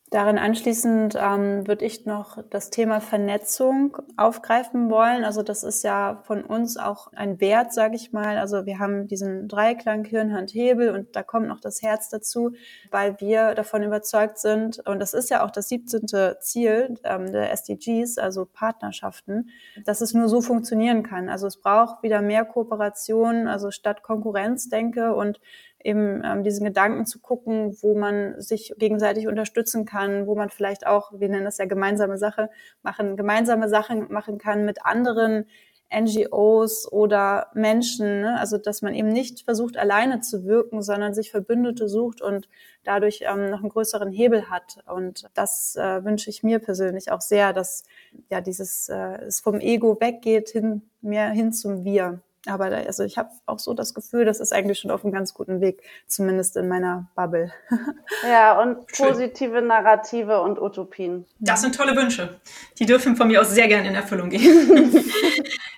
Darin 0.10 0.38
anschließend 0.38 1.18
ähm, 1.22 1.68
würde 1.68 1.84
ich 1.84 2.06
noch 2.06 2.42
das 2.50 2.70
Thema 2.70 3.02
Vernetzung 3.02 3.98
aufgreifen 4.16 4.90
wollen. 4.90 5.26
Also 5.26 5.44
das 5.44 5.64
ist 5.64 5.84
ja 5.84 6.22
von 6.24 6.46
uns 6.46 6.78
auch 6.78 7.12
ein 7.12 7.42
Wert, 7.42 7.74
sage 7.74 7.98
ich 7.98 8.14
mal. 8.14 8.38
Also 8.38 8.66
wir 8.66 8.80
haben 8.80 9.10
diesen 9.10 9.50
Dreiklang 9.50 10.06
Hirn, 10.06 10.32
Hand, 10.32 10.54
Hebel 10.54 10.92
und 10.92 11.14
da 11.18 11.24
kommt 11.24 11.50
noch 11.50 11.60
das 11.60 11.82
Herz 11.82 12.08
dazu, 12.08 12.54
weil 12.90 13.20
wir 13.20 13.54
davon 13.54 13.84
überzeugt 13.84 14.38
sind, 14.38 14.80
und 14.88 15.00
das 15.00 15.14
ist 15.14 15.30
ja 15.30 15.46
auch 15.46 15.52
das 15.52 15.68
17. 15.68 16.06
Ziel 16.40 16.98
ähm, 17.04 17.30
der 17.34 17.52
SDGs, 17.52 18.18
also 18.18 18.46
Partnerschaften, 18.46 19.50
dass 19.84 20.00
es 20.00 20.14
nur 20.14 20.30
so 20.30 20.40
funktionieren 20.40 21.04
kann. 21.04 21.28
Also 21.28 21.48
es 21.48 21.58
braucht 21.58 22.02
wieder 22.02 22.22
mehr 22.22 22.46
Kooperation, 22.46 23.50
also 23.50 23.72
statt 23.72 24.04
Konkurrenz 24.04 24.70
denke 24.70 25.14
und 25.14 25.42
eben 25.88 26.22
ähm, 26.24 26.44
diesen 26.44 26.66
Gedanken 26.66 27.06
zu 27.06 27.20
gucken, 27.20 27.78
wo 27.82 27.98
man 27.98 28.40
sich 28.40 28.74
gegenseitig 28.78 29.28
unterstützen 29.28 29.86
kann, 29.86 30.28
wo 30.28 30.36
man 30.36 30.50
vielleicht 30.50 30.86
auch, 30.86 31.12
wir 31.14 31.30
nennen 31.30 31.46
das 31.46 31.58
ja 31.58 31.66
gemeinsame 31.66 32.18
Sache, 32.18 32.50
machen, 32.84 33.16
gemeinsame 33.16 33.70
Sachen 33.70 34.12
machen 34.12 34.38
kann 34.38 34.66
mit 34.66 34.86
anderen 34.86 35.46
NGOs 35.90 36.92
oder 36.92 37.48
Menschen, 37.54 38.20
ne? 38.22 38.38
also 38.38 38.58
dass 38.58 38.82
man 38.82 38.94
eben 38.94 39.08
nicht 39.08 39.46
versucht, 39.46 39.78
alleine 39.78 40.20
zu 40.20 40.44
wirken, 40.44 40.82
sondern 40.82 41.14
sich 41.14 41.32
Verbündete 41.32 41.88
sucht 41.88 42.22
und 42.22 42.50
dadurch 42.84 43.24
ähm, 43.26 43.50
noch 43.50 43.62
einen 43.62 43.70
größeren 43.70 44.12
Hebel 44.12 44.50
hat. 44.50 44.80
Und 44.86 45.30
das 45.34 45.78
äh, 45.78 46.04
wünsche 46.04 46.30
ich 46.30 46.44
mir 46.44 46.60
persönlich 46.60 47.12
auch 47.12 47.22
sehr, 47.22 47.54
dass 47.54 47.84
ja 48.30 48.42
dieses 48.42 48.90
äh, 48.90 49.26
es 49.26 49.40
vom 49.40 49.62
Ego 49.62 49.98
weggeht 50.02 50.50
hin 50.50 50.82
mehr 51.02 51.30
hin 51.30 51.54
zum 51.54 51.86
Wir. 51.86 52.20
Aber 52.48 52.70
da, 52.70 52.78
also 52.78 53.04
ich 53.04 53.18
habe 53.18 53.30
auch 53.46 53.60
so 53.60 53.74
das 53.74 53.94
Gefühl, 53.94 54.26
das 54.26 54.40
ist 54.40 54.54
eigentlich 54.54 54.80
schon 54.80 54.92
auf 54.92 55.04
einem 55.04 55.14
ganz 55.14 55.34
guten 55.34 55.62
Weg, 55.62 55.82
zumindest 56.08 56.58
in 56.58 56.68
meiner 56.68 57.08
Bubble. 57.16 57.52
ja, 58.28 58.60
und 58.62 58.88
positive 58.88 59.58
Schön. 59.58 59.68
Narrative 59.68 60.42
und 60.42 60.60
Utopien. 60.60 61.26
Das 61.40 61.62
sind 61.62 61.76
tolle 61.76 61.96
Wünsche. 61.96 62.40
Die 62.80 62.86
dürfen 62.86 63.16
von 63.16 63.28
mir 63.28 63.42
aus 63.42 63.52
sehr 63.52 63.68
gerne 63.68 63.88
in 63.88 63.96
Erfüllung 63.96 64.30
gehen. 64.30 64.42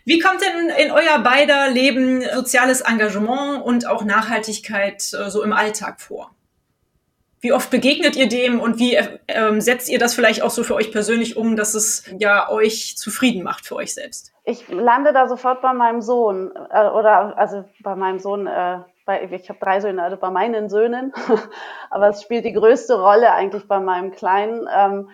Wie 0.05 0.20
kommt 0.20 0.41
denn 0.41 0.70
in 0.70 0.91
euer 0.91 1.20
beider 1.20 1.70
Leben 1.70 2.24
soziales 2.34 2.82
Engagement 2.82 3.63
und 3.63 3.88
auch 3.88 4.03
Nachhaltigkeit 4.03 5.11
äh, 5.13 5.30
so 5.30 5.43
im 5.43 5.53
Alltag 5.53 6.01
vor? 6.01 6.32
Wie 7.42 7.54
oft 7.54 7.72
begegnet 7.72 8.18
ihr 8.18 8.28
dem 8.28 8.60
und 8.60 8.80
wie 8.80 8.96
äh, 8.96 9.62
setzt 9.62 9.90
ihr 9.90 9.98
das 9.98 10.14
vielleicht 10.14 10.42
auch 10.42 10.50
so 10.50 10.64
für 10.64 10.76
euch 10.76 10.92
persönlich 10.92 11.38
um, 11.38 11.56
dass 11.56 11.74
es 11.74 12.04
ja 12.18 12.50
euch 12.50 12.98
zufrieden 12.98 13.44
macht 13.44 13.66
für 13.66 13.76
euch 13.76 13.94
selbst? 13.94 14.34
Ich 14.44 14.68
lande 14.68 15.14
da 15.14 15.28
sofort 15.28 15.62
bei 15.62 15.74
meinem 15.74 16.02
Sohn 16.02 16.52
äh, 16.70 16.88
oder 16.90 17.38
also 17.38 17.64
bei 17.82 17.96
meinem 17.96 18.20
Sohn, 18.20 18.46
äh, 18.46 18.80
bei, 19.06 19.24
ich 19.32 19.48
habe 19.48 19.60
drei 19.60 19.80
Söhne, 19.80 20.04
also 20.04 20.18
bei 20.18 20.30
meinen 20.32 20.70
Söhnen, 20.70 21.14
aber 21.90 22.10
es 22.10 22.22
spielt 22.22 22.44
die 22.44 22.54
größte 22.54 23.00
Rolle 23.00 23.32
eigentlich 23.32 23.68
bei 23.68 23.80
meinem 23.80 24.12
Kleinen. 24.12 24.68
Ähm, 24.74 25.10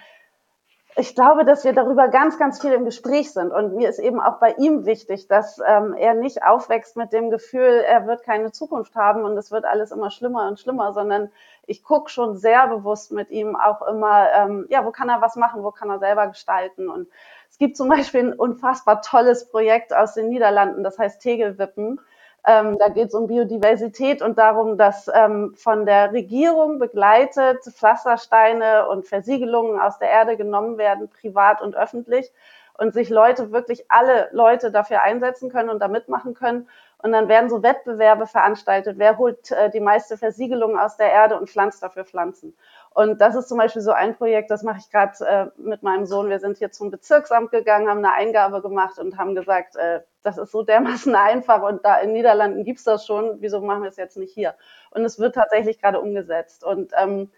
ich 0.97 1.13
glaube, 1.13 1.43
dass 1.43 1.65
wir 1.65 1.73
darüber 1.73 2.07
ganz, 2.07 2.39
ganz 2.39 2.61
viel 2.61 2.71
im 2.71 2.85
Gespräch 2.85 3.33
sind. 3.33 3.51
Und 3.51 3.75
mir 3.75 3.89
ist 3.89 3.99
eben 3.99 4.21
auch 4.21 4.39
bei 4.39 4.53
ihm 4.53 4.85
wichtig, 4.85 5.27
dass 5.27 5.59
ähm, 5.67 5.93
er 5.93 6.13
nicht 6.13 6.43
aufwächst 6.43 6.95
mit 6.95 7.11
dem 7.11 7.29
Gefühl, 7.29 7.83
er 7.85 8.07
wird 8.07 8.23
keine 8.23 8.53
Zukunft 8.53 8.95
haben 8.95 9.25
und 9.25 9.37
es 9.37 9.51
wird 9.51 9.65
alles 9.65 9.91
immer 9.91 10.09
schlimmer 10.09 10.47
und 10.47 10.59
schlimmer, 10.59 10.93
sondern 10.93 11.31
ich 11.67 11.83
gucke 11.83 12.09
schon 12.09 12.37
sehr 12.37 12.67
bewusst 12.67 13.11
mit 13.11 13.29
ihm 13.29 13.55
auch 13.55 13.81
immer, 13.81 14.27
ähm, 14.33 14.65
ja, 14.69 14.85
wo 14.85 14.91
kann 14.91 15.09
er 15.09 15.21
was 15.21 15.35
machen, 15.35 15.63
wo 15.63 15.71
kann 15.71 15.89
er 15.89 15.99
selber 15.99 16.27
gestalten. 16.27 16.89
Und 16.89 17.07
es 17.49 17.57
gibt 17.57 17.77
zum 17.77 17.89
Beispiel 17.89 18.21
ein 18.21 18.33
unfassbar 18.33 19.01
tolles 19.01 19.49
Projekt 19.49 19.93
aus 19.93 20.13
den 20.13 20.29
Niederlanden, 20.29 20.83
das 20.83 20.99
heißt 20.99 21.21
Tegelwippen. 21.21 21.99
Ähm, 22.47 22.77
da 22.77 22.89
geht 22.89 23.07
es 23.07 23.13
um 23.15 23.27
Biodiversität 23.27 24.21
und 24.21 24.37
darum, 24.37 24.77
dass 24.77 25.09
ähm, 25.11 25.55
von 25.55 25.85
der 25.87 26.11
Regierung 26.11 26.77
begleitet 26.77 27.63
Pflastersteine 27.63 28.87
und 28.87 29.07
Versiegelungen 29.07 29.79
aus 29.79 29.97
der 29.97 30.09
Erde 30.09 30.37
genommen 30.37 30.77
werden, 30.77 31.09
privat 31.09 31.61
und 31.61 31.75
öffentlich, 31.75 32.31
und 32.77 32.93
sich 32.93 33.09
Leute, 33.09 33.51
wirklich 33.51 33.85
alle 33.89 34.29
Leute 34.31 34.69
dafür 34.69 35.01
einsetzen 35.01 35.49
können 35.49 35.69
und 35.69 35.79
da 35.79 35.87
mitmachen 35.87 36.33
können. 36.33 36.67
Und 37.03 37.11
dann 37.11 37.27
werden 37.27 37.49
so 37.49 37.61
Wettbewerbe 37.61 38.25
veranstaltet. 38.25 38.97
Wer 38.97 39.17
holt 39.17 39.51
äh, 39.51 39.69
die 39.69 39.79
meiste 39.79 40.17
Versiegelung 40.17 40.79
aus 40.79 40.97
der 40.97 41.11
Erde 41.11 41.37
und 41.37 41.49
pflanzt 41.49 41.83
dafür 41.83 42.05
Pflanzen? 42.05 42.55
Und 42.95 43.19
das 43.19 43.35
ist 43.35 43.49
zum 43.49 43.57
Beispiel 43.57 43.81
so 43.81 43.91
ein 43.91 44.15
Projekt, 44.15 44.49
das 44.49 44.63
mache 44.63 44.77
ich 44.79 44.89
gerade 44.89 45.13
äh, 45.25 45.47
mit 45.57 45.83
meinem 45.83 46.05
Sohn. 46.05 46.29
Wir 46.29 46.39
sind 46.39 46.57
hier 46.57 46.71
zum 46.71 46.91
Bezirksamt 46.91 47.51
gegangen, 47.51 47.89
haben 47.89 47.97
eine 47.97 48.13
Eingabe 48.13 48.61
gemacht 48.61 48.97
und 48.97 49.17
haben 49.17 49.35
gesagt, 49.35 49.75
äh, 49.75 49.99
das 50.23 50.37
ist 50.37 50.51
so 50.51 50.63
dermaßen 50.63 51.13
einfach 51.15 51.61
und 51.61 51.83
da 51.83 51.97
in 51.97 52.13
Niederlanden 52.13 52.63
gibt's 52.63 52.85
das 52.85 53.05
schon, 53.05 53.41
wieso 53.41 53.59
machen 53.59 53.83
wir 53.83 53.89
es 53.89 53.97
jetzt 53.97 54.17
nicht 54.17 54.33
hier? 54.33 54.55
Und 54.91 55.03
es 55.03 55.19
wird 55.19 55.35
tatsächlich 55.35 55.81
gerade 55.81 55.99
umgesetzt. 55.99 56.63
Und 56.63 56.93
ähm, 56.97 57.29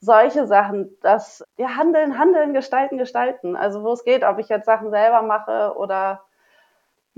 solche 0.00 0.46
Sachen, 0.46 0.96
das 1.00 1.44
ja, 1.56 1.76
handeln, 1.76 2.18
handeln, 2.18 2.52
gestalten, 2.52 2.98
gestalten. 2.98 3.56
Also 3.56 3.82
wo 3.82 3.92
es 3.92 4.04
geht, 4.04 4.24
ob 4.24 4.38
ich 4.38 4.48
jetzt 4.48 4.66
Sachen 4.66 4.90
selber 4.90 5.22
mache 5.22 5.74
oder 5.76 6.22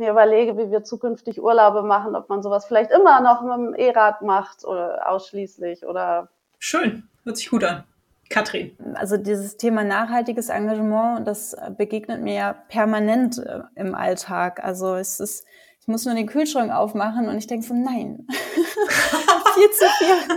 mir 0.01 0.11
überlege, 0.11 0.59
wie 0.59 0.73
wir 0.73 0.83
zukünftig 0.83 1.41
Urlaube 1.41 1.83
machen, 1.83 2.17
ob 2.17 2.29
man 2.29 2.43
sowas 2.43 2.65
vielleicht 2.67 2.91
immer 2.91 3.21
noch 3.21 3.43
mit 3.43 3.53
dem 3.53 3.75
E-Rad 3.75 4.23
macht 4.23 4.65
oder 4.65 5.09
ausschließlich 5.09 5.87
oder. 5.87 6.29
Schön. 6.59 7.09
Hört 7.25 7.37
sich 7.37 7.51
gut 7.51 7.63
an. 7.63 7.85
Katrin. 8.31 8.77
Also 8.95 9.17
dieses 9.17 9.57
Thema 9.57 9.83
nachhaltiges 9.85 10.49
Engagement, 10.49 11.27
das 11.27 11.57
begegnet 11.77 12.23
mir 12.23 12.35
ja 12.35 12.53
permanent 12.53 13.39
äh, 13.39 13.61
im 13.75 13.95
Alltag. 13.95 14.63
Also 14.63 14.95
es 14.95 15.21
ist, 15.21 15.45
muss 15.91 16.07
nur 16.07 16.15
den 16.15 16.27
Kühlschrank 16.27 16.73
aufmachen 16.73 17.29
und 17.29 17.37
ich 17.37 17.47
denke 17.47 17.67
so, 17.67 17.75
nein, 17.75 18.27
viel 18.29 19.71
zu 19.71 19.87
viel 19.99 20.37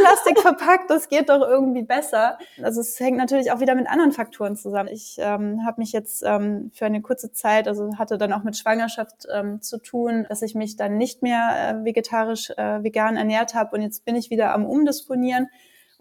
Plastik 0.00 0.38
verpackt, 0.40 0.90
das 0.90 1.08
geht 1.08 1.28
doch 1.28 1.40
irgendwie 1.40 1.82
besser. 1.82 2.38
Also 2.62 2.80
es 2.80 2.98
hängt 3.00 3.16
natürlich 3.16 3.50
auch 3.50 3.60
wieder 3.60 3.74
mit 3.74 3.88
anderen 3.88 4.12
Faktoren 4.12 4.56
zusammen. 4.56 4.88
Ich 4.92 5.16
ähm, 5.18 5.64
habe 5.66 5.80
mich 5.80 5.92
jetzt 5.92 6.22
ähm, 6.24 6.70
für 6.74 6.86
eine 6.86 7.00
kurze 7.02 7.32
Zeit, 7.32 7.68
also 7.68 7.96
hatte 7.98 8.18
dann 8.18 8.32
auch 8.32 8.42
mit 8.42 8.56
Schwangerschaft 8.56 9.26
ähm, 9.32 9.60
zu 9.60 9.78
tun, 9.78 10.26
dass 10.28 10.42
ich 10.42 10.54
mich 10.54 10.76
dann 10.76 10.96
nicht 10.96 11.22
mehr 11.22 11.80
äh, 11.80 11.84
vegetarisch, 11.84 12.50
äh, 12.50 12.82
vegan 12.82 13.16
ernährt 13.16 13.54
habe 13.54 13.76
und 13.76 13.82
jetzt 13.82 14.04
bin 14.04 14.16
ich 14.16 14.30
wieder 14.30 14.54
am 14.54 14.66
Umdisponieren. 14.66 15.48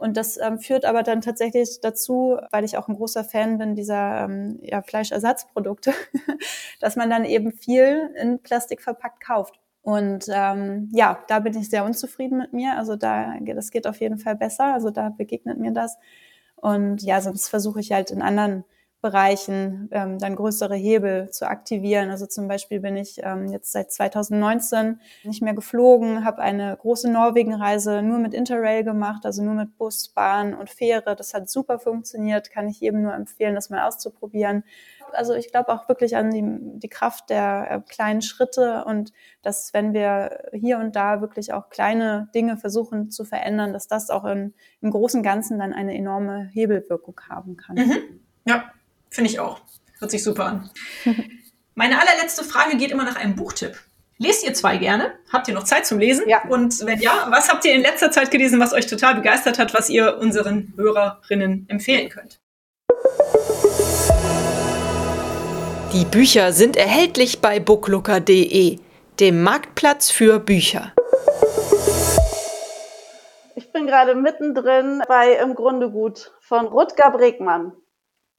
Und 0.01 0.17
das 0.17 0.37
ähm, 0.37 0.57
führt 0.57 0.83
aber 0.83 1.03
dann 1.03 1.21
tatsächlich 1.21 1.79
dazu, 1.79 2.39
weil 2.49 2.63
ich 2.63 2.75
auch 2.75 2.87
ein 2.87 2.95
großer 2.95 3.23
Fan 3.23 3.59
bin 3.59 3.75
dieser 3.75 4.23
ähm, 4.23 4.57
ja, 4.63 4.81
Fleischersatzprodukte, 4.81 5.93
dass 6.79 6.95
man 6.95 7.07
dann 7.11 7.23
eben 7.23 7.51
viel 7.51 8.09
in 8.19 8.39
Plastik 8.39 8.81
verpackt 8.81 9.23
kauft. 9.23 9.59
Und 9.83 10.25
ähm, 10.33 10.89
ja, 10.91 11.23
da 11.27 11.37
bin 11.37 11.55
ich 11.55 11.69
sehr 11.69 11.85
unzufrieden 11.85 12.39
mit 12.39 12.51
mir. 12.51 12.79
Also 12.79 12.95
da, 12.95 13.35
das 13.41 13.69
geht 13.69 13.85
auf 13.85 13.99
jeden 13.99 14.17
Fall 14.17 14.35
besser. 14.35 14.73
Also 14.73 14.89
da 14.89 15.09
begegnet 15.09 15.59
mir 15.59 15.71
das. 15.71 15.99
Und 16.55 17.03
ja, 17.03 17.21
sonst 17.21 17.49
versuche 17.49 17.79
ich 17.79 17.91
halt 17.91 18.09
in 18.09 18.23
anderen 18.23 18.63
Bereichen 19.01 19.89
ähm, 19.91 20.19
dann 20.19 20.35
größere 20.35 20.75
Hebel 20.75 21.31
zu 21.31 21.47
aktivieren. 21.47 22.11
Also 22.11 22.27
zum 22.27 22.47
Beispiel 22.47 22.79
bin 22.79 22.95
ich 22.95 23.19
ähm, 23.23 23.47
jetzt 23.47 23.71
seit 23.71 23.91
2019 23.91 24.99
nicht 25.23 25.41
mehr 25.41 25.55
geflogen, 25.55 26.23
habe 26.23 26.41
eine 26.41 26.77
große 26.77 27.11
Norwegen-Reise 27.11 28.03
nur 28.03 28.19
mit 28.19 28.35
Interrail 28.35 28.83
gemacht, 28.83 29.25
also 29.25 29.43
nur 29.43 29.55
mit 29.55 29.77
Bus, 29.77 30.09
Bahn 30.09 30.53
und 30.53 30.69
Fähre. 30.69 31.15
Das 31.15 31.33
hat 31.33 31.49
super 31.49 31.79
funktioniert, 31.79 32.51
kann 32.51 32.67
ich 32.67 32.79
jedem 32.79 33.01
nur 33.01 33.13
empfehlen, 33.13 33.55
das 33.55 33.71
mal 33.71 33.87
auszuprobieren. 33.87 34.63
Also 35.13 35.33
ich 35.33 35.51
glaube 35.51 35.73
auch 35.73 35.89
wirklich 35.89 36.15
an 36.15 36.31
die, 36.31 36.43
die 36.79 36.87
Kraft 36.87 37.31
der 37.31 37.71
äh, 37.71 37.91
kleinen 37.91 38.21
Schritte 38.21 38.85
und 38.85 39.11
dass 39.41 39.73
wenn 39.73 39.93
wir 39.93 40.49
hier 40.53 40.77
und 40.77 40.95
da 40.95 41.21
wirklich 41.21 41.53
auch 41.53 41.69
kleine 41.69 42.29
Dinge 42.35 42.55
versuchen 42.57 43.09
zu 43.09 43.25
verändern, 43.25 43.73
dass 43.73 43.87
das 43.87 44.11
auch 44.11 44.25
in, 44.25 44.53
im 44.81 44.91
großen 44.91 45.23
Ganzen 45.23 45.59
dann 45.59 45.73
eine 45.73 45.97
enorme 45.97 46.49
Hebelwirkung 46.53 47.19
haben 47.27 47.57
kann. 47.57 47.75
Mhm. 47.75 48.21
Ja, 48.45 48.71
Finde 49.11 49.29
ich 49.29 49.39
auch. 49.41 49.59
Hört 49.99 50.09
sich 50.09 50.23
super 50.23 50.45
an. 50.45 50.71
Meine 51.75 51.99
allerletzte 51.99 52.45
Frage 52.45 52.77
geht 52.77 52.91
immer 52.91 53.03
nach 53.03 53.17
einem 53.17 53.35
Buchtipp. 53.35 53.77
Lest 54.17 54.45
ihr 54.45 54.53
zwei 54.53 54.77
gerne? 54.77 55.13
Habt 55.33 55.49
ihr 55.49 55.53
noch 55.53 55.63
Zeit 55.63 55.85
zum 55.85 55.99
Lesen? 55.99 56.29
Ja. 56.29 56.43
Und 56.47 56.85
wenn 56.85 56.99
ja, 56.99 57.27
was 57.29 57.49
habt 57.49 57.65
ihr 57.65 57.73
in 57.73 57.81
letzter 57.81 58.11
Zeit 58.11 58.31
gelesen, 58.31 58.59
was 58.59 58.71
euch 58.71 58.87
total 58.87 59.15
begeistert 59.15 59.59
hat, 59.59 59.73
was 59.73 59.89
ihr 59.89 60.17
unseren 60.17 60.73
Hörerinnen 60.77 61.65
empfehlen 61.69 62.09
könnt? 62.09 62.39
Die 65.91 66.05
Bücher 66.05 66.53
sind 66.53 66.77
erhältlich 66.77 67.41
bei 67.41 67.59
booklooker.de, 67.59 68.79
dem 69.19 69.43
Marktplatz 69.43 70.09
für 70.09 70.39
Bücher. 70.39 70.93
Ich 73.55 73.71
bin 73.73 73.87
gerade 73.87 74.15
mittendrin 74.15 75.03
bei 75.07 75.33
Im 75.33 75.55
Grunde 75.55 75.89
gut 75.89 76.31
von 76.39 76.67
Rutger 76.67 77.11
Bregmann 77.11 77.73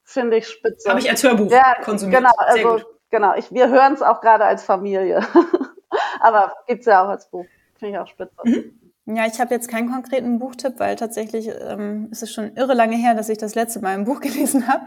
finde 0.04 0.38
ich 0.38 0.48
spitze. 0.48 0.88
Habe 0.88 1.00
ich 1.00 1.10
als 1.10 1.22
Hörbuch 1.22 1.50
ja, 1.50 1.76
konsumiert. 1.82 2.22
Genau, 2.22 2.32
also, 2.36 2.84
genau. 3.10 3.34
Ich, 3.36 3.52
wir 3.52 3.68
hören 3.68 3.94
es 3.94 4.02
auch 4.02 4.20
gerade 4.20 4.44
als 4.44 4.62
Familie. 4.62 5.26
Aber 6.20 6.52
gibt 6.66 6.80
es 6.80 6.86
ja 6.86 7.04
auch 7.04 7.08
als 7.08 7.28
Buch. 7.28 7.46
Finde 7.78 7.94
ich 7.94 7.98
auch 7.98 8.06
spitze. 8.06 8.34
Mhm. 8.44 8.78
Ja, 9.04 9.26
ich 9.26 9.40
habe 9.40 9.52
jetzt 9.52 9.68
keinen 9.68 9.90
konkreten 9.90 10.38
Buchtipp, 10.38 10.74
weil 10.78 10.94
tatsächlich 10.94 11.48
ähm, 11.48 12.08
ist 12.12 12.22
es 12.22 12.32
schon 12.32 12.54
irre 12.54 12.74
lange 12.74 12.96
her, 12.96 13.14
dass 13.14 13.28
ich 13.28 13.38
das 13.38 13.56
letzte 13.56 13.80
Mal 13.80 13.94
ein 13.94 14.04
Buch 14.04 14.20
gelesen 14.20 14.68
habe. 14.68 14.84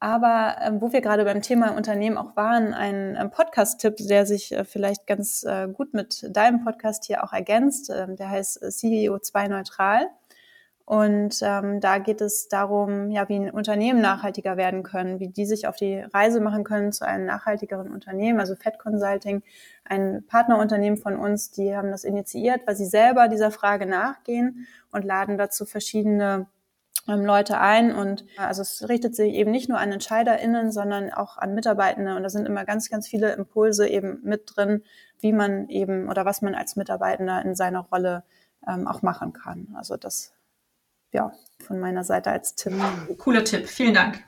Aber 0.00 0.56
ähm, 0.60 0.82
wo 0.82 0.92
wir 0.92 1.00
gerade 1.00 1.24
beim 1.24 1.40
Thema 1.40 1.74
Unternehmen 1.76 2.18
auch 2.18 2.36
waren, 2.36 2.74
ein, 2.74 3.16
ein 3.16 3.30
Podcast-Tipp, 3.30 3.94
der 4.00 4.26
sich 4.26 4.52
äh, 4.52 4.64
vielleicht 4.64 5.06
ganz 5.06 5.44
äh, 5.44 5.68
gut 5.68 5.94
mit 5.94 6.26
deinem 6.28 6.64
Podcast 6.64 7.04
hier 7.06 7.24
auch 7.24 7.32
ergänzt, 7.32 7.88
äh, 7.90 8.14
der 8.14 8.28
heißt 8.28 8.62
äh, 8.62 8.70
CEO 8.70 9.18
2 9.18 9.48
Neutral. 9.48 10.08
Und 10.86 11.38
ähm, 11.40 11.80
da 11.80 11.96
geht 11.96 12.20
es 12.20 12.48
darum, 12.48 13.10
ja, 13.10 13.26
wie 13.30 13.36
ein 13.36 13.50
Unternehmen 13.50 14.02
nachhaltiger 14.02 14.58
werden 14.58 14.82
können, 14.82 15.18
wie 15.18 15.28
die 15.28 15.46
sich 15.46 15.66
auf 15.66 15.76
die 15.76 16.00
Reise 16.00 16.40
machen 16.40 16.62
können 16.62 16.92
zu 16.92 17.06
einem 17.06 17.24
nachhaltigeren 17.24 17.90
Unternehmen. 17.90 18.38
Also 18.38 18.54
Fed 18.54 18.78
Consulting, 18.78 19.42
ein 19.84 20.24
Partnerunternehmen 20.26 20.98
von 20.98 21.16
uns, 21.16 21.50
die 21.50 21.74
haben 21.74 21.90
das 21.90 22.04
initiiert, 22.04 22.66
weil 22.66 22.76
sie 22.76 22.84
selber 22.84 23.28
dieser 23.28 23.50
Frage 23.50 23.86
nachgehen 23.86 24.66
und 24.92 25.06
laden 25.06 25.38
dazu 25.38 25.64
verschiedene 25.64 26.48
ähm, 27.08 27.24
Leute 27.24 27.58
ein. 27.58 27.94
Und 27.94 28.26
also 28.36 28.60
es 28.60 28.86
richtet 28.86 29.16
sich 29.16 29.32
eben 29.32 29.52
nicht 29.52 29.70
nur 29.70 29.78
an 29.78 29.90
EntscheiderInnen, 29.90 30.70
sondern 30.70 31.10
auch 31.14 31.38
an 31.38 31.54
Mitarbeitende. 31.54 32.14
Und 32.14 32.22
da 32.24 32.28
sind 32.28 32.46
immer 32.46 32.66
ganz, 32.66 32.90
ganz 32.90 33.08
viele 33.08 33.32
Impulse 33.32 33.88
eben 33.88 34.20
mit 34.22 34.52
drin, 34.54 34.82
wie 35.20 35.32
man 35.32 35.70
eben 35.70 36.10
oder 36.10 36.26
was 36.26 36.42
man 36.42 36.54
als 36.54 36.76
Mitarbeitender 36.76 37.42
in 37.42 37.54
seiner 37.54 37.80
Rolle 37.80 38.22
ähm, 38.68 38.86
auch 38.86 39.00
machen 39.00 39.32
kann. 39.32 39.74
Also 39.78 39.96
das 39.96 40.33
ja, 41.14 41.32
von 41.64 41.80
meiner 41.80 42.04
Seite 42.04 42.30
als 42.30 42.54
Tipp. 42.56 42.74
Cooler 43.18 43.44
Tipp, 43.44 43.66
vielen 43.68 43.94
Dank. 43.94 44.22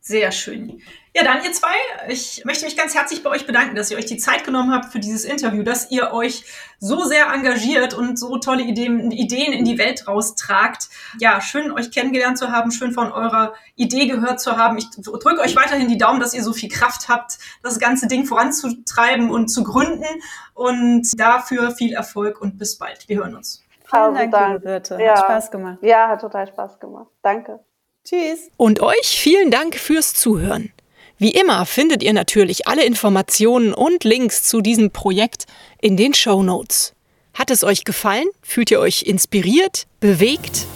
Sehr 0.00 0.32
schön. 0.32 0.80
Ja, 1.14 1.22
dann 1.22 1.44
ihr 1.44 1.52
zwei, 1.52 1.74
ich 2.08 2.42
möchte 2.44 2.64
mich 2.64 2.76
ganz 2.76 2.94
herzlich 2.94 3.22
bei 3.22 3.30
euch 3.30 3.46
bedanken, 3.46 3.74
dass 3.74 3.90
ihr 3.90 3.98
euch 3.98 4.06
die 4.06 4.16
Zeit 4.16 4.44
genommen 4.44 4.72
habt 4.72 4.90
für 4.90 5.00
dieses 5.00 5.24
Interview, 5.24 5.62
dass 5.62 5.90
ihr 5.90 6.12
euch 6.12 6.44
so 6.78 7.04
sehr 7.04 7.26
engagiert 7.26 7.92
und 7.92 8.18
so 8.18 8.38
tolle 8.38 8.62
Ideen, 8.62 9.10
Ideen 9.10 9.52
in 9.52 9.64
die 9.64 9.78
Welt 9.78 10.08
raustragt. 10.08 10.88
Ja, 11.20 11.40
schön 11.40 11.72
euch 11.72 11.90
kennengelernt 11.90 12.38
zu 12.38 12.50
haben, 12.50 12.70
schön 12.70 12.92
von 12.92 13.12
eurer 13.12 13.52
Idee 13.76 14.06
gehört 14.06 14.40
zu 14.40 14.56
haben. 14.56 14.78
Ich 14.78 14.88
drücke 14.90 15.40
euch 15.40 15.56
weiterhin 15.56 15.88
die 15.88 15.98
Daumen, 15.98 16.20
dass 16.20 16.34
ihr 16.34 16.42
so 16.42 16.52
viel 16.52 16.70
Kraft 16.70 17.08
habt, 17.08 17.38
das 17.62 17.78
ganze 17.78 18.06
Ding 18.06 18.24
voranzutreiben 18.24 19.30
und 19.30 19.48
zu 19.48 19.62
gründen. 19.62 20.06
Und 20.54 21.08
dafür 21.20 21.70
viel 21.72 21.92
Erfolg 21.92 22.40
und 22.40 22.58
bis 22.58 22.78
bald. 22.78 23.08
Wir 23.08 23.18
hören 23.18 23.36
uns. 23.36 23.62
Vielen 23.90 24.14
Dank, 24.14 24.32
Dank. 24.32 24.52
liebe 24.54 24.60
Birte. 24.60 24.98
Ja. 25.00 25.12
Hat 25.12 25.18
Spaß 25.18 25.50
gemacht. 25.50 25.78
Ja, 25.82 26.08
hat 26.08 26.20
total 26.20 26.46
Spaß 26.46 26.78
gemacht. 26.78 27.08
Danke. 27.22 27.60
Tschüss. 28.04 28.50
Und 28.56 28.80
euch 28.80 29.18
vielen 29.20 29.50
Dank 29.50 29.76
fürs 29.76 30.14
Zuhören. 30.14 30.72
Wie 31.18 31.32
immer 31.32 31.66
findet 31.66 32.02
ihr 32.02 32.12
natürlich 32.12 32.68
alle 32.68 32.84
Informationen 32.84 33.74
und 33.74 34.04
Links 34.04 34.44
zu 34.44 34.60
diesem 34.60 34.90
Projekt 34.92 35.46
in 35.80 35.96
den 35.96 36.14
Show 36.14 36.42
Notes. 36.42 36.94
Hat 37.34 37.50
es 37.50 37.64
euch 37.64 37.84
gefallen? 37.84 38.28
Fühlt 38.42 38.70
ihr 38.70 38.80
euch 38.80 39.02
inspiriert? 39.02 39.86
Bewegt? 40.00 40.66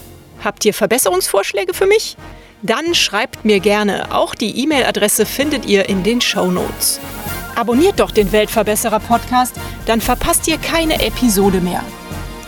Habt 0.43 0.65
ihr 0.65 0.75
Verbesserungsvorschläge 0.75 1.75
für 1.75 1.87
mich? 1.87 2.17
Dann 2.63 2.95
schreibt 2.95 3.45
mir 3.45 3.61
gerne. 3.61 4.13
Auch 4.13 4.35
die 4.35 4.63
E-Mail-Adresse 4.63 5.27
findet 5.27 5.67
ihr 5.67 5.89
in 5.89 6.03
den 6.03 6.21
Show 6.21 6.47
Notes. 6.47 7.01
Abonniert 7.55 8.01
doch 8.01 8.11
den 8.11 8.33
Weltverbesserer 8.33 9.01
Podcast, 9.01 9.55
dann 9.87 10.01
verpasst 10.01 10.49
ihr 10.49 10.59
keine 10.59 11.05
Episode 11.05 11.61
mehr. 11.61 11.85